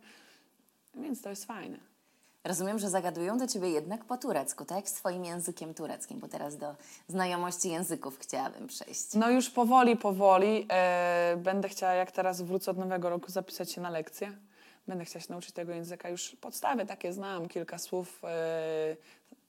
Więc 0.95 1.23
to 1.23 1.31
jest 1.31 1.45
fajne. 1.45 1.79
Rozumiem, 2.45 2.79
że 2.79 2.91
zagadują 2.91 3.39
do 3.39 3.47
ciebie 3.47 3.71
jednak 3.71 4.05
po 4.05 4.17
turecku, 4.17 4.65
tak? 4.65 4.89
Swoim 4.89 5.25
językiem 5.25 5.75
tureckim, 5.75 6.21
bo 6.21 6.29
teraz 6.29 6.57
do 6.57 6.75
znajomości 7.09 7.71
języków 7.71 8.19
chciałabym 8.19 8.67
przejść. 8.67 9.15
No 9.15 9.31
już 9.31 9.51
powoli, 9.51 9.97
powoli. 9.97 10.67
E, 10.71 11.37
będę 11.43 11.69
chciała, 11.69 11.93
jak 11.93 12.11
teraz 12.11 12.43
wrócę 12.43 12.71
od 12.71 12.79
nowego 12.79 13.11
roku, 13.11 13.31
zapisać 13.31 13.73
się 13.73 13.81
na 13.81 13.91
lekcję. 13.91 14.33
Będę 14.89 15.05
chciała 15.05 15.23
się 15.23 15.33
nauczyć 15.33 15.53
tego 15.53 15.73
języka. 15.73 16.09
Już 16.09 16.37
podstawy 16.41 16.87
takie 16.87 17.13
znam, 17.13 17.49
kilka 17.49 17.79
słów. 17.79 18.21
E, 18.25 18.97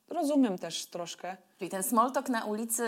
rozumiem 0.09 0.57
też 0.57 0.85
troszkę. 0.85 1.37
Czyli 1.59 1.69
ten 1.71 1.83
small 1.83 2.11
talk 2.11 2.29
na 2.29 2.45
ulicy 2.45 2.83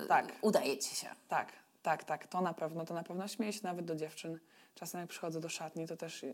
yy, 0.00 0.06
Tak. 0.08 0.32
udaje 0.42 0.78
ci 0.78 0.96
się. 0.96 1.06
Tak, 1.28 1.52
tak, 1.82 2.04
tak, 2.04 2.26
to 2.26 2.40
na 2.40 2.54
pewno, 2.54 2.84
to 2.84 2.94
na 2.94 3.02
pewno. 3.02 3.28
Śmieję 3.28 3.52
się 3.52 3.60
nawet 3.62 3.84
do 3.84 3.96
dziewczyn. 3.96 4.38
Czasem 4.74 5.00
jak 5.00 5.10
przychodzę 5.10 5.40
do 5.40 5.48
szatni, 5.48 5.86
to 5.86 5.96
też 5.96 6.24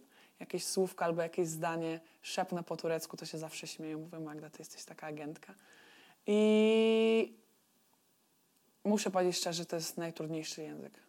jakieś 0.40 0.66
słówka 0.66 1.04
albo 1.04 1.22
jakieś 1.22 1.48
zdanie 1.48 2.00
szepnę 2.22 2.62
po 2.62 2.76
turecku, 2.76 3.16
to 3.16 3.26
się 3.26 3.38
zawsze 3.38 3.66
śmieją. 3.66 3.98
Mówię, 3.98 4.20
Magda, 4.20 4.50
ty 4.50 4.56
jesteś 4.58 4.84
taka 4.84 5.06
agentka. 5.06 5.54
I 6.26 7.38
muszę 8.84 9.10
powiedzieć 9.10 9.36
szczerze, 9.36 9.66
to 9.66 9.76
jest 9.76 9.96
najtrudniejszy 9.96 10.62
język. 10.62 11.00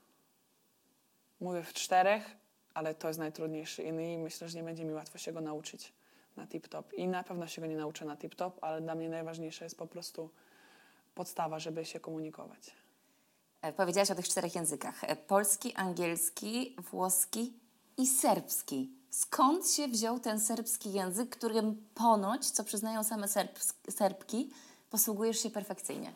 Mówię 1.40 1.64
w 1.64 1.74
czterech, 1.74 2.38
ale 2.78 2.96
to 2.96 3.08
jest 3.08 3.20
najtrudniejszy 3.20 3.84
i 3.84 4.18
myślę, 4.18 4.50
że 4.50 4.58
nie 4.58 4.64
będzie 4.64 4.86
mi 4.86 4.94
łatwo 4.94 5.18
się 5.18 5.34
go 5.34 5.42
nauczyć 5.42 5.94
na 6.36 6.46
tip-top. 6.46 6.84
I 6.98 7.08
na 7.08 7.24
pewno 7.24 7.48
się 7.48 7.62
go 7.62 7.68
nie 7.68 7.78
nauczę 7.78 8.06
na 8.06 8.16
tip-top, 8.16 8.52
ale 8.62 8.82
dla 8.82 8.96
mnie 8.96 9.10
najważniejsze 9.10 9.66
jest 9.66 9.78
po 9.78 9.88
prostu 9.88 10.30
podstawa, 11.16 11.60
żeby 11.60 11.86
się 11.86 12.00
komunikować. 12.00 12.72
E, 13.62 13.74
Powiedziałaś 13.74 14.12
o 14.12 14.16
tych 14.16 14.28
czterech 14.28 14.56
językach. 14.56 15.04
E, 15.04 15.16
Polski, 15.16 15.76
angielski, 15.76 16.76
włoski 16.92 17.54
i 17.98 18.08
serbski. 18.08 18.92
Skąd 19.10 19.72
się 19.72 19.88
wziął 19.88 20.20
ten 20.20 20.40
serbski 20.40 20.94
język, 20.94 21.30
którym 21.30 21.88
ponoć, 21.96 22.50
co 22.52 22.64
przyznają 22.64 23.04
same 23.04 23.28
Serbs 23.28 23.74
Serbki, 23.90 24.50
posługujesz 24.90 25.40
się 25.40 25.50
perfekcyjnie? 25.50 26.14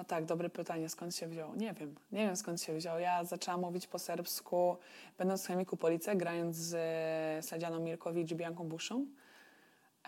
No 0.00 0.04
tak, 0.04 0.24
dobre 0.24 0.50
pytanie, 0.50 0.88
skąd 0.88 1.16
się 1.16 1.28
wziął? 1.28 1.54
Nie 1.54 1.72
wiem, 1.74 1.94
nie 2.12 2.26
wiem 2.26 2.36
skąd 2.36 2.62
się 2.62 2.74
wziął. 2.74 2.98
Ja 2.98 3.24
zaczęłam 3.24 3.60
mówić 3.60 3.86
po 3.86 3.98
serbsku, 3.98 4.76
będąc 5.18 5.44
w 5.44 5.46
chemiku 5.46 5.76
Police, 5.76 6.16
grając 6.16 6.56
z 6.56 7.44
Sadzianą 7.46 7.80
Mirkowicz 7.80 8.30
i 8.30 8.34
Bianką 8.34 8.68
Buszą. 8.68 9.06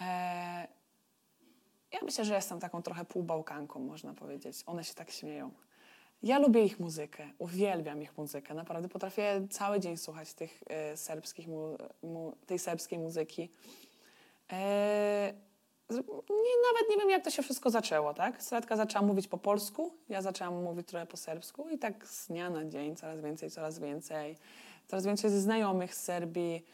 E, 0.00 0.04
ja 1.92 1.98
myślę, 2.02 2.24
że 2.24 2.34
jestem 2.34 2.60
taką 2.60 2.82
trochę 2.82 3.04
półbałkanką, 3.04 3.80
można 3.80 4.14
powiedzieć. 4.14 4.62
One 4.66 4.84
się 4.84 4.94
tak 4.94 5.10
śmieją. 5.10 5.50
Ja 6.22 6.38
lubię 6.38 6.64
ich 6.64 6.80
muzykę, 6.80 7.28
uwielbiam 7.38 8.02
ich 8.02 8.18
muzykę. 8.18 8.54
Naprawdę 8.54 8.88
potrafię 8.88 9.46
cały 9.50 9.80
dzień 9.80 9.96
słuchać 9.96 10.34
tych 10.34 10.62
e, 10.66 10.96
serbskich 10.96 11.48
mu, 11.48 11.76
mu, 12.02 12.36
tej 12.46 12.58
serbskiej 12.58 12.98
muzyki. 12.98 13.50
E, 14.52 15.34
z- 15.50 15.51
nie, 16.00 16.72
nawet 16.72 16.90
nie 16.90 16.96
wiem, 16.96 17.10
jak 17.10 17.24
to 17.24 17.30
się 17.30 17.42
wszystko 17.42 17.70
zaczęło, 17.70 18.14
tak? 18.14 18.42
Seletka 18.42 18.76
zaczęła 18.76 19.06
mówić 19.06 19.28
po 19.28 19.38
polsku, 19.38 19.92
ja 20.08 20.22
zaczęłam 20.22 20.62
mówić 20.62 20.88
trochę 20.88 21.06
po 21.06 21.16
serbsku 21.16 21.68
i 21.68 21.78
tak 21.78 22.06
z 22.06 22.26
dnia 22.26 22.50
na 22.50 22.64
dzień 22.64 22.96
coraz 22.96 23.20
więcej, 23.20 23.50
coraz 23.50 23.78
więcej. 23.78 24.36
Coraz 24.88 25.06
więcej 25.06 25.30
znajomych 25.30 25.94
z 25.94 26.00
Serbii. 26.00 26.64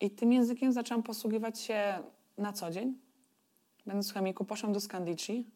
I 0.00 0.10
tym 0.10 0.32
językiem 0.32 0.72
zaczęłam 0.72 1.02
posługiwać 1.02 1.60
się 1.60 1.98
na 2.38 2.52
co 2.52 2.70
dzień. 2.70 2.98
Będąc 3.86 4.10
w 4.10 4.14
chemiku, 4.14 4.44
poszłam 4.44 4.72
do 4.72 4.80
Skandici. 4.80 5.46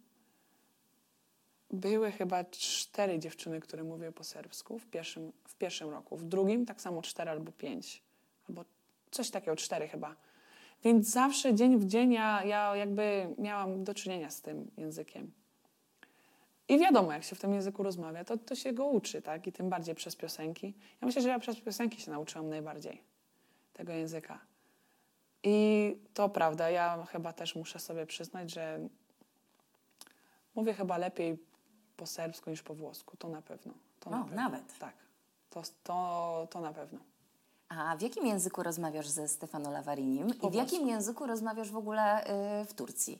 Były 1.71 2.13
chyba 2.13 2.45
cztery 2.45 3.19
dziewczyny, 3.19 3.61
które 3.61 3.85
mówiły 3.85 4.13
po 4.13 4.25
serbsku 4.25 4.79
w 4.79 4.87
pierwszym, 4.87 5.33
w 5.45 5.55
pierwszym 5.55 5.91
roku. 5.91 6.17
W 6.17 6.23
drugim 6.23 6.67
tak 6.67 6.81
samo 6.81 7.03
cztery 7.03 7.31
albo 7.31 7.53
pięć. 7.53 8.03
Albo 8.49 8.65
coś 9.11 9.31
takiego, 9.31 9.57
cztery 9.57 9.89
chyba. 9.89 10.17
Więc 10.85 11.11
zawsze 11.11 11.55
dzień 11.55 11.79
w 11.79 11.85
dzień 11.87 12.13
ja, 12.13 12.45
ja 12.45 12.77
jakby 12.77 13.35
miałam 13.39 13.85
do 13.85 13.95
czynienia 13.95 14.31
z 14.31 14.43
tym 14.43 14.71
językiem. 14.77 15.33
I 16.69 16.79
wiadomo, 16.79 17.13
jak 17.13 17.25
się 17.25 17.37
w 17.37 17.41
tym 17.41 17.55
języku 17.55 17.83
rozmawia, 17.83 18.25
to, 18.25 18.39
to 18.39 18.55
się 18.55 18.73
go 18.73 18.87
uczy, 18.87 19.23
tak? 19.23 19.47
I 19.47 19.53
tym 19.53 19.69
bardziej 19.71 19.95
przez 19.95 20.17
piosenki. 20.17 20.75
Ja 21.01 21.07
myślę, 21.07 21.23
że 21.23 21.29
ja 21.29 21.39
przez 21.39 21.61
piosenki 21.61 22.01
się 22.01 22.11
nauczyłam 22.11 22.49
najbardziej 22.49 23.03
tego 23.73 23.93
języka. 23.93 24.39
I 25.43 25.97
to 26.15 26.29
prawda, 26.29 26.71
ja 26.71 27.05
chyba 27.05 27.33
też 27.33 27.55
muszę 27.55 27.79
sobie 27.79 28.07
przyznać, 28.07 28.51
że 28.51 28.89
mówię 30.55 30.75
chyba 30.75 30.99
lepiej 30.99 31.39
po 31.97 32.07
serbsku 32.07 32.51
niż 32.51 32.63
po 32.63 32.75
włosku. 32.75 33.17
To 33.17 33.29
na 33.29 33.43
pewno. 33.43 33.73
To 34.01 34.11
na 34.11 34.21
O, 34.21 34.25
pewno. 34.25 34.37
nawet. 34.43 34.79
Tak. 34.79 34.95
To, 35.51 35.63
to, 35.85 36.49
to 36.51 36.61
na 36.61 36.73
pewno. 36.73 36.99
A 37.69 37.97
w 37.97 38.03
jakim 38.03 38.27
języku 38.27 38.63
rozmawiasz 38.63 39.09
ze 39.09 39.29
Stefano 39.29 39.71
Lavarinim 39.71 40.29
i 40.43 40.51
w 40.51 40.55
jakim 40.55 40.89
języku 40.89 41.27
rozmawiasz 41.27 41.71
w 41.71 41.77
ogóle 41.77 42.25
y, 42.61 42.65
w 42.65 42.75
Turcji 42.75 43.19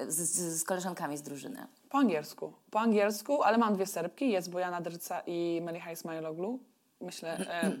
z, 0.00 0.14
z, 0.14 0.60
z 0.60 0.64
koleżankami 0.64 1.16
z 1.16 1.22
drużyny? 1.22 1.66
Po 1.90 1.98
angielsku. 1.98 2.52
Po 2.70 2.80
angielsku, 2.80 3.42
ale 3.42 3.58
mam 3.58 3.74
dwie 3.74 3.86
Serbki. 3.86 4.30
Jest 4.30 4.50
Bojana 4.50 4.80
Drca 4.80 5.22
i 5.26 5.60
Meliha 5.64 5.92
Ismailoglu. 5.92 6.58
Myślę, 7.00 7.38
e, 7.38 7.72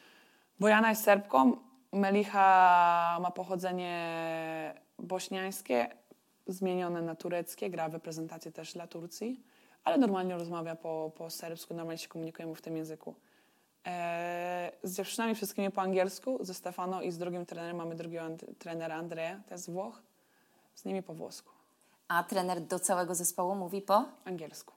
Bojana 0.60 0.90
jest 0.90 1.04
Serbką. 1.04 1.56
Melicha 1.92 3.18
ma 3.22 3.30
pochodzenie 3.30 4.74
bośniańskie, 4.98 5.88
zmienione 6.46 7.02
na 7.02 7.14
tureckie. 7.14 7.70
Gra 7.70 7.88
w 7.88 7.92
reprezentacji 7.92 8.52
też 8.52 8.72
dla 8.72 8.86
Turcji, 8.86 9.42
ale 9.84 9.98
normalnie 9.98 10.34
rozmawia 10.34 10.76
po, 10.76 11.12
po 11.16 11.30
serbsku. 11.30 11.74
Normalnie 11.74 11.98
się 11.98 12.08
komunikujemy 12.08 12.54
w 12.54 12.62
tym 12.62 12.76
języku. 12.76 13.14
E, 13.86 14.72
z 14.82 14.96
dziewczynami 14.96 15.34
wszystkimi 15.34 15.70
po 15.70 15.82
angielsku, 15.82 16.38
ze 16.40 16.54
Stefano 16.54 17.02
i 17.02 17.12
z 17.12 17.18
drugim 17.18 17.46
trenerem 17.46 17.76
mamy 17.76 17.94
drugiego 17.94 18.26
trenera 18.58 18.94
Andrea, 18.94 19.40
to 19.48 19.54
jest 19.54 19.70
Włoch. 19.70 20.02
Z 20.74 20.84
nimi 20.84 21.02
po 21.02 21.14
włosku, 21.14 21.52
A 22.08 22.24
trener 22.24 22.60
do 22.60 22.78
całego 22.78 23.14
zespołu 23.14 23.54
mówi 23.54 23.82
po 23.82 24.04
angielsku. 24.24 24.72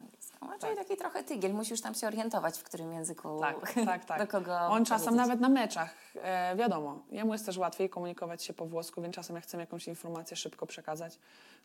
angielsku. 0.00 0.36
A, 0.40 0.58
Czyli 0.58 0.76
taki 0.76 0.96
trochę 0.96 1.24
tygiel, 1.24 1.54
musisz 1.54 1.80
tam 1.80 1.94
się 1.94 2.06
orientować, 2.06 2.58
w 2.58 2.62
którym 2.62 2.92
języku, 2.92 3.40
Tak, 3.40 3.72
tak, 3.86 4.04
tak. 4.04 4.18
do 4.18 4.26
kogo 4.26 4.58
On 4.60 4.84
czasem 4.84 5.16
nawet 5.16 5.40
na 5.40 5.48
meczach, 5.48 5.94
e, 6.14 6.56
wiadomo, 6.56 7.02
jemu 7.10 7.32
jest 7.32 7.46
też 7.46 7.56
łatwiej 7.58 7.90
komunikować 7.90 8.44
się 8.44 8.52
po 8.52 8.66
włosku, 8.66 9.02
więc 9.02 9.14
czasem 9.14 9.36
jak 9.36 9.44
chcę 9.44 9.58
jakąś 9.58 9.88
informację 9.88 10.36
szybko 10.36 10.66
przekazać, 10.66 11.18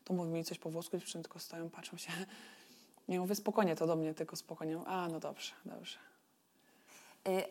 to 0.03 0.13
mówi 0.13 0.31
mi 0.31 0.43
coś 0.43 0.59
po 0.59 0.69
włosku, 0.69 0.97
dziewczyny 0.97 1.23
tylko 1.23 1.39
stoją, 1.39 1.69
patrzą 1.69 1.97
się. 1.97 2.11
Nie 3.07 3.19
mówię 3.19 3.35
spokojnie, 3.35 3.75
to 3.75 3.87
do 3.87 3.95
mnie 3.95 4.13
tylko 4.13 4.35
spokojnie. 4.35 4.79
A, 4.85 5.07
no 5.07 5.19
dobrze, 5.19 5.53
dobrze. 5.65 5.97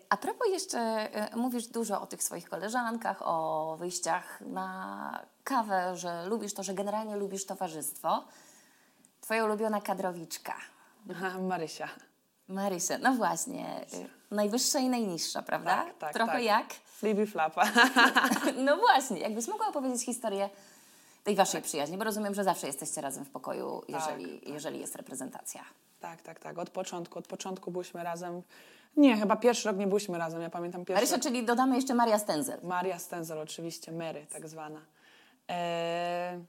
A 0.08 0.16
propos 0.16 0.48
jeszcze, 0.48 1.08
y, 1.32 1.36
mówisz 1.36 1.66
dużo 1.66 2.00
o 2.00 2.06
tych 2.06 2.22
swoich 2.22 2.48
koleżankach, 2.48 3.22
o 3.22 3.76
wyjściach 3.78 4.40
na 4.40 5.20
kawę, 5.44 5.96
że 5.96 6.26
lubisz 6.26 6.54
to, 6.54 6.62
że 6.62 6.74
generalnie 6.74 7.16
lubisz 7.16 7.46
towarzystwo. 7.46 8.24
Twoja 9.20 9.44
ulubiona 9.44 9.80
kadrowiczka, 9.80 10.54
Aha, 11.10 11.38
Marysia. 11.38 11.88
Marysia, 12.48 12.98
no 12.98 13.12
właśnie, 13.14 13.86
najwyższa 14.30 14.78
i 14.78 14.88
najniższa, 14.88 15.42
prawda? 15.42 15.76
Tak, 15.84 15.98
tak, 15.98 16.12
Trochę 16.12 16.32
tak. 16.32 16.42
jak? 16.42 16.66
Flibi 16.72 17.26
flapa. 17.26 17.64
No 18.64 18.76
właśnie, 18.76 19.20
jakbyś 19.20 19.48
mogła 19.48 19.68
opowiedzieć 19.68 20.04
historię 20.04 20.50
tej 21.24 21.34
waszej 21.36 21.62
przyjaźni, 21.62 21.98
bo 21.98 22.04
rozumiem, 22.04 22.34
że 22.34 22.44
zawsze 22.44 22.66
jesteście 22.66 23.00
razem 23.00 23.24
w 23.24 23.30
pokoju, 23.30 23.82
jeżeli, 23.88 24.40
tak. 24.40 24.48
jeżeli 24.48 24.80
jest 24.80 24.96
reprezentacja. 24.96 25.64
tak, 26.00 26.22
tak, 26.22 26.38
tak. 26.38 26.58
Od 26.58 26.70
początku, 26.70 27.18
od 27.18 27.26
początku 27.26 27.70
byliśmy 27.70 28.04
razem. 28.04 28.42
Nie, 28.96 29.16
chyba 29.16 29.36
pierwszy 29.36 29.68
rok 29.68 29.78
nie 29.78 29.86
byliśmy 29.86 30.18
razem. 30.18 30.42
Ja 30.42 30.50
pamiętam 30.50 30.84
pierwszy 30.84 31.04
Marysia, 31.04 31.28
czyli 31.28 31.44
dodamy 31.44 31.76
jeszcze 31.76 31.94
Maria 31.94 32.18
Stenzel. 32.18 32.60
Maria 32.62 32.98
Stenzel 32.98 33.38
oczywiście, 33.38 33.92
Mary 33.92 34.26
tak 34.32 34.48
zwana. 34.48 34.80
E, 35.50 36.40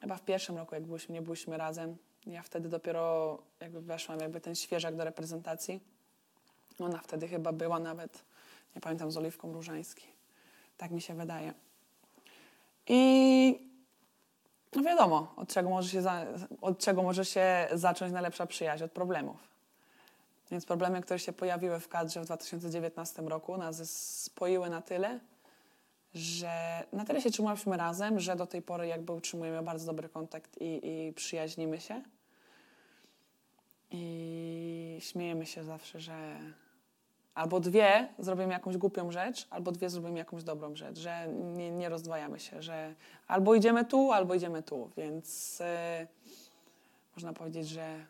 chyba 0.00 0.16
w 0.16 0.22
pierwszym 0.22 0.56
roku, 0.56 0.74
jak 0.74 0.84
byliśmy, 0.84 1.12
nie 1.12 1.22
byliśmy 1.22 1.56
razem. 1.56 1.96
Ja 2.26 2.42
wtedy 2.42 2.68
dopiero 2.68 3.38
jakby 3.60 3.80
weszłam, 3.80 4.20
jakby 4.20 4.40
ten 4.40 4.54
świeżak 4.54 4.96
do 4.96 5.04
reprezentacji. 5.04 5.80
Ona 6.78 6.98
wtedy 6.98 7.28
chyba 7.28 7.52
była 7.52 7.78
nawet, 7.78 8.24
nie 8.74 8.80
pamiętam, 8.80 9.10
z 9.10 9.16
Oliwką 9.16 9.52
Różański. 9.52 10.06
Tak 10.76 10.90
mi 10.90 11.00
się 11.00 11.14
wydaje. 11.14 11.54
I 12.88 13.70
no 14.76 14.82
wiadomo, 14.82 15.32
od 15.36 15.48
czego, 15.48 15.70
może 15.70 15.88
się 15.88 16.02
za, 16.02 16.26
od 16.60 16.78
czego 16.78 17.02
może 17.02 17.24
się 17.24 17.68
zacząć 17.72 18.12
najlepsza 18.12 18.46
przyjaźń? 18.46 18.84
Od 18.84 18.92
problemów. 18.92 19.36
Więc 20.50 20.66
problemy, 20.66 21.00
które 21.00 21.18
się 21.18 21.32
pojawiły 21.32 21.80
w 21.80 21.88
kadrze 21.88 22.20
w 22.20 22.24
2019 22.24 23.22
roku, 23.22 23.56
nas 23.56 23.90
spoiły 24.22 24.70
na 24.70 24.82
tyle, 24.82 25.20
że 26.14 26.84
na 26.92 27.04
tyle 27.04 27.20
się 27.20 27.30
trzymaliśmy 27.30 27.76
razem, 27.76 28.20
że 28.20 28.36
do 28.36 28.46
tej 28.46 28.62
pory 28.62 28.86
jakby 28.86 29.12
utrzymujemy 29.12 29.62
bardzo 29.62 29.86
dobry 29.86 30.08
kontakt 30.08 30.58
i, 30.60 30.80
i 31.08 31.12
przyjaźnimy 31.12 31.80
się. 31.80 32.02
I 33.90 34.98
śmiejemy 35.00 35.46
się 35.46 35.64
zawsze, 35.64 36.00
że 36.00 36.36
albo 37.34 37.60
dwie 37.60 38.08
zrobimy 38.18 38.52
jakąś 38.52 38.76
głupią 38.76 39.10
rzecz, 39.10 39.46
albo 39.50 39.72
dwie 39.72 39.90
zrobimy 39.90 40.18
jakąś 40.18 40.44
dobrą 40.44 40.76
rzecz, 40.76 40.98
że 40.98 41.28
nie, 41.28 41.70
nie 41.70 41.88
rozdwajamy 41.88 42.40
się, 42.40 42.62
że 42.62 42.94
albo 43.26 43.54
idziemy 43.54 43.84
tu, 43.84 44.12
albo 44.12 44.34
idziemy 44.34 44.62
tu, 44.62 44.90
więc... 44.96 45.58
Yy, 45.60 46.06
można 47.16 47.32
powiedzieć, 47.32 47.68
że 47.68 48.06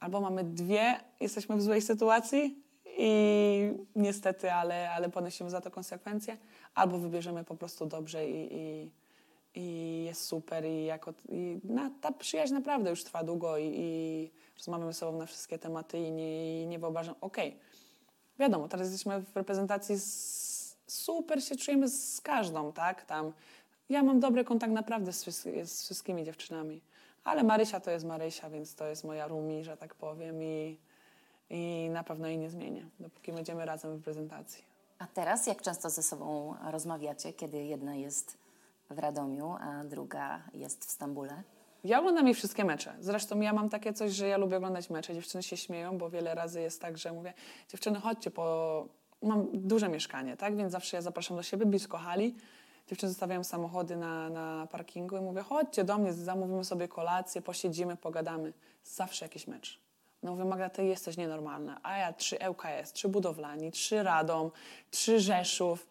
albo 0.00 0.20
mamy 0.20 0.44
dwie, 0.44 1.00
jesteśmy 1.20 1.56
w 1.56 1.62
złej 1.62 1.82
sytuacji 1.82 2.58
i 2.98 3.72
niestety, 3.96 4.52
ale, 4.52 4.90
ale 4.90 5.08
ponosimy 5.08 5.50
za 5.50 5.60
to 5.60 5.70
konsekwencje, 5.70 6.36
albo 6.74 6.98
wybierzemy 6.98 7.44
po 7.44 7.54
prostu 7.54 7.86
dobrze 7.86 8.28
i, 8.28 8.54
i, 8.54 8.90
i 9.54 10.04
jest 10.04 10.24
super 10.24 10.64
i, 10.64 10.84
jako, 10.84 11.14
i 11.28 11.58
na, 11.64 11.90
ta 12.00 12.12
przyjaźń 12.12 12.54
naprawdę 12.54 12.90
już 12.90 13.04
trwa 13.04 13.24
długo 13.24 13.58
i, 13.58 13.72
i 13.74 14.30
rozmawiamy 14.56 14.92
ze 14.92 14.98
sobą 14.98 15.18
na 15.18 15.26
wszystkie 15.26 15.58
tematy 15.58 15.98
i 15.98 16.12
nie, 16.12 16.62
i 16.62 16.66
nie 16.66 16.78
wyobrażam, 16.78 17.14
okej, 17.20 17.58
wiadomo, 18.42 18.68
teraz 18.68 18.90
jesteśmy 18.90 19.20
w 19.20 19.36
reprezentacji, 19.36 19.98
z, 19.98 20.76
super 20.86 21.44
się 21.44 21.56
czujemy 21.56 21.88
z 21.88 22.20
każdą, 22.20 22.72
tak, 22.72 23.04
tam 23.04 23.32
ja 23.88 24.02
mam 24.02 24.20
dobry 24.20 24.44
kontakt 24.44 24.72
naprawdę 24.72 25.12
z, 25.12 25.24
z 25.64 25.82
wszystkimi 25.82 26.24
dziewczynami, 26.24 26.80
ale 27.24 27.42
Marysia 27.42 27.80
to 27.80 27.90
jest 27.90 28.04
Marysia, 28.04 28.50
więc 28.50 28.74
to 28.74 28.86
jest 28.86 29.04
moja 29.04 29.28
Rumi, 29.28 29.64
że 29.64 29.76
tak 29.76 29.94
powiem 29.94 30.42
i, 30.42 30.78
i 31.50 31.90
na 31.92 32.04
pewno 32.04 32.28
jej 32.28 32.38
nie 32.38 32.50
zmienię, 32.50 32.86
dopóki 33.00 33.32
będziemy 33.32 33.64
razem 33.64 33.96
w 33.96 34.02
prezentacji. 34.02 34.64
A 34.98 35.06
teraz 35.06 35.46
jak 35.46 35.62
często 35.62 35.90
ze 35.90 36.02
sobą 36.02 36.54
rozmawiacie, 36.70 37.32
kiedy 37.32 37.64
jedna 37.64 37.94
jest 37.94 38.38
w 38.90 38.98
Radomiu, 38.98 39.56
a 39.60 39.84
druga 39.84 40.42
jest 40.54 40.84
w 40.84 40.90
Stambule? 40.90 41.42
Ja 41.84 41.98
oglądam 41.98 42.26
jej 42.26 42.34
wszystkie 42.34 42.64
mecze. 42.64 42.94
Zresztą 43.00 43.40
ja 43.40 43.52
mam 43.52 43.68
takie 43.68 43.92
coś, 43.92 44.12
że 44.12 44.28
ja 44.28 44.36
lubię 44.36 44.56
oglądać 44.56 44.90
mecze. 44.90 45.14
Dziewczyny 45.14 45.42
się 45.42 45.56
śmieją, 45.56 45.98
bo 45.98 46.10
wiele 46.10 46.34
razy 46.34 46.60
jest 46.60 46.80
tak, 46.80 46.98
że 46.98 47.12
mówię, 47.12 47.32
dziewczyny 47.68 48.00
chodźcie, 48.00 48.30
po... 48.30 48.86
mam 49.22 49.48
duże 49.52 49.88
mieszkanie, 49.88 50.36
tak? 50.36 50.56
Więc 50.56 50.72
zawsze 50.72 50.96
ja 50.96 51.02
zapraszam 51.02 51.36
do 51.36 51.42
siebie, 51.42 51.66
blisko 51.66 51.98
hali. 51.98 52.34
Dziewczyny 52.86 53.10
zostawiają 53.10 53.44
samochody 53.44 53.96
na, 53.96 54.30
na 54.30 54.66
parkingu 54.66 55.16
i 55.16 55.20
mówię, 55.20 55.42
chodźcie 55.42 55.84
do 55.84 55.98
mnie, 55.98 56.12
zamówimy 56.12 56.64
sobie 56.64 56.88
kolację, 56.88 57.42
posiedzimy, 57.42 57.96
pogadamy. 57.96 58.52
Zawsze 58.84 59.24
jakiś 59.24 59.46
mecz. 59.46 59.80
No 60.22 60.30
mówię, 60.30 60.44
Magda, 60.44 60.70
ty 60.70 60.84
jesteś 60.84 61.16
nienormalna. 61.16 61.80
A 61.82 61.96
ja 61.96 62.12
trzy 62.12 62.38
ŁKS, 62.50 62.92
trzy 62.92 63.08
Budowlani, 63.08 63.72
trzy 63.72 64.02
Radom, 64.02 64.50
trzy 64.90 65.20
Rzeszów. 65.20 65.86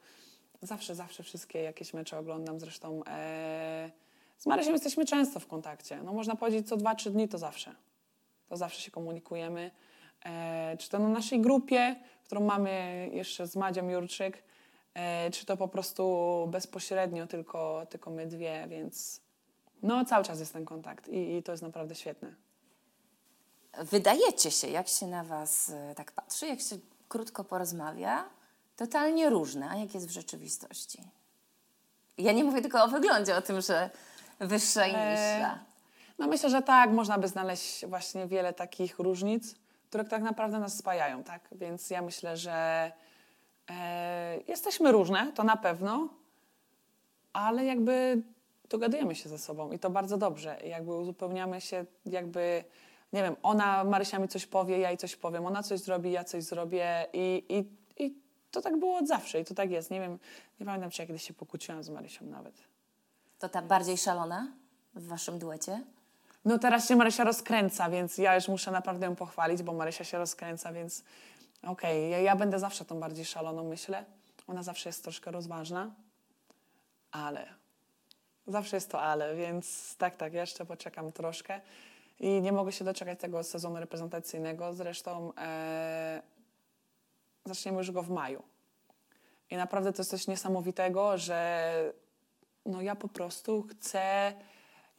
Zawsze, 0.62 0.96
zawsze 0.96 1.24
wszystkie 1.24 1.62
jakieś 1.62 1.94
mecze 1.94 2.18
oglądam. 2.18 2.60
Zresztą 2.60 3.02
e, 3.08 3.92
z 4.42 4.46
Marysiem 4.46 4.74
jesteśmy 4.74 5.06
często 5.06 5.40
w 5.40 5.48
kontakcie. 5.48 6.04
No 6.04 6.14
można 6.14 6.36
powiedzieć 6.36 6.70
co 6.70 6.78
dwa, 6.78 6.96
trzy 6.96 7.12
dni 7.12 7.28
to 7.28 7.38
zawsze. 7.38 7.76
To 8.50 8.58
zawsze 8.58 8.82
się 8.82 8.92
komunikujemy. 8.92 9.72
E, 10.26 10.78
czy 10.78 10.90
to 10.90 11.00
na 11.00 11.10
naszej 11.10 11.42
grupie, 11.42 11.96
którą 12.26 12.42
mamy 12.42 13.10
jeszcze 13.14 13.48
z 13.48 13.56
Madzią 13.56 13.90
Jurczyk, 13.90 14.44
e, 14.94 15.32
czy 15.32 15.46
to 15.46 15.58
po 15.58 15.68
prostu 15.68 16.48
bezpośrednio 16.52 17.28
tylko, 17.28 17.86
tylko 17.90 18.12
my 18.12 18.28
dwie, 18.28 18.66
więc 18.70 19.22
no 19.84 20.06
cały 20.06 20.24
czas 20.26 20.40
jest 20.40 20.54
ten 20.54 20.66
kontakt 20.66 21.08
i, 21.08 21.36
i 21.36 21.44
to 21.44 21.52
jest 21.52 21.64
naprawdę 21.64 21.96
świetne. 21.96 22.36
Wydajecie 23.78 24.52
się, 24.52 24.68
jak 24.68 24.88
się 24.88 25.08
na 25.08 25.24
Was 25.24 25.70
e, 25.70 25.96
tak 25.96 26.12
patrzy, 26.12 26.48
jak 26.48 26.60
się 26.60 26.78
krótko 27.10 27.44
porozmawia, 27.44 28.30
totalnie 28.76 29.30
różne, 29.30 29.70
a 29.70 29.76
jak 29.76 29.94
jest 29.94 30.08
w 30.08 30.12
rzeczywistości? 30.12 31.04
Ja 32.18 32.32
nie 32.32 32.44
mówię 32.44 32.62
tylko 32.62 32.84
o 32.84 32.88
wyglądzie, 32.88 33.36
o 33.36 33.42
tym, 33.42 33.62
że 33.62 33.90
wyższa 34.48 34.88
i 34.88 34.90
niższa. 34.90 35.60
No 36.20 36.28
myślę, 36.28 36.50
że 36.50 36.62
tak, 36.62 36.92
można 36.92 37.18
by 37.18 37.28
znaleźć 37.28 37.86
właśnie 37.86 38.28
wiele 38.28 38.54
takich 38.54 39.00
różnic, 39.00 39.56
które 39.90 40.04
tak 40.04 40.22
naprawdę 40.24 40.60
nas 40.60 40.78
spajają, 40.78 41.24
tak? 41.24 41.42
Więc 41.52 41.90
ja 41.90 42.02
myślę, 42.02 42.38
że 42.38 42.92
e, 43.70 44.38
jesteśmy 44.48 44.92
różne, 44.92 45.32
to 45.36 45.44
na 45.44 45.58
pewno, 45.58 46.10
ale 47.34 47.66
jakby 47.66 48.22
dogadujemy 48.70 49.16
się 49.16 49.30
ze 49.30 49.38
sobą 49.38 49.72
i 49.72 49.80
to 49.80 49.90
bardzo 49.90 50.18
dobrze. 50.18 50.58
Jakby 50.66 50.92
uzupełniamy 50.92 51.62
się, 51.62 51.86
jakby, 52.06 52.64
nie 53.14 53.24
wiem, 53.24 53.36
ona 53.44 53.84
Marysia 53.84 54.20
mi 54.20 54.28
coś 54.28 54.46
powie, 54.46 54.80
ja 54.80 54.90
jej 54.90 54.98
coś 54.98 55.16
powiem, 55.16 55.46
ona 55.46 55.64
coś 55.64 55.80
zrobi, 55.80 56.12
ja 56.12 56.24
coś 56.24 56.44
zrobię 56.44 57.06
i, 57.14 57.44
i, 57.50 57.66
i 58.04 58.16
to 58.52 58.62
tak 58.62 58.78
było 58.78 58.98
od 58.98 59.08
zawsze 59.08 59.40
i 59.40 59.46
to 59.46 59.54
tak 59.54 59.72
jest. 59.72 59.92
Nie 59.92 60.00
wiem, 60.00 60.20
nie 60.60 60.66
pamiętam, 60.66 60.92
czy 60.92 61.02
ja 61.02 61.08
kiedyś 61.08 61.24
się 61.24 61.34
pokłóciłam 61.34 61.84
z 61.84 61.90
Marysią 61.90 62.26
nawet. 62.26 62.71
To 63.42 63.50
ta 63.50 63.62
bardziej 63.62 63.98
szalona 63.98 64.48
w 64.96 65.08
Waszym 65.08 65.40
duecie? 65.40 65.84
No 66.46 66.60
teraz 66.60 66.88
się 66.88 66.96
Marysia 66.96 67.24
rozkręca, 67.24 67.90
więc 67.90 68.18
ja 68.18 68.36
już 68.36 68.48
muszę 68.48 68.72
naprawdę 68.72 69.06
ją 69.06 69.16
pochwalić, 69.16 69.64
bo 69.64 69.74
Marysia 69.74 70.04
się 70.04 70.18
rozkręca, 70.18 70.74
więc 70.74 71.04
okej, 71.64 72.12
ja, 72.12 72.20
ja 72.20 72.36
będę 72.36 72.60
zawsze 72.60 72.86
tą 72.86 73.00
bardziej 73.00 73.26
szaloną, 73.26 73.64
myślę. 73.64 74.06
Ona 74.48 74.64
zawsze 74.64 74.90
jest 74.90 75.04
troszkę 75.04 75.32
rozważna, 75.32 75.92
ale 77.12 77.48
zawsze 78.48 78.78
jest 78.78 78.92
to 78.92 79.02
ale, 79.02 79.36
więc 79.36 79.96
tak, 79.98 80.16
tak, 80.16 80.34
jeszcze 80.34 80.66
poczekam 80.66 81.12
troszkę 81.12 81.62
i 82.20 82.42
nie 82.42 82.52
mogę 82.52 82.72
się 82.72 82.86
doczekać 82.86 83.20
tego 83.20 83.44
sezonu 83.44 83.80
reprezentacyjnego. 83.80 84.74
Zresztą 84.74 85.34
e, 85.38 86.22
zaczniemy 87.46 87.78
już 87.78 87.92
go 87.92 88.04
w 88.04 88.10
maju. 88.10 88.44
I 89.50 89.56
naprawdę 89.56 89.94
to 89.94 90.02
jest 90.02 90.12
coś 90.12 90.28
niesamowitego, 90.28 91.18
że 91.18 91.94
no 92.66 92.82
ja 92.82 92.96
po 92.96 93.08
prostu 93.08 93.64
chcę 93.64 94.34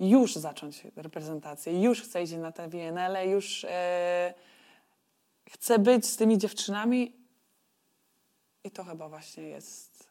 już 0.00 0.36
zacząć 0.36 0.86
reprezentację, 0.96 1.82
już 1.82 2.02
chcę 2.02 2.22
iść 2.22 2.32
na 2.32 2.52
te 2.52 2.68
WNL, 2.68 3.30
już 3.30 3.64
e, 3.64 4.34
chcę 5.50 5.78
być 5.78 6.06
z 6.06 6.16
tymi 6.16 6.38
dziewczynami 6.38 7.16
i 8.64 8.70
to 8.70 8.84
chyba 8.84 9.08
właśnie 9.08 9.42
jest 9.42 10.08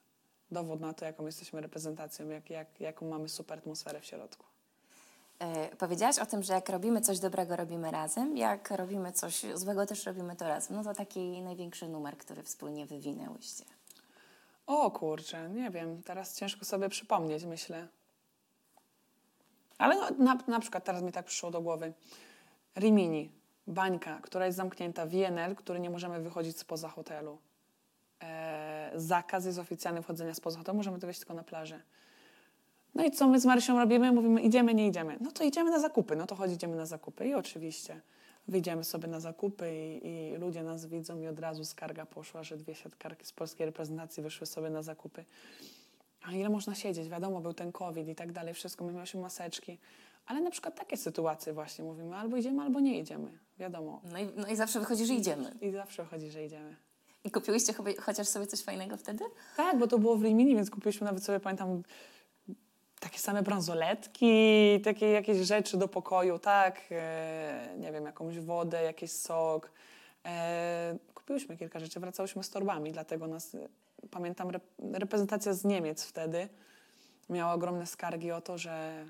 dowód 0.51 0.81
na 0.81 0.93
to, 0.93 1.05
jaką 1.05 1.25
jesteśmy 1.25 1.61
reprezentacją, 1.61 2.29
jak, 2.29 2.49
jak, 2.49 2.81
jaką 2.81 3.09
mamy 3.09 3.29
super 3.29 3.59
atmosferę 3.59 4.01
w 4.01 4.05
środku. 4.05 4.45
E, 5.39 5.75
powiedziałaś 5.75 6.19
o 6.19 6.25
tym, 6.25 6.43
że 6.43 6.53
jak 6.53 6.69
robimy 6.69 7.01
coś 7.01 7.19
dobrego, 7.19 7.55
robimy 7.55 7.91
razem, 7.91 8.37
jak 8.37 8.71
robimy 8.71 9.11
coś 9.11 9.45
złego, 9.53 9.85
też 9.85 10.05
robimy 10.05 10.35
to 10.35 10.47
razem. 10.47 10.77
No 10.77 10.83
to 10.83 10.93
taki 10.93 11.41
największy 11.41 11.87
numer, 11.87 12.17
który 12.17 12.43
wspólnie 12.43 12.85
wywinęłyście. 12.85 13.65
O 14.71 14.91
kurczę, 14.91 15.49
nie 15.49 15.69
wiem, 15.69 16.03
teraz 16.03 16.35
ciężko 16.35 16.65
sobie 16.65 16.89
przypomnieć, 16.89 17.43
myślę. 17.45 17.87
Ale 19.77 19.95
no, 19.95 20.09
na, 20.23 20.37
na 20.47 20.59
przykład 20.59 20.83
teraz 20.83 21.03
mi 21.03 21.11
tak 21.11 21.25
przyszło 21.25 21.51
do 21.51 21.61
głowy. 21.61 21.93
Rimini, 22.75 23.31
bańka, 23.67 24.19
która 24.23 24.45
jest 24.45 24.57
zamknięta, 24.57 25.05
WNL, 25.05 25.55
który 25.55 25.79
nie 25.79 25.89
możemy 25.89 26.19
wychodzić 26.19 26.57
spoza 26.57 26.89
hotelu. 26.89 27.37
E, 28.23 28.91
zakaz 28.95 29.45
jest 29.45 29.59
oficjalny 29.59 30.01
wchodzenia 30.01 30.33
spoza 30.33 30.57
hotelu, 30.57 30.77
możemy 30.77 30.99
to 30.99 31.07
wejść 31.07 31.19
tylko 31.19 31.33
na 31.33 31.43
plażę. 31.43 31.81
No 32.95 33.03
i 33.03 33.11
co 33.11 33.27
my 33.27 33.39
z 33.39 33.45
Marysią 33.45 33.79
robimy? 33.79 34.11
Mówimy, 34.11 34.41
idziemy, 34.41 34.73
nie 34.73 34.87
idziemy. 34.87 35.17
No 35.21 35.31
to 35.31 35.43
idziemy 35.43 35.71
na 35.71 35.79
zakupy, 35.79 36.15
no 36.15 36.27
to 36.27 36.35
chodź, 36.35 36.51
idziemy 36.51 36.75
na 36.75 36.85
zakupy. 36.85 37.27
I 37.27 37.33
oczywiście 37.33 38.01
wyjdziemy 38.47 38.83
sobie 38.83 39.07
na 39.07 39.19
zakupy 39.19 39.71
i, 39.73 40.07
i 40.07 40.37
ludzie 40.37 40.63
nas 40.63 40.85
widzą 40.85 41.19
i 41.19 41.27
od 41.27 41.39
razu 41.39 41.65
skarga 41.65 42.05
poszła, 42.05 42.43
że 42.43 42.57
dwie 42.57 42.75
siatkarki 42.75 43.25
z 43.25 43.31
polskiej 43.31 43.65
reprezentacji 43.65 44.23
wyszły 44.23 44.47
sobie 44.47 44.69
na 44.69 44.83
zakupy. 44.83 45.25
A 46.21 46.31
ile 46.31 46.49
można 46.49 46.75
siedzieć? 46.75 47.09
Wiadomo, 47.09 47.41
był 47.41 47.53
ten 47.53 47.71
COVID 47.71 48.07
i 48.07 48.15
tak 48.15 48.31
dalej, 48.31 48.53
wszystko, 48.53 48.85
my 48.85 48.93
mieliśmy 48.93 49.21
maseczki. 49.21 49.77
Ale 50.25 50.41
na 50.41 50.51
przykład 50.51 50.75
takie 50.75 50.97
sytuacje 50.97 51.53
właśnie 51.53 51.85
mówimy, 51.85 52.15
albo 52.15 52.37
idziemy, 52.37 52.61
albo 52.61 52.79
nie 52.79 52.99
idziemy. 52.99 53.31
Wiadomo. 53.59 54.01
No 54.11 54.19
i, 54.19 54.29
no 54.37 54.47
i 54.47 54.55
zawsze 54.55 54.79
wychodzi, 54.79 55.05
że 55.05 55.13
idziemy. 55.13 55.51
I 55.61 55.71
zawsze 55.71 56.05
chodzi, 56.05 56.31
że 56.31 56.45
idziemy. 56.45 56.75
I 57.23 57.31
kupiłyście 57.31 57.73
chociaż 58.01 58.27
sobie 58.27 58.47
coś 58.47 58.61
fajnego 58.61 58.97
wtedy? 58.97 59.23
Tak, 59.57 59.79
bo 59.79 59.87
to 59.87 59.99
było 59.99 60.17
w 60.17 60.23
Rimini, 60.23 60.55
więc 60.55 60.69
kupiliśmy 60.69 61.05
nawet 61.05 61.23
sobie, 61.23 61.39
pamiętam, 61.39 61.83
takie 63.01 63.19
same 63.19 63.43
bransoletki, 63.43 64.81
takie 64.83 65.09
jakieś 65.09 65.37
rzeczy 65.37 65.77
do 65.77 65.87
pokoju, 65.87 66.39
tak, 66.39 66.81
e, 66.91 67.75
nie 67.77 67.91
wiem, 67.91 68.05
jakąś 68.05 68.39
wodę, 68.39 68.83
jakiś 68.83 69.11
sok. 69.11 69.71
E, 70.25 70.97
kupiłyśmy 71.13 71.57
kilka 71.57 71.79
rzeczy, 71.79 71.99
wracałyśmy 71.99 72.43
z 72.43 72.49
torbami, 72.49 72.91
dlatego 72.91 73.27
nas, 73.27 73.57
pamiętam, 74.11 74.49
rep, 74.49 74.63
reprezentacja 74.93 75.53
z 75.53 75.65
Niemiec 75.65 76.03
wtedy 76.05 76.49
miała 77.29 77.53
ogromne 77.53 77.85
skargi 77.85 78.31
o 78.31 78.41
to, 78.41 78.57
że, 78.57 79.05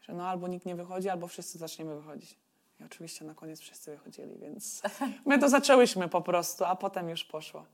że 0.00 0.12
no 0.12 0.28
albo 0.28 0.48
nikt 0.48 0.66
nie 0.66 0.74
wychodzi, 0.74 1.08
albo 1.08 1.28
wszyscy 1.28 1.58
zaczniemy 1.58 1.96
wychodzić. 1.96 2.36
I 2.80 2.84
oczywiście 2.84 3.24
na 3.24 3.34
koniec 3.34 3.60
wszyscy 3.60 3.90
wychodzili, 3.90 4.38
więc 4.38 4.82
my 5.26 5.38
to 5.38 5.48
zaczęłyśmy 5.48 6.08
po 6.08 6.20
prostu, 6.20 6.64
a 6.64 6.76
potem 6.76 7.08
już 7.08 7.24
poszło. 7.24 7.64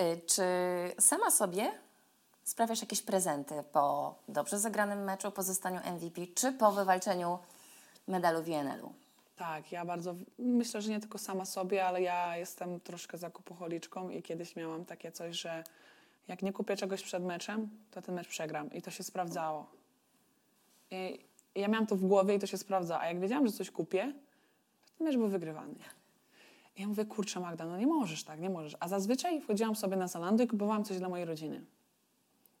Y, 0.00 0.20
Czy 0.26 0.44
sama 0.98 1.30
sobie 1.30 1.72
sprawiasz 2.44 2.80
jakieś 2.80 3.02
prezenty 3.02 3.54
po 3.72 4.14
dobrze 4.28 4.58
zagranym 4.58 5.04
meczu, 5.04 5.30
po 5.30 5.42
zostaniu 5.42 5.80
MVP, 5.94 6.26
czy 6.34 6.52
po 6.52 6.72
wywalczeniu 6.72 7.38
medalu 8.08 8.42
WNL-u? 8.42 8.92
Tak, 9.36 9.72
ja 9.72 9.84
bardzo, 9.84 10.14
myślę, 10.38 10.82
że 10.82 10.90
nie 10.90 11.00
tylko 11.00 11.18
sama 11.18 11.44
sobie, 11.44 11.86
ale 11.86 12.02
ja 12.02 12.36
jestem 12.36 12.80
troszkę 12.80 13.18
zakupocholiczką 13.18 14.10
i 14.10 14.22
kiedyś 14.22 14.56
miałam 14.56 14.84
takie 14.84 15.12
coś, 15.12 15.36
że 15.36 15.64
jak 16.28 16.42
nie 16.42 16.52
kupię 16.52 16.76
czegoś 16.76 17.02
przed 17.02 17.24
meczem, 17.24 17.70
to 17.90 18.02
ten 18.02 18.14
mecz 18.14 18.28
przegram. 18.28 18.72
I 18.72 18.82
to 18.82 18.90
się 18.90 19.02
sprawdzało. 19.02 19.66
I 20.90 21.18
ja 21.54 21.68
miałam 21.68 21.86
to 21.86 21.96
w 21.96 22.04
głowie 22.04 22.34
i 22.34 22.38
to 22.38 22.46
się 22.46 22.58
sprawdza. 22.58 23.00
A 23.00 23.06
jak 23.06 23.20
wiedziałam, 23.20 23.46
że 23.46 23.52
coś 23.52 23.70
kupię, 23.70 24.12
to 24.86 24.98
ten 24.98 25.06
mecz 25.06 25.16
był 25.16 25.28
wygrywany. 25.28 25.74
I 26.76 26.80
ja 26.80 26.88
mówię, 26.88 27.04
kurczę 27.04 27.40
Magda, 27.40 27.64
no 27.64 27.76
nie 27.76 27.86
możesz 27.86 28.24
tak, 28.24 28.40
nie 28.40 28.50
możesz. 28.50 28.76
A 28.80 28.88
zazwyczaj 28.88 29.40
wchodziłam 29.40 29.76
sobie 29.76 29.96
na 29.96 30.08
Zalando 30.08 30.44
i 30.44 30.46
kupowałam 30.46 30.84
coś 30.84 30.98
dla 30.98 31.08
mojej 31.08 31.26
rodziny. 31.26 31.64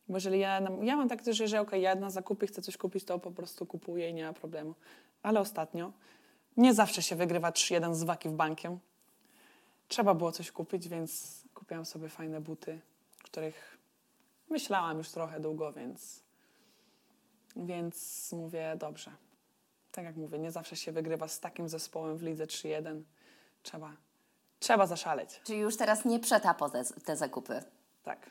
Bo 0.08 0.16
jeżeli 0.16 0.38
ja, 0.38 0.60
ja 0.82 0.96
mam 0.96 1.08
tak 1.08 1.22
też, 1.22 1.36
że 1.36 1.44
okej, 1.44 1.60
okay, 1.60 1.80
ja 1.80 1.94
na 1.94 2.10
zakupy 2.10 2.46
chcę 2.46 2.62
coś 2.62 2.76
kupić, 2.76 3.04
to 3.04 3.18
po 3.18 3.30
prostu 3.30 3.66
kupuję 3.66 4.10
i 4.10 4.14
nie 4.14 4.24
ma 4.24 4.32
problemu. 4.32 4.74
ale 5.22 5.40
ostatnio 5.40 5.92
nie 6.56 6.74
zawsze 6.74 7.02
się 7.02 7.16
wygrywa 7.16 7.50
3-1 7.50 7.94
z 7.94 8.02
Waki 8.02 8.28
w 8.28 8.32
bankiem. 8.32 8.78
Trzeba 9.88 10.14
było 10.14 10.32
coś 10.32 10.52
kupić, 10.52 10.88
więc 10.88 11.42
kupiłam 11.54 11.84
sobie 11.84 12.08
fajne 12.08 12.40
buty, 12.40 12.80
których 13.22 13.78
myślałam 14.50 14.98
już 14.98 15.10
trochę 15.10 15.40
długo, 15.40 15.72
więc, 15.72 16.22
więc 17.56 18.28
mówię, 18.32 18.76
dobrze. 18.78 19.10
Tak 19.92 20.04
jak 20.04 20.16
mówię, 20.16 20.38
nie 20.38 20.50
zawsze 20.52 20.76
się 20.76 20.92
wygrywa 20.92 21.28
z 21.28 21.40
takim 21.40 21.68
zespołem 21.68 22.16
w 22.16 22.22
lidze 22.22 22.46
3-1. 22.46 23.02
Trzeba, 23.62 23.96
trzeba 24.58 24.86
zaszaleć. 24.86 25.40
Czyli 25.44 25.58
już 25.58 25.76
teraz 25.76 26.04
nie 26.04 26.18
przetapo 26.18 26.70
te, 26.70 26.84
te 26.84 27.16
zakupy. 27.16 27.62
Tak. 28.02 28.30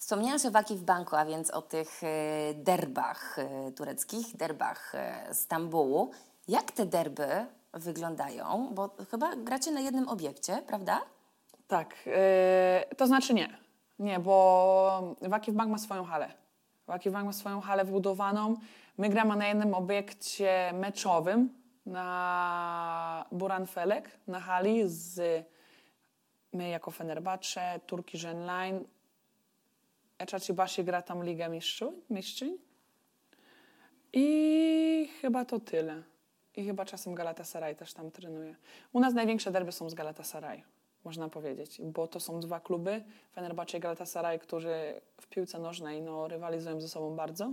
Wspomniałaś 0.00 0.46
o 0.46 0.50
Waki 0.50 0.76
w 0.76 0.82
banku, 0.82 1.16
a 1.16 1.24
więc 1.24 1.50
o 1.50 1.62
tych 1.62 2.04
e, 2.04 2.54
derbach 2.54 3.38
e, 3.38 3.72
tureckich, 3.72 4.36
derbach 4.36 4.94
e, 4.94 5.34
Stambułu. 5.34 6.10
Jak 6.48 6.72
te 6.72 6.86
derby 6.86 7.46
wyglądają? 7.74 8.68
Bo 8.74 8.90
chyba 9.10 9.36
gracie 9.36 9.70
na 9.70 9.80
jednym 9.80 10.08
obiekcie, 10.08 10.62
prawda? 10.66 11.00
Tak, 11.68 11.94
yy, 12.06 12.96
to 12.96 13.06
znaczy 13.06 13.34
nie. 13.34 13.58
Nie, 13.98 14.20
bo 14.20 15.16
Wakiw 15.22 15.54
Bank 15.54 15.70
ma 15.70 15.78
swoją 15.78 16.04
halę. 16.04 16.32
Wakiw 16.86 17.12
Bank 17.12 17.26
ma 17.26 17.32
swoją 17.32 17.60
halę 17.60 17.84
wybudowaną. 17.84 18.56
My 18.98 19.08
gramy 19.08 19.36
na 19.36 19.48
jednym 19.48 19.74
obiekcie 19.74 20.72
meczowym 20.74 21.54
na 21.86 23.24
Buranfelek, 23.32 24.10
na 24.26 24.40
hali 24.40 24.82
z 24.88 25.44
my 26.52 26.68
jako 26.68 26.90
Fenerbahce, 26.90 27.80
Turkish 27.86 28.24
Line. 28.24 28.84
Eczacibashi 30.20 30.84
gra 30.84 31.02
tam 31.02 31.24
Ligę 31.24 31.48
Mistrzów, 31.48 31.94
Mistrzyń. 32.10 32.58
I 34.12 35.08
chyba 35.20 35.44
to 35.44 35.60
tyle. 35.60 36.02
I 36.56 36.64
chyba 36.64 36.84
czasem 36.84 37.14
Galatasaray 37.14 37.76
też 37.76 37.92
tam 37.92 38.10
trenuje. 38.10 38.56
U 38.92 39.00
nas 39.00 39.14
największe 39.14 39.50
derby 39.50 39.72
są 39.72 39.90
z 39.90 39.94
Galatasaray, 39.94 40.62
można 41.04 41.28
powiedzieć, 41.28 41.80
bo 41.82 42.08
to 42.08 42.20
są 42.20 42.40
dwa 42.40 42.60
kluby, 42.60 43.04
Fenerbahce 43.34 43.78
i 43.78 43.80
Galatasaray, 43.80 44.38
którzy 44.38 45.00
w 45.20 45.26
piłce 45.26 45.58
nożnej 45.58 46.02
no, 46.02 46.28
rywalizują 46.28 46.80
ze 46.80 46.88
sobą 46.88 47.16
bardzo. 47.16 47.52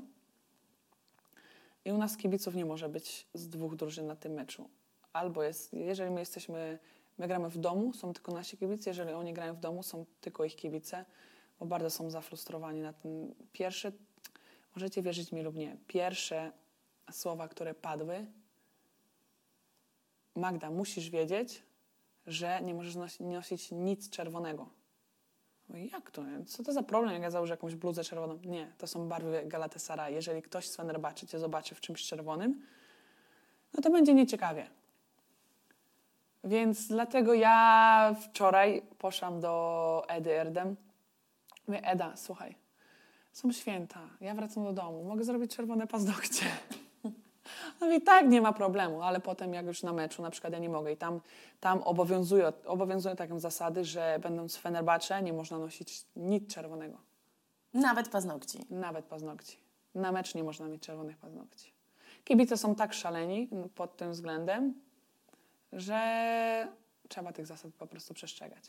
I 1.86 1.92
u 1.92 1.98
nas 1.98 2.18
kibiców 2.18 2.56
nie 2.56 2.66
może 2.66 2.90
być 2.90 3.28
z 3.34 3.50
dwóch 3.50 3.76
drużyn 3.76 4.08
na 4.08 4.16
tym 4.16 4.32
meczu. 4.34 4.70
Albo 5.14 5.44
jest, 5.44 5.74
jeżeli 5.74 6.12
my 6.12 6.20
jesteśmy, 6.20 6.80
my 7.18 7.28
gramy 7.28 7.50
w 7.50 7.58
domu, 7.58 7.94
są 7.94 8.14
tylko 8.14 8.32
nasi 8.32 8.58
kibice, 8.58 8.90
jeżeli 8.90 9.12
oni 9.12 9.34
grają 9.34 9.54
w 9.54 9.60
domu, 9.60 9.84
są 9.84 10.06
tylko 10.22 10.46
ich 10.46 10.56
kibice, 10.56 11.06
bo 11.60 11.66
bardzo 11.66 11.90
są 11.90 12.10
zafrustrowani 12.10 12.82
na 12.82 12.94
ten 12.94 13.36
pierwszy, 13.52 13.92
możecie 14.76 15.02
wierzyć 15.02 15.32
mi 15.32 15.42
lub 15.42 15.56
nie, 15.56 15.78
pierwsze 15.88 16.52
słowa, 17.12 17.48
które 17.48 17.74
padły, 17.74 18.26
Magda, 20.36 20.72
musisz 20.72 21.10
wiedzieć, 21.10 21.64
że 22.28 22.62
nie 22.62 22.74
możesz 22.74 22.96
nosi, 22.96 23.24
nosić 23.24 23.72
nic 23.72 24.10
czerwonego. 24.10 24.70
Jak 25.92 26.12
to? 26.12 26.24
Co 26.46 26.64
to 26.64 26.74
za 26.74 26.84
problem, 26.84 27.14
jak 27.14 27.22
ja 27.22 27.32
założę 27.32 27.54
jakąś 27.54 27.76
bluzę 27.76 28.04
czerwoną? 28.04 28.40
Nie, 28.46 28.74
to 28.78 28.88
są 28.88 29.08
barwy 29.08 29.44
Galatasaray. 29.46 30.14
Jeżeli 30.14 30.42
ktoś 30.42 30.70
z 30.70 30.76
Fenerbahce 30.76 31.28
cię 31.28 31.40
zobaczy 31.40 31.76
w 31.76 31.82
czymś 31.82 32.04
czerwonym, 32.04 32.62
no 33.74 33.82
to 33.82 33.90
będzie 33.90 34.14
nieciekawie. 34.14 34.68
Więc 36.44 36.88
dlatego 36.88 37.34
ja 37.34 38.16
wczoraj 38.22 38.82
poszłam 38.98 39.42
do 39.42 40.04
Edy 40.08 40.40
Erdem. 40.40 40.76
Mówię, 41.68 41.82
Eda, 41.84 42.16
słuchaj, 42.16 42.56
są 43.32 43.52
święta, 43.52 44.00
ja 44.22 44.36
wracam 44.36 44.64
do 44.64 44.74
domu, 44.74 45.04
mogę 45.04 45.24
zrobić 45.24 45.56
czerwone 45.56 45.88
paznokcie. 45.88 46.46
No 47.82 47.92
i 47.92 48.02
tak 48.02 48.28
nie 48.28 48.42
ma 48.42 48.54
problemu, 48.54 49.02
ale 49.02 49.20
potem 49.20 49.54
jak 49.54 49.66
już 49.66 49.84
na 49.84 49.94
meczu 49.94 50.22
na 50.22 50.30
przykład 50.30 50.54
ja 50.54 50.60
nie 50.60 50.70
mogę 50.70 50.92
i 50.92 50.98
tam, 50.98 51.22
tam 51.60 51.84
obowiązuje, 51.84 52.54
obowiązują 52.66 53.16
taką 53.16 53.40
zasady, 53.40 53.86
że 53.86 54.20
będąc 54.22 54.58
w 54.58 54.62
Fenerbahce 54.62 55.22
nie 55.22 55.34
można 55.34 55.60
nosić 55.60 56.06
nic 56.16 56.54
czerwonego. 56.54 56.98
Nawet 57.74 58.10
paznokci. 58.10 58.66
Nawet 58.70 59.06
paznokci. 59.06 59.58
Na 59.96 60.12
mecz 60.12 60.36
nie 60.36 60.44
można 60.44 60.68
mieć 60.68 60.82
czerwonych 60.82 61.18
paznokci. 61.18 61.72
Kibice 62.24 62.58
są 62.58 62.76
tak 62.76 62.94
szaleni 62.94 63.50
pod 63.76 63.98
tym 63.98 64.12
względem, 64.12 64.74
że 65.74 66.68
trzeba 67.08 67.34
tych 67.34 67.46
zasad 67.46 67.72
po 67.74 67.88
prostu 67.88 68.14
przestrzegać. 68.14 68.64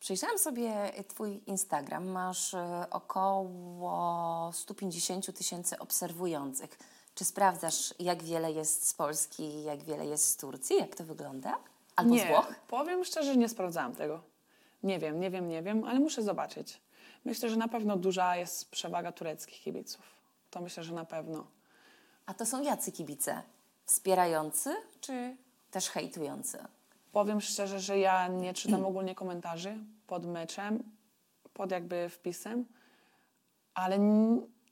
Przyjrzałam 0.00 0.38
sobie 0.38 0.92
Twój 1.08 1.40
Instagram. 1.46 2.08
Masz 2.08 2.54
e, 2.54 2.86
około 2.90 4.50
150 4.52 5.38
tysięcy 5.38 5.78
obserwujących. 5.78 6.78
Czy 7.14 7.24
sprawdzasz, 7.24 7.94
jak 7.98 8.22
wiele 8.22 8.52
jest 8.52 8.88
z 8.88 8.94
Polski, 8.94 9.62
jak 9.62 9.82
wiele 9.84 10.06
jest 10.06 10.30
z 10.30 10.36
Turcji? 10.36 10.76
Jak 10.76 10.96
to 10.96 11.04
wygląda? 11.04 11.58
Albo 11.96 12.10
nie, 12.14 12.24
z 12.24 12.28
Włoch? 12.28 12.54
powiem 12.68 13.04
szczerze, 13.04 13.36
nie 13.36 13.48
sprawdzałam 13.48 13.94
tego. 13.94 14.22
Nie 14.82 14.98
wiem, 14.98 15.20
nie 15.20 15.30
wiem, 15.30 15.48
nie 15.48 15.62
wiem, 15.62 15.84
ale 15.84 15.98
muszę 16.00 16.22
zobaczyć. 16.22 16.80
Myślę, 17.24 17.48
że 17.48 17.56
na 17.56 17.68
pewno 17.68 17.96
duża 17.96 18.36
jest 18.36 18.70
przewaga 18.70 19.12
tureckich 19.12 19.60
kibiców. 19.60 20.02
To 20.50 20.60
myślę, 20.60 20.84
że 20.84 20.94
na 20.94 21.04
pewno. 21.04 21.46
A 22.26 22.34
to 22.34 22.46
są 22.46 22.62
jacy 22.62 22.92
kibice? 22.92 23.42
Wspierający 23.86 24.76
czy 25.00 25.36
też 25.70 25.88
hejtujący? 25.88 26.58
Powiem 27.16 27.40
szczerze, 27.40 27.80
że 27.80 27.98
ja 27.98 28.28
nie 28.28 28.54
czytam 28.54 28.84
ogólnie 28.84 29.14
komentarzy 29.14 29.78
pod 30.06 30.26
meczem, 30.26 30.82
pod 31.52 31.70
jakby 31.70 32.08
wpisem, 32.08 32.64
ale 33.74 33.98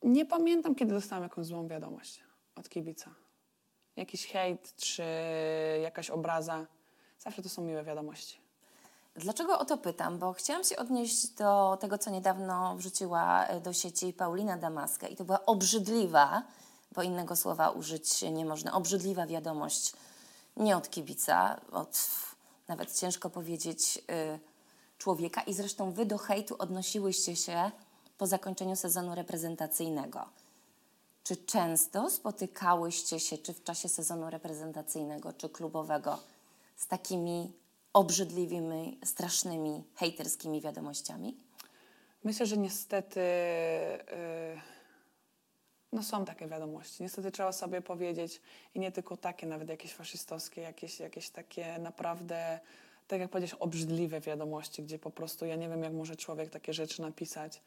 nie 0.03 0.26
pamiętam, 0.26 0.74
kiedy 0.74 0.95
dostałam 0.95 1.22
jakąś 1.22 1.47
złą 1.47 1.68
wiadomość 1.68 2.22
od 2.57 2.68
kibica. 2.68 3.11
Jakiś 3.97 4.26
hejt 4.26 4.76
czy 4.76 5.03
jakaś 5.82 6.11
obraza. 6.11 6.66
Zawsze 7.18 7.42
to 7.42 7.49
są 7.49 7.62
miłe 7.62 7.84
wiadomości. 7.84 8.40
Dlaczego 9.16 9.59
o 9.59 9.64
to 9.64 9.78
pytam? 9.78 10.18
Bo 10.18 10.32
chciałam 10.32 10.64
się 10.64 10.76
odnieść 10.76 11.28
do 11.28 11.78
tego, 11.80 11.99
co 11.99 12.11
niedawno 12.11 12.76
wrzuciła 12.76 13.47
e, 13.47 13.61
do 13.61 13.72
sieci 13.72 14.12
Paulina 14.12 14.57
Damaska 14.57 15.09
i 15.09 15.16
to 15.16 15.24
była 15.24 15.47
obrzydliwa, 15.47 16.42
bo 16.92 17.03
innego 17.03 17.36
słowa 17.36 17.70
użyć 17.70 18.22
nie 18.22 18.45
można, 18.45 18.72
obrzydliwa 18.72 19.26
wiadomość 19.26 19.92
nie 20.57 20.76
od 20.76 20.90
kibica, 20.90 21.61
od 21.72 22.24
nawet 22.68 22.98
ciężko 22.98 23.30
powiedzieć 23.30 23.98
y, 23.98 24.38
człowieka 24.98 25.42
i 25.42 25.54
zresztą 25.54 25.92
wy 25.92 26.06
do 26.06 26.18
hejtu 26.18 26.56
odnosiłyście 26.58 27.36
się 27.36 27.70
po 28.18 28.26
zakończeniu 28.26 28.76
sezonu 28.76 29.14
reprezentacyjnego. 29.14 30.28
Czy 31.22 31.36
często 31.36 32.10
spotykałyście 32.10 33.20
się, 33.20 33.38
czy 33.38 33.54
w 33.54 33.64
czasie 33.64 33.88
sezonu 33.88 34.30
reprezentacyjnego, 34.30 35.32
czy 35.32 35.48
klubowego, 35.48 36.18
z 36.76 36.86
takimi 36.86 37.52
obrzydliwymi, 37.92 38.98
strasznymi, 39.04 39.84
hejterskimi 39.94 40.60
wiadomościami? 40.60 41.36
Myślę, 42.24 42.46
że 42.46 42.56
niestety 42.56 43.20
yy, 43.20 44.74
no 45.95 46.03
są 46.03 46.24
takie 46.24 46.47
wiadomości. 46.47 47.03
Niestety 47.03 47.30
trzeba 47.30 47.53
sobie 47.53 47.80
powiedzieć 47.80 48.40
i 48.74 48.80
nie 48.80 48.92
tylko 48.92 49.16
takie, 49.16 49.47
nawet 49.47 49.68
jakieś 49.68 49.95
faszystowskie, 49.95 50.61
jakieś, 50.61 51.01
jakieś 51.01 51.30
takie 51.30 51.78
naprawdę, 51.78 52.61
tak 53.09 53.20
jak 53.20 53.30
powiedzieć, 53.30 53.55
obrzydliwe 53.55 54.20
wiadomości, 54.20 54.82
gdzie 54.82 54.99
po 54.99 55.11
prostu 55.11 55.47
ja 55.47 55.57
nie 55.57 55.68
wiem, 55.68 55.82
jak 55.82 55.92
może 55.92 56.16
człowiek 56.16 56.51
takie 56.51 56.72
rzeczy 56.72 57.03
napisać 57.03 57.61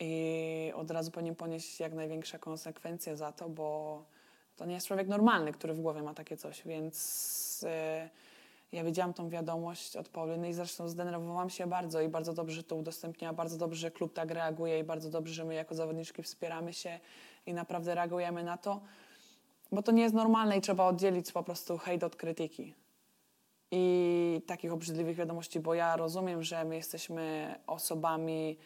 i 0.00 0.72
od 0.74 0.90
razu 0.90 1.10
powinien 1.10 1.34
ponieść 1.34 1.80
jak 1.80 1.92
największe 1.92 2.38
konsekwencje 2.38 3.16
za 3.16 3.32
to, 3.32 3.48
bo 3.48 4.02
to 4.56 4.66
nie 4.66 4.74
jest 4.74 4.86
człowiek 4.86 5.08
normalny, 5.08 5.52
który 5.52 5.74
w 5.74 5.80
głowie 5.80 6.02
ma 6.02 6.14
takie 6.14 6.36
coś, 6.36 6.62
więc 6.66 7.62
yy, 7.62 8.08
ja 8.72 8.84
widziałam 8.84 9.14
tą 9.14 9.28
wiadomość 9.28 9.96
od 9.96 10.08
Pauliny 10.08 10.48
i 10.48 10.52
zresztą 10.52 10.88
zdenerwowałam 10.88 11.50
się 11.50 11.66
bardzo 11.66 12.00
i 12.00 12.08
bardzo 12.08 12.32
dobrze, 12.32 12.62
to 12.62 12.76
udostępniła, 12.76 13.32
bardzo 13.32 13.58
dobrze, 13.58 13.90
klub 13.90 14.12
tak 14.12 14.30
reaguje 14.30 14.78
i 14.78 14.84
bardzo 14.84 15.10
dobrze, 15.10 15.34
że 15.34 15.44
my 15.44 15.54
jako 15.54 15.74
zawodniczki 15.74 16.22
wspieramy 16.22 16.72
się 16.72 17.00
i 17.46 17.54
naprawdę 17.54 17.94
reagujemy 17.94 18.44
na 18.44 18.56
to, 18.56 18.80
bo 19.72 19.82
to 19.82 19.92
nie 19.92 20.02
jest 20.02 20.14
normalne 20.14 20.56
i 20.56 20.60
trzeba 20.60 20.86
oddzielić 20.86 21.32
po 21.32 21.42
prostu 21.42 21.78
hejt 21.78 22.04
od 22.04 22.16
krytyki 22.16 22.74
i 23.70 24.42
takich 24.46 24.72
obrzydliwych 24.72 25.16
wiadomości, 25.16 25.60
bo 25.60 25.74
ja 25.74 25.96
rozumiem, 25.96 26.42
że 26.42 26.64
my 26.64 26.76
jesteśmy 26.76 27.54
osobami 27.66 28.58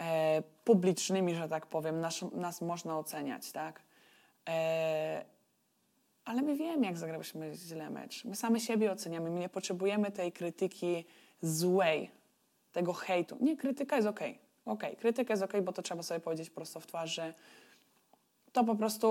e, 0.00 0.42
publicznymi, 0.64 1.34
że 1.34 1.48
tak 1.48 1.66
powiem, 1.66 2.00
nas, 2.00 2.24
nas 2.32 2.60
można 2.60 2.98
oceniać, 2.98 3.52
tak? 3.52 3.82
E, 4.48 5.24
ale 6.24 6.42
my 6.42 6.56
wiemy, 6.56 6.86
jak 6.86 6.98
zagrałyśmy 6.98 7.54
źle 7.54 7.90
mecz. 7.90 8.24
My 8.24 8.36
same 8.36 8.60
siebie 8.60 8.92
oceniamy. 8.92 9.30
My 9.30 9.40
nie 9.40 9.48
potrzebujemy 9.48 10.10
tej 10.10 10.32
krytyki 10.32 11.04
złej, 11.42 12.10
tego 12.72 12.92
hejtu. 12.92 13.36
Nie, 13.40 13.56
krytyka 13.56 13.96
jest 13.96 14.08
okej. 14.08 14.30
Okay. 14.30 14.74
Okej, 14.74 14.90
okay. 14.90 15.00
krytyka 15.00 15.32
jest 15.32 15.42
okej, 15.42 15.60
okay, 15.60 15.64
bo 15.64 15.72
to 15.72 15.82
trzeba 15.82 16.02
sobie 16.02 16.20
powiedzieć 16.20 16.50
prosto 16.50 16.80
w 16.80 16.86
twarz, 16.86 17.14
że 17.14 17.34
to 18.52 18.64
po 18.64 18.74
prostu 18.74 19.08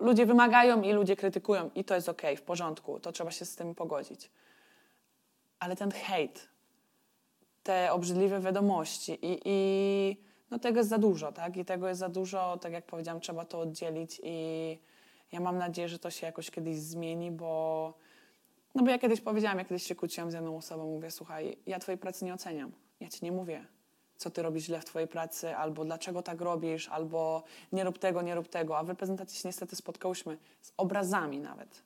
ludzie 0.00 0.26
wymagają 0.26 0.82
i 0.82 0.92
ludzie 0.92 1.16
krytykują 1.16 1.70
i 1.74 1.84
to 1.84 1.94
jest 1.94 2.08
okej, 2.08 2.36
w 2.36 2.42
porządku. 2.42 3.00
To 3.00 3.12
trzeba 3.12 3.30
się 3.30 3.44
z 3.44 3.56
tym 3.56 3.74
pogodzić. 3.74 4.30
Ale 5.58 5.76
ten 5.76 5.90
hejt, 5.90 6.48
te 7.62 7.92
obrzydliwe 7.92 8.40
wiadomości 8.40 9.18
i, 9.22 9.40
i 9.44 10.16
no 10.50 10.58
tego 10.58 10.78
jest 10.78 10.90
za 10.90 10.98
dużo, 10.98 11.32
tak? 11.32 11.56
I 11.56 11.64
tego 11.64 11.88
jest 11.88 12.00
za 12.00 12.08
dużo, 12.08 12.58
tak 12.60 12.72
jak 12.72 12.86
powiedziałam, 12.86 13.20
trzeba 13.20 13.44
to 13.44 13.60
oddzielić 13.60 14.20
i 14.24 14.78
Ja 15.32 15.40
mam 15.40 15.58
nadzieję, 15.58 15.88
że 15.88 15.98
to 15.98 16.10
się 16.10 16.26
jakoś 16.26 16.50
kiedyś 16.50 16.76
zmieni, 16.76 17.30
bo 17.30 17.94
no 18.74 18.82
bo 18.82 18.90
ja 18.90 18.98
kiedyś 18.98 19.20
powiedziałam, 19.20 19.58
ja 19.58 19.64
kiedyś 19.64 19.82
się 19.82 19.94
kłóciłam 19.94 20.30
z 20.30 20.34
jedną 20.34 20.56
osobą, 20.56 20.84
mówię, 20.84 21.10
słuchaj, 21.10 21.58
ja 21.66 21.78
twojej 21.78 21.98
pracy 21.98 22.24
nie 22.24 22.34
oceniam. 22.34 22.72
Ja 23.00 23.08
ci 23.08 23.24
nie 23.24 23.32
mówię, 23.32 23.66
co 24.16 24.30
ty 24.30 24.42
robisz 24.42 24.64
źle 24.64 24.80
w 24.80 24.84
twojej 24.84 25.08
pracy, 25.08 25.56
albo 25.56 25.84
dlaczego 25.84 26.22
tak 26.22 26.40
robisz, 26.40 26.88
albo 26.88 27.42
nie 27.72 27.84
rób 27.84 27.98
tego, 27.98 28.22
nie 28.22 28.34
rób 28.34 28.48
tego. 28.48 28.78
A 28.78 28.84
w 28.84 28.88
reprezentacji 28.88 29.38
się 29.38 29.48
niestety 29.48 29.76
spotkałyśmy 29.76 30.38
z 30.60 30.72
obrazami 30.76 31.40
nawet. 31.40 31.82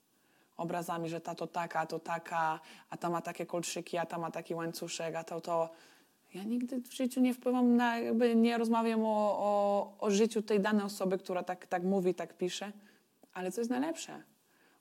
Obrazami, 0.57 1.09
że 1.09 1.21
ta 1.21 1.35
to 1.35 1.47
taka, 1.47 1.87
to 1.87 1.99
taka, 1.99 2.61
a 2.91 2.97
ta 2.97 3.11
ma 3.11 3.23
takie 3.23 3.47
kolczyki, 3.47 3.99
a 3.99 4.07
ta 4.07 4.19
ma 4.19 4.31
taki 4.31 4.55
łańcuszek, 4.55 5.15
a 5.15 5.25
to 5.25 5.41
to. 5.41 5.71
Ja 6.35 6.45
nigdy 6.45 6.81
w 6.81 6.93
życiu 6.93 7.21
nie 7.21 7.35
wpływam 7.35 7.77
na, 7.77 7.99
jakby 7.99 8.37
nie 8.37 8.59
rozmawiam 8.59 9.05
o, 9.05 9.39
o, 9.39 9.93
o 9.99 10.11
życiu 10.11 10.43
tej 10.43 10.61
danej 10.61 10.85
osoby, 10.85 11.19
która 11.19 11.43
tak, 11.43 11.67
tak 11.67 11.83
mówi, 11.83 12.15
tak 12.15 12.37
pisze. 12.37 12.73
Ale 13.33 13.53
co 13.53 13.61
jest 13.61 13.71
najlepsze? 13.71 14.23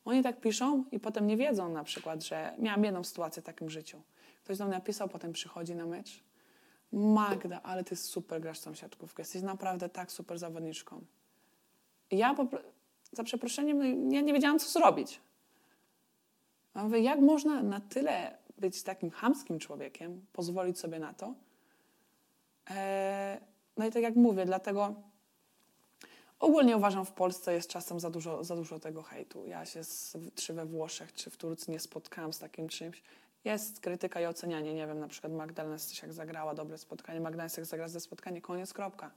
Oni 0.05 0.23
tak 0.23 0.41
piszą 0.41 0.83
i 0.91 0.99
potem 0.99 1.27
nie 1.27 1.37
wiedzą 1.37 1.69
na 1.69 1.83
przykład, 1.83 2.23
że 2.23 2.53
miałam 2.57 2.83
jedną 2.83 3.03
sytuację 3.03 3.41
w 3.41 3.45
takim 3.45 3.69
życiu. 3.69 4.01
Ktoś 4.43 4.57
do 4.57 4.65
mnie 4.65 4.73
napisał, 4.73 5.09
potem 5.09 5.33
przychodzi 5.33 5.75
na 5.75 5.85
mecz. 5.85 6.23
Magda, 6.91 7.61
ale 7.63 7.83
ty 7.83 7.95
super 7.95 8.41
grasz 8.41 8.59
tą 8.59 8.75
siatkówkę. 8.75 9.21
Jesteś 9.21 9.41
naprawdę 9.41 9.89
tak 9.89 10.11
super 10.11 10.39
zawodniczką. 10.39 11.01
Ja 12.11 12.33
po, 12.33 12.47
za 13.11 13.23
przeproszeniem 13.23 13.77
no, 13.77 14.21
nie 14.21 14.33
wiedziałam, 14.33 14.59
co 14.59 14.69
zrobić. 14.69 15.21
Mówię, 16.75 16.99
jak 16.99 17.19
można 17.19 17.63
na 17.63 17.79
tyle 17.79 18.37
być 18.57 18.83
takim 18.83 19.09
chamskim 19.09 19.59
człowiekiem, 19.59 20.25
pozwolić 20.33 20.79
sobie 20.79 20.99
na 20.99 21.13
to? 21.13 21.33
Eee, 22.67 23.39
no 23.77 23.85
i 23.85 23.91
tak 23.91 24.03
jak 24.03 24.15
mówię, 24.15 24.45
dlatego 24.45 24.95
ogólnie 26.39 26.77
uważam, 26.77 27.05
w 27.05 27.11
Polsce 27.11 27.53
jest 27.53 27.69
czasem 27.69 27.99
za 27.99 28.09
dużo, 28.09 28.43
za 28.43 28.55
dużo 28.55 28.79
tego 28.79 29.03
hejtu. 29.03 29.45
Ja 29.45 29.65
się, 29.65 29.83
z, 29.83 30.17
czy 30.35 30.53
we 30.53 30.65
Włoszech, 30.65 31.13
czy 31.13 31.29
w 31.29 31.37
Turcji 31.37 31.71
nie 31.71 31.79
spotkałam 31.79 32.33
z 32.33 32.39
takim 32.39 32.69
czymś. 32.69 33.03
Jest 33.45 33.79
krytyka 33.79 34.21
i 34.21 34.25
ocenianie. 34.25 34.73
Nie 34.73 34.87
wiem, 34.87 34.99
na 34.99 35.07
przykład 35.07 35.33
Magdalena 35.33 35.77
jak 36.01 36.13
zagrała 36.13 36.53
dobre 36.53 36.77
spotkanie, 36.77 37.21
Magdalena 37.21 37.53
jak 37.57 37.65
zagra 37.65 37.87
ze 37.87 37.99
spotkanie, 37.99 38.41
koniec, 38.41 38.73
kropka. 38.73 39.11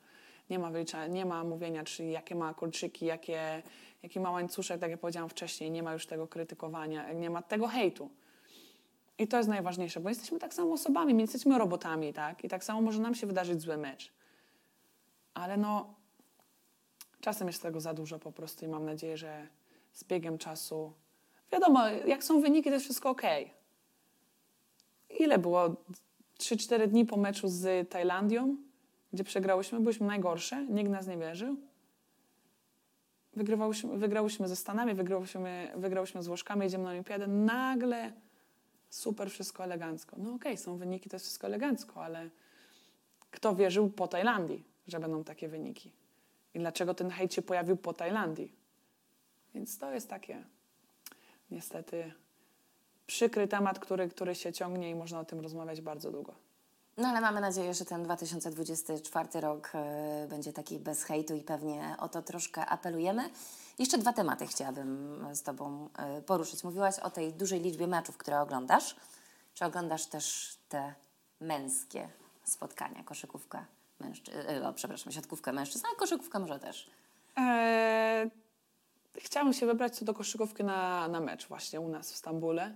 Nie 0.50 0.58
ma 0.58 0.70
wyliczania, 0.70 1.06
nie 1.06 1.26
ma 1.26 1.44
mówienia, 1.44 1.84
czy 1.84 2.04
jakie 2.04 2.34
ma 2.34 2.54
kolczyki, 2.54 3.06
jakie, 3.06 3.62
jaki 4.02 4.20
ma 4.20 4.30
łańcuszek, 4.30 4.80
tak 4.80 4.90
jak 4.90 5.00
powiedziałam 5.00 5.28
wcześniej. 5.28 5.70
Nie 5.70 5.82
ma 5.82 5.92
już 5.92 6.06
tego 6.06 6.26
krytykowania, 6.26 7.12
nie 7.12 7.30
ma 7.30 7.42
tego 7.42 7.66
hejtu. 7.68 8.10
I 9.18 9.28
to 9.28 9.36
jest 9.36 9.48
najważniejsze, 9.48 10.00
bo 10.00 10.08
jesteśmy 10.08 10.38
tak 10.38 10.54
samo 10.54 10.72
osobami, 10.72 11.14
my 11.14 11.20
jesteśmy 11.20 11.58
robotami, 11.58 12.12
tak? 12.12 12.44
I 12.44 12.48
tak 12.48 12.64
samo 12.64 12.80
może 12.80 13.00
nam 13.00 13.14
się 13.14 13.26
wydarzyć 13.26 13.60
zły 13.60 13.76
mecz. 13.76 14.12
Ale 15.34 15.56
no, 15.56 15.94
czasem 17.20 17.46
jest 17.46 17.62
tego 17.62 17.80
za 17.80 17.94
dużo 17.94 18.18
po 18.18 18.32
prostu 18.32 18.64
i 18.64 18.68
mam 18.68 18.84
nadzieję, 18.84 19.16
że 19.16 19.46
z 19.92 20.04
biegiem 20.04 20.38
czasu, 20.38 20.92
wiadomo, 21.52 21.88
jak 21.88 22.24
są 22.24 22.40
wyniki, 22.40 22.68
to 22.68 22.74
jest 22.74 22.84
wszystko 22.84 23.10
ok. 23.10 23.22
Ile 25.18 25.38
było? 25.38 25.76
3-4 26.38 26.88
dni 26.88 27.06
po 27.06 27.16
meczu 27.16 27.48
z 27.48 27.88
Tajlandią, 27.88 28.56
gdzie 29.12 29.24
przegrałyśmy, 29.24 29.80
byliśmy 29.80 30.06
najgorsze, 30.06 30.66
nikt 30.66 30.90
nas 30.90 31.06
nie 31.06 31.16
wierzył. 31.16 31.56
Wygrywałyśmy, 33.36 33.98
wygrałyśmy 33.98 34.48
ze 34.48 34.56
Stanami, 34.56 34.94
wygrałyśmy, 34.94 35.72
wygrałyśmy 35.76 36.22
z 36.22 36.26
Włoszkami, 36.26 36.62
jedziemy 36.62 36.84
na 36.84 36.90
olimpiadę. 36.90 37.26
Nagle 37.26 38.12
super, 38.90 39.30
wszystko 39.30 39.64
elegancko. 39.64 40.16
No 40.18 40.34
okej, 40.34 40.52
okay, 40.52 40.56
są 40.56 40.76
wyniki, 40.76 41.10
to 41.10 41.16
jest 41.16 41.26
wszystko 41.26 41.46
elegancko, 41.46 42.04
ale 42.04 42.30
kto 43.30 43.54
wierzył 43.54 43.90
po 43.90 44.08
Tajlandii, 44.08 44.64
że 44.86 45.00
będą 45.00 45.24
takie 45.24 45.48
wyniki? 45.48 45.92
I 46.54 46.58
dlaczego 46.58 46.94
ten 46.94 47.10
hejt 47.10 47.34
się 47.34 47.42
pojawił 47.42 47.76
po 47.76 47.92
Tajlandii? 47.92 48.52
Więc 49.54 49.78
to 49.78 49.92
jest 49.92 50.08
takie 50.08 50.44
niestety 51.50 52.12
przykry 53.12 53.48
temat, 53.48 53.78
który, 53.78 54.08
który 54.08 54.34
się 54.34 54.52
ciągnie 54.52 54.90
i 54.90 54.94
można 54.94 55.20
o 55.20 55.24
tym 55.24 55.40
rozmawiać 55.40 55.80
bardzo 55.80 56.10
długo. 56.10 56.34
No 56.96 57.08
ale 57.08 57.20
mamy 57.20 57.40
nadzieję, 57.40 57.74
że 57.74 57.84
ten 57.84 58.02
2024 58.02 59.40
rok 59.40 59.72
y, 60.24 60.28
będzie 60.28 60.52
taki 60.52 60.78
bez 60.78 61.04
hejtu 61.04 61.34
i 61.34 61.40
pewnie 61.40 61.96
o 61.98 62.08
to 62.08 62.22
troszkę 62.22 62.66
apelujemy. 62.66 63.30
Jeszcze 63.78 63.98
dwa 63.98 64.12
tematy 64.12 64.46
chciałabym 64.46 65.18
z 65.32 65.42
Tobą 65.42 65.88
y, 66.18 66.22
poruszyć. 66.22 66.64
Mówiłaś 66.64 66.98
o 66.98 67.10
tej 67.10 67.32
dużej 67.32 67.60
liczbie 67.60 67.86
meczów, 67.86 68.16
które 68.16 68.40
oglądasz. 68.40 68.96
Czy 69.54 69.64
oglądasz 69.64 70.06
też 70.06 70.56
te 70.68 70.94
męskie 71.40 72.08
spotkania, 72.44 73.04
koszykówka 73.04 73.66
mężczyzn, 74.00 74.38
y, 74.38 74.72
przepraszam, 74.74 75.12
siatkówkę 75.12 75.52
mężczyzn, 75.52 75.86
a 75.92 75.98
koszykówka 75.98 76.38
może 76.38 76.58
też? 76.58 76.90
Eee, 77.36 78.30
chciałam 79.18 79.52
się 79.52 79.66
wybrać 79.66 79.96
co 79.96 80.04
do 80.04 80.14
koszykówki 80.14 80.64
na, 80.64 81.08
na 81.08 81.20
mecz 81.20 81.48
właśnie 81.48 81.80
u 81.80 81.88
nas 81.88 82.12
w 82.12 82.16
Stambule 82.16 82.72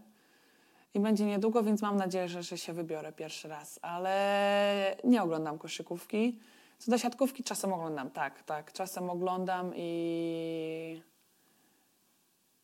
i 0.96 1.00
będzie 1.00 1.26
niedługo, 1.26 1.62
więc 1.62 1.82
mam 1.82 1.96
nadzieję, 1.96 2.28
że, 2.28 2.42
że 2.42 2.58
się 2.58 2.72
wybiorę 2.72 3.12
pierwszy 3.12 3.48
raz. 3.48 3.78
Ale 3.82 4.96
nie 5.04 5.22
oglądam 5.22 5.58
koszykówki. 5.58 6.38
Co 6.78 6.90
do 6.90 6.98
siatkówki 6.98 7.42
czasem 7.44 7.72
oglądam, 7.72 8.10
tak, 8.10 8.42
tak. 8.42 8.72
Czasem 8.72 9.10
oglądam 9.10 9.72
i, 9.76 11.02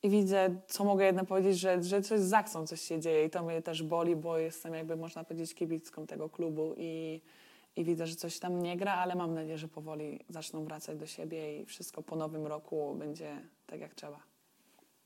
i 0.03 0.11
widzę, 0.11 0.51
co 0.67 0.85
mogę 0.85 1.05
jednak 1.05 1.27
powiedzieć, 1.27 1.59
że, 1.59 1.83
że 1.83 2.03
coś 2.03 2.21
z 2.21 2.29
Zaksą 2.29 2.67
coś 2.67 2.81
się 2.81 3.01
dzieje 3.01 3.25
i 3.25 3.31
to 3.31 3.43
mnie 3.43 3.63
też 3.63 3.83
boli, 3.83 4.17
bo 4.17 4.39
jestem 4.39 4.75
jakby, 4.75 4.97
można 4.97 5.25
powiedzieć, 5.25 5.55
kibicką 5.55 6.07
tego 6.07 6.29
klubu 6.29 6.75
i, 6.77 7.21
i 7.77 7.85
widzę, 7.85 8.07
że 8.07 8.17
coś 8.17 8.39
tam 8.39 8.63
nie 8.63 8.77
gra, 8.77 8.95
ale 8.95 9.15
mam 9.15 9.35
nadzieję, 9.35 9.59
że 9.59 9.69
powoli 9.69 10.21
zaczną 10.29 10.65
wracać 10.65 10.99
do 10.99 11.07
siebie 11.07 11.61
i 11.61 11.65
wszystko 11.65 12.03
po 12.03 12.17
nowym 12.17 12.47
roku 12.47 12.95
będzie 12.99 13.37
tak, 13.67 13.81
jak 13.81 13.95
trzeba. 13.95 14.32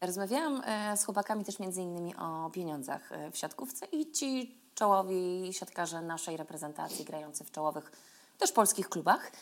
Rozmawiałam 0.01 0.63
e, 0.65 0.97
z 0.97 1.05
chłopakami 1.05 1.45
też 1.45 1.59
między 1.59 1.83
innymi 1.83 2.17
o 2.17 2.51
pieniądzach 2.51 3.13
e, 3.13 3.31
w 3.31 3.37
siatkówce 3.37 3.87
i 3.87 4.13
ci 4.13 4.59
czołowi 4.75 5.49
siatkarze 5.53 6.03
naszej 6.03 6.37
reprezentacji 6.37 7.05
grający 7.05 7.45
w 7.45 7.51
czołowych 7.51 7.93
też 8.39 8.53
polskich 8.53 8.89
klubach 8.89 9.33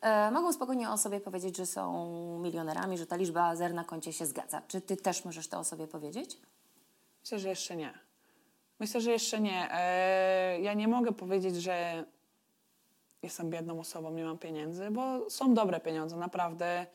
e, 0.00 0.30
mogą 0.30 0.52
spokojnie 0.52 0.90
o 0.90 0.98
sobie 0.98 1.20
powiedzieć, 1.20 1.56
że 1.56 1.66
są 1.66 2.38
milionerami, 2.38 2.98
że 2.98 3.06
ta 3.06 3.16
liczba 3.16 3.56
zer 3.56 3.74
na 3.74 3.84
koncie 3.84 4.12
się 4.12 4.26
zgadza. 4.26 4.62
Czy 4.68 4.80
ty 4.80 4.96
też 4.96 5.24
możesz 5.24 5.48
to 5.48 5.58
o 5.58 5.64
sobie 5.64 5.86
powiedzieć? 5.86 6.38
Myślę, 7.20 7.38
że 7.38 7.48
jeszcze 7.48 7.76
nie. 7.76 7.94
Myślę, 8.80 9.00
że 9.00 9.10
jeszcze 9.10 9.40
nie. 9.40 9.68
Ja 10.62 10.74
nie 10.74 10.88
mogę 10.88 11.12
powiedzieć, 11.12 11.56
że 11.56 12.04
jestem 13.22 13.50
biedną 13.50 13.80
osobą, 13.80 14.10
nie 14.10 14.24
mam 14.24 14.38
pieniędzy, 14.38 14.90
bo 14.90 15.30
są 15.30 15.54
dobre 15.54 15.80
pieniądze, 15.80 16.16
naprawdę. 16.16 16.86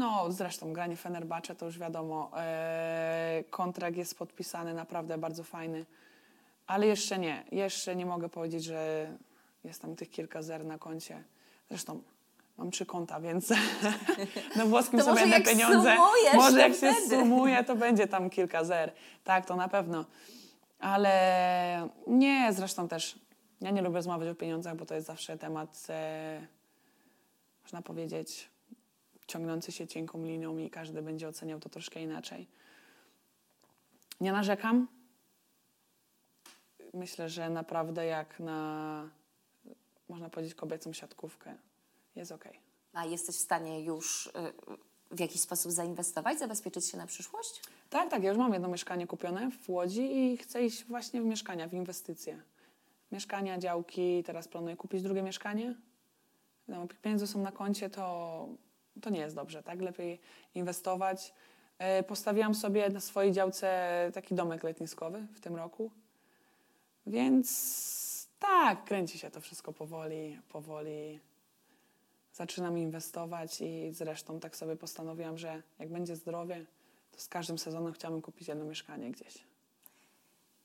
No, 0.00 0.32
zresztą 0.32 0.72
granie 0.72 0.96
Fenerbahce 0.96 1.54
to 1.54 1.66
już 1.66 1.78
wiadomo. 1.78 2.30
E, 2.36 3.44
kontrakt 3.50 3.96
jest 3.96 4.18
podpisany, 4.18 4.74
naprawdę 4.74 5.18
bardzo 5.18 5.44
fajny. 5.44 5.86
Ale 6.66 6.86
jeszcze 6.86 7.18
nie. 7.18 7.44
Jeszcze 7.52 7.96
nie 7.96 8.06
mogę 8.06 8.28
powiedzieć, 8.28 8.64
że 8.64 9.10
jest 9.64 9.82
tam 9.82 9.96
tych 9.96 10.10
kilka 10.10 10.42
zer 10.42 10.64
na 10.64 10.78
koncie. 10.78 11.24
Zresztą 11.68 12.02
mam 12.58 12.70
trzy 12.70 12.86
konta, 12.86 13.20
więc 13.20 13.52
na 14.56 14.66
włoskim 14.66 15.02
są 15.02 15.16
jedne 15.16 15.40
pieniądze. 15.40 15.96
Może 16.34 16.58
jak 16.58 16.72
się 16.72 16.92
wtedy. 16.92 17.08
sumuje, 17.08 17.64
to 17.64 17.76
będzie 17.76 18.06
tam 18.06 18.30
kilka 18.30 18.64
zer. 18.64 18.92
Tak, 19.24 19.46
to 19.46 19.56
na 19.56 19.68
pewno. 19.68 20.04
Ale 20.78 21.88
nie, 22.06 22.52
zresztą 22.52 22.88
też 22.88 23.18
ja 23.60 23.70
nie 23.70 23.82
lubię 23.82 23.94
rozmawiać 23.94 24.28
o 24.28 24.34
pieniądzach, 24.34 24.76
bo 24.76 24.86
to 24.86 24.94
jest 24.94 25.06
zawsze 25.06 25.38
temat, 25.38 25.86
e, 25.90 26.46
można 27.62 27.82
powiedzieć, 27.82 28.50
ciągnący 29.30 29.72
się 29.72 29.86
cienką 29.86 30.24
linią 30.24 30.58
i 30.58 30.70
każdy 30.70 31.02
będzie 31.02 31.28
oceniał 31.28 31.60
to 31.60 31.68
troszkę 31.68 32.02
inaczej. 32.02 32.46
Nie 34.20 34.32
narzekam. 34.32 34.88
Myślę, 36.94 37.28
że 37.28 37.50
naprawdę 37.50 38.06
jak 38.06 38.40
na, 38.40 39.08
można 40.08 40.30
powiedzieć, 40.30 40.54
kobiecą 40.54 40.92
siatkówkę 40.92 41.54
jest 42.16 42.32
ok. 42.32 42.44
A 42.92 43.04
jesteś 43.04 43.36
w 43.36 43.40
stanie 43.40 43.84
już 43.84 44.26
y, 44.26 44.30
w 45.10 45.20
jakiś 45.20 45.40
sposób 45.40 45.72
zainwestować, 45.72 46.38
zabezpieczyć 46.38 46.86
się 46.86 46.98
na 46.98 47.06
przyszłość? 47.06 47.62
Tak, 47.90 48.10
tak. 48.10 48.22
Ja 48.22 48.28
już 48.28 48.38
mam 48.38 48.52
jedno 48.52 48.68
mieszkanie 48.68 49.06
kupione 49.06 49.50
w 49.50 49.70
Łodzi 49.70 50.16
i 50.16 50.36
chcę 50.36 50.64
iść 50.64 50.84
właśnie 50.84 51.22
w 51.22 51.24
mieszkania, 51.24 51.68
w 51.68 51.72
inwestycje. 51.72 52.42
Mieszkania, 53.12 53.58
działki, 53.58 54.22
teraz 54.22 54.48
planuję 54.48 54.76
kupić 54.76 55.02
drugie 55.02 55.22
mieszkanie. 55.22 55.74
No, 56.68 56.86
pieniądze 57.02 57.26
są 57.26 57.42
na 57.42 57.52
koncie, 57.52 57.90
to 57.90 58.48
to 59.00 59.10
nie 59.10 59.20
jest 59.20 59.36
dobrze, 59.36 59.62
tak? 59.62 59.80
Lepiej 59.80 60.20
inwestować. 60.54 61.34
E, 61.78 62.02
postawiłam 62.02 62.54
sobie 62.54 62.88
na 62.88 63.00
swojej 63.00 63.32
działce 63.32 64.10
taki 64.14 64.34
domek 64.34 64.64
letniskowy 64.64 65.26
w 65.34 65.40
tym 65.40 65.56
roku. 65.56 65.90
Więc 67.06 68.28
tak, 68.38 68.84
kręci 68.84 69.18
się 69.18 69.30
to 69.30 69.40
wszystko 69.40 69.72
powoli, 69.72 70.40
powoli. 70.48 71.20
Zaczynam 72.32 72.78
inwestować 72.78 73.60
i 73.60 73.92
zresztą 73.92 74.40
tak 74.40 74.56
sobie 74.56 74.76
postanowiłam, 74.76 75.38
że 75.38 75.62
jak 75.78 75.88
będzie 75.88 76.16
zdrowie, 76.16 76.66
to 77.12 77.20
z 77.20 77.28
każdym 77.28 77.58
sezonem 77.58 77.92
chciałabym 77.92 78.22
kupić 78.22 78.48
jedno 78.48 78.64
mieszkanie 78.64 79.10
gdzieś. 79.10 79.44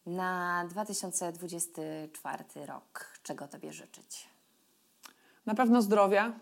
Na 0.06 0.66
2024 0.70 2.44
rok 2.66 3.20
czego 3.24 3.48
Tobie 3.48 3.74
życzyć? 3.74 4.28
Na 5.46 5.56
pewno 5.56 5.82
zdrowia, 5.82 6.34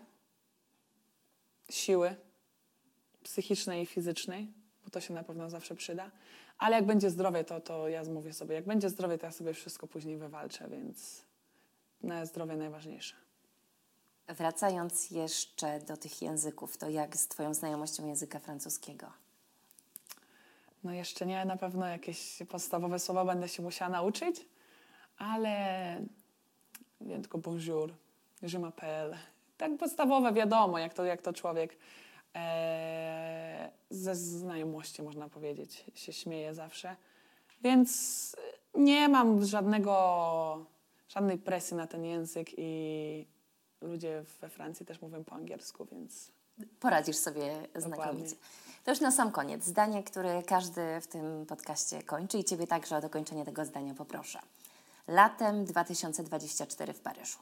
siły, 1.70 2.16
psychicznej 3.22 3.82
i 3.82 3.86
fizycznej, 3.86 4.52
bo 4.84 4.90
to 4.90 5.00
się 5.00 5.14
na 5.14 5.22
pewno 5.22 5.50
zawsze 5.50 5.74
przyda. 5.74 6.10
Ale 6.58 6.76
jak 6.76 6.86
będzie 6.86 7.10
zdrowie, 7.10 7.44
to, 7.44 7.60
to 7.60 7.88
ja 7.88 8.04
mówię 8.04 8.32
sobie, 8.32 8.54
jak 8.54 8.64
będzie 8.64 8.90
zdrowie, 8.90 9.18
to 9.18 9.26
ja 9.26 9.32
sobie 9.32 9.54
wszystko 9.54 9.86
później 9.86 10.16
wywalczę, 10.16 10.68
więc 10.68 11.22
na 12.02 12.26
zdrowie 12.26 12.56
najważniejsze. 12.56 13.14
Wracając 14.28 15.10
jeszcze 15.10 15.80
do 15.80 15.96
tych 15.96 16.22
języków, 16.22 16.76
to 16.76 16.88
jak 16.88 17.16
z 17.16 17.28
Twoją 17.28 17.54
znajomością 17.54 18.06
języka 18.06 18.38
francuskiego? 18.38 19.12
No 20.84 20.92
jeszcze 20.92 21.26
nie, 21.26 21.44
na 21.44 21.56
pewno 21.56 21.86
jakieś 21.86 22.38
podstawowe 22.48 22.98
słowa 22.98 23.24
będę 23.24 23.48
się 23.48 23.62
musiała 23.62 23.90
nauczyć, 23.90 24.46
ale 25.18 25.56
wiem 27.00 27.22
tylko 27.22 27.38
bonjour, 27.38 27.92
je 28.42 28.58
m'appelle. 28.58 29.16
Tak 29.64 29.76
podstawowe 29.78 30.32
wiadomo, 30.32 30.78
jak 30.78 30.94
to, 30.94 31.04
jak 31.04 31.22
to 31.22 31.32
człowiek 31.32 31.76
e, 32.34 33.70
ze 33.90 34.14
znajomości, 34.14 35.02
można 35.02 35.28
powiedzieć, 35.28 35.84
się 35.94 36.12
śmieje 36.12 36.54
zawsze. 36.54 36.96
Więc 37.62 38.36
nie 38.74 39.08
mam 39.08 39.44
żadnego, 39.44 40.66
żadnej 41.08 41.38
presji 41.38 41.76
na 41.76 41.86
ten 41.86 42.04
język 42.04 42.48
i 42.58 43.26
ludzie 43.80 44.24
we 44.40 44.48
Francji 44.48 44.86
też 44.86 45.02
mówią 45.02 45.24
po 45.24 45.34
angielsku, 45.34 45.84
więc 45.92 46.32
Poradzisz 46.80 47.16
sobie 47.16 47.68
znakomicie. 47.76 48.36
To 48.84 48.90
już 48.90 49.00
na 49.00 49.10
sam 49.10 49.32
koniec. 49.32 49.64
Zdanie, 49.64 50.02
które 50.02 50.42
każdy 50.42 51.00
w 51.00 51.06
tym 51.06 51.46
podcaście 51.46 52.02
kończy 52.02 52.38
i 52.38 52.44
Ciebie 52.44 52.66
także 52.66 52.96
o 52.96 53.00
dokończenie 53.00 53.44
tego 53.44 53.64
zdania 53.64 53.94
poproszę. 53.94 54.38
Latem 55.08 55.64
2024 55.64 56.92
w 56.92 57.00
Paryżu. 57.00 57.38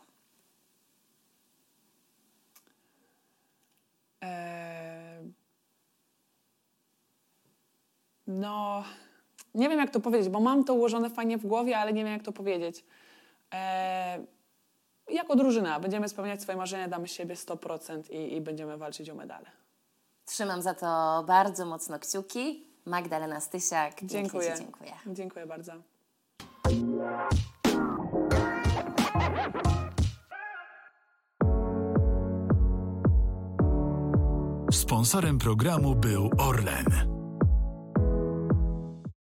No, 8.26 8.84
nie 9.54 9.68
wiem 9.68 9.78
jak 9.78 9.90
to 9.90 10.00
powiedzieć, 10.00 10.28
bo 10.28 10.40
mam 10.40 10.64
to 10.64 10.74
ułożone 10.74 11.10
fajnie 11.10 11.38
w 11.38 11.46
głowie, 11.46 11.78
ale 11.78 11.92
nie 11.92 12.04
wiem 12.04 12.12
jak 12.12 12.22
to 12.22 12.32
powiedzieć. 12.32 12.84
Eee, 13.50 14.26
jako 15.10 15.36
drużyna 15.36 15.80
będziemy 15.80 16.08
spełniać 16.08 16.42
swoje 16.42 16.58
marzenia, 16.58 16.88
damy 16.88 17.08
siebie 17.08 17.34
100% 17.34 18.10
i, 18.10 18.36
i 18.36 18.40
będziemy 18.40 18.76
walczyć 18.76 19.10
o 19.10 19.14
medale. 19.14 19.46
Trzymam 20.24 20.62
za 20.62 20.74
to 20.74 21.24
bardzo 21.26 21.66
mocno 21.66 21.98
kciuki. 21.98 22.66
Magdalena 22.86 23.40
Stysiak, 23.40 24.04
Dziękuję. 24.04 24.52
Ci 24.52 24.58
dziękuję. 24.58 24.92
Dziękuję 25.06 25.46
bardzo. 25.46 25.72
Sponsorem 34.72 35.38
programu 35.38 35.94
był 35.94 36.30
Orlen. 36.38 37.11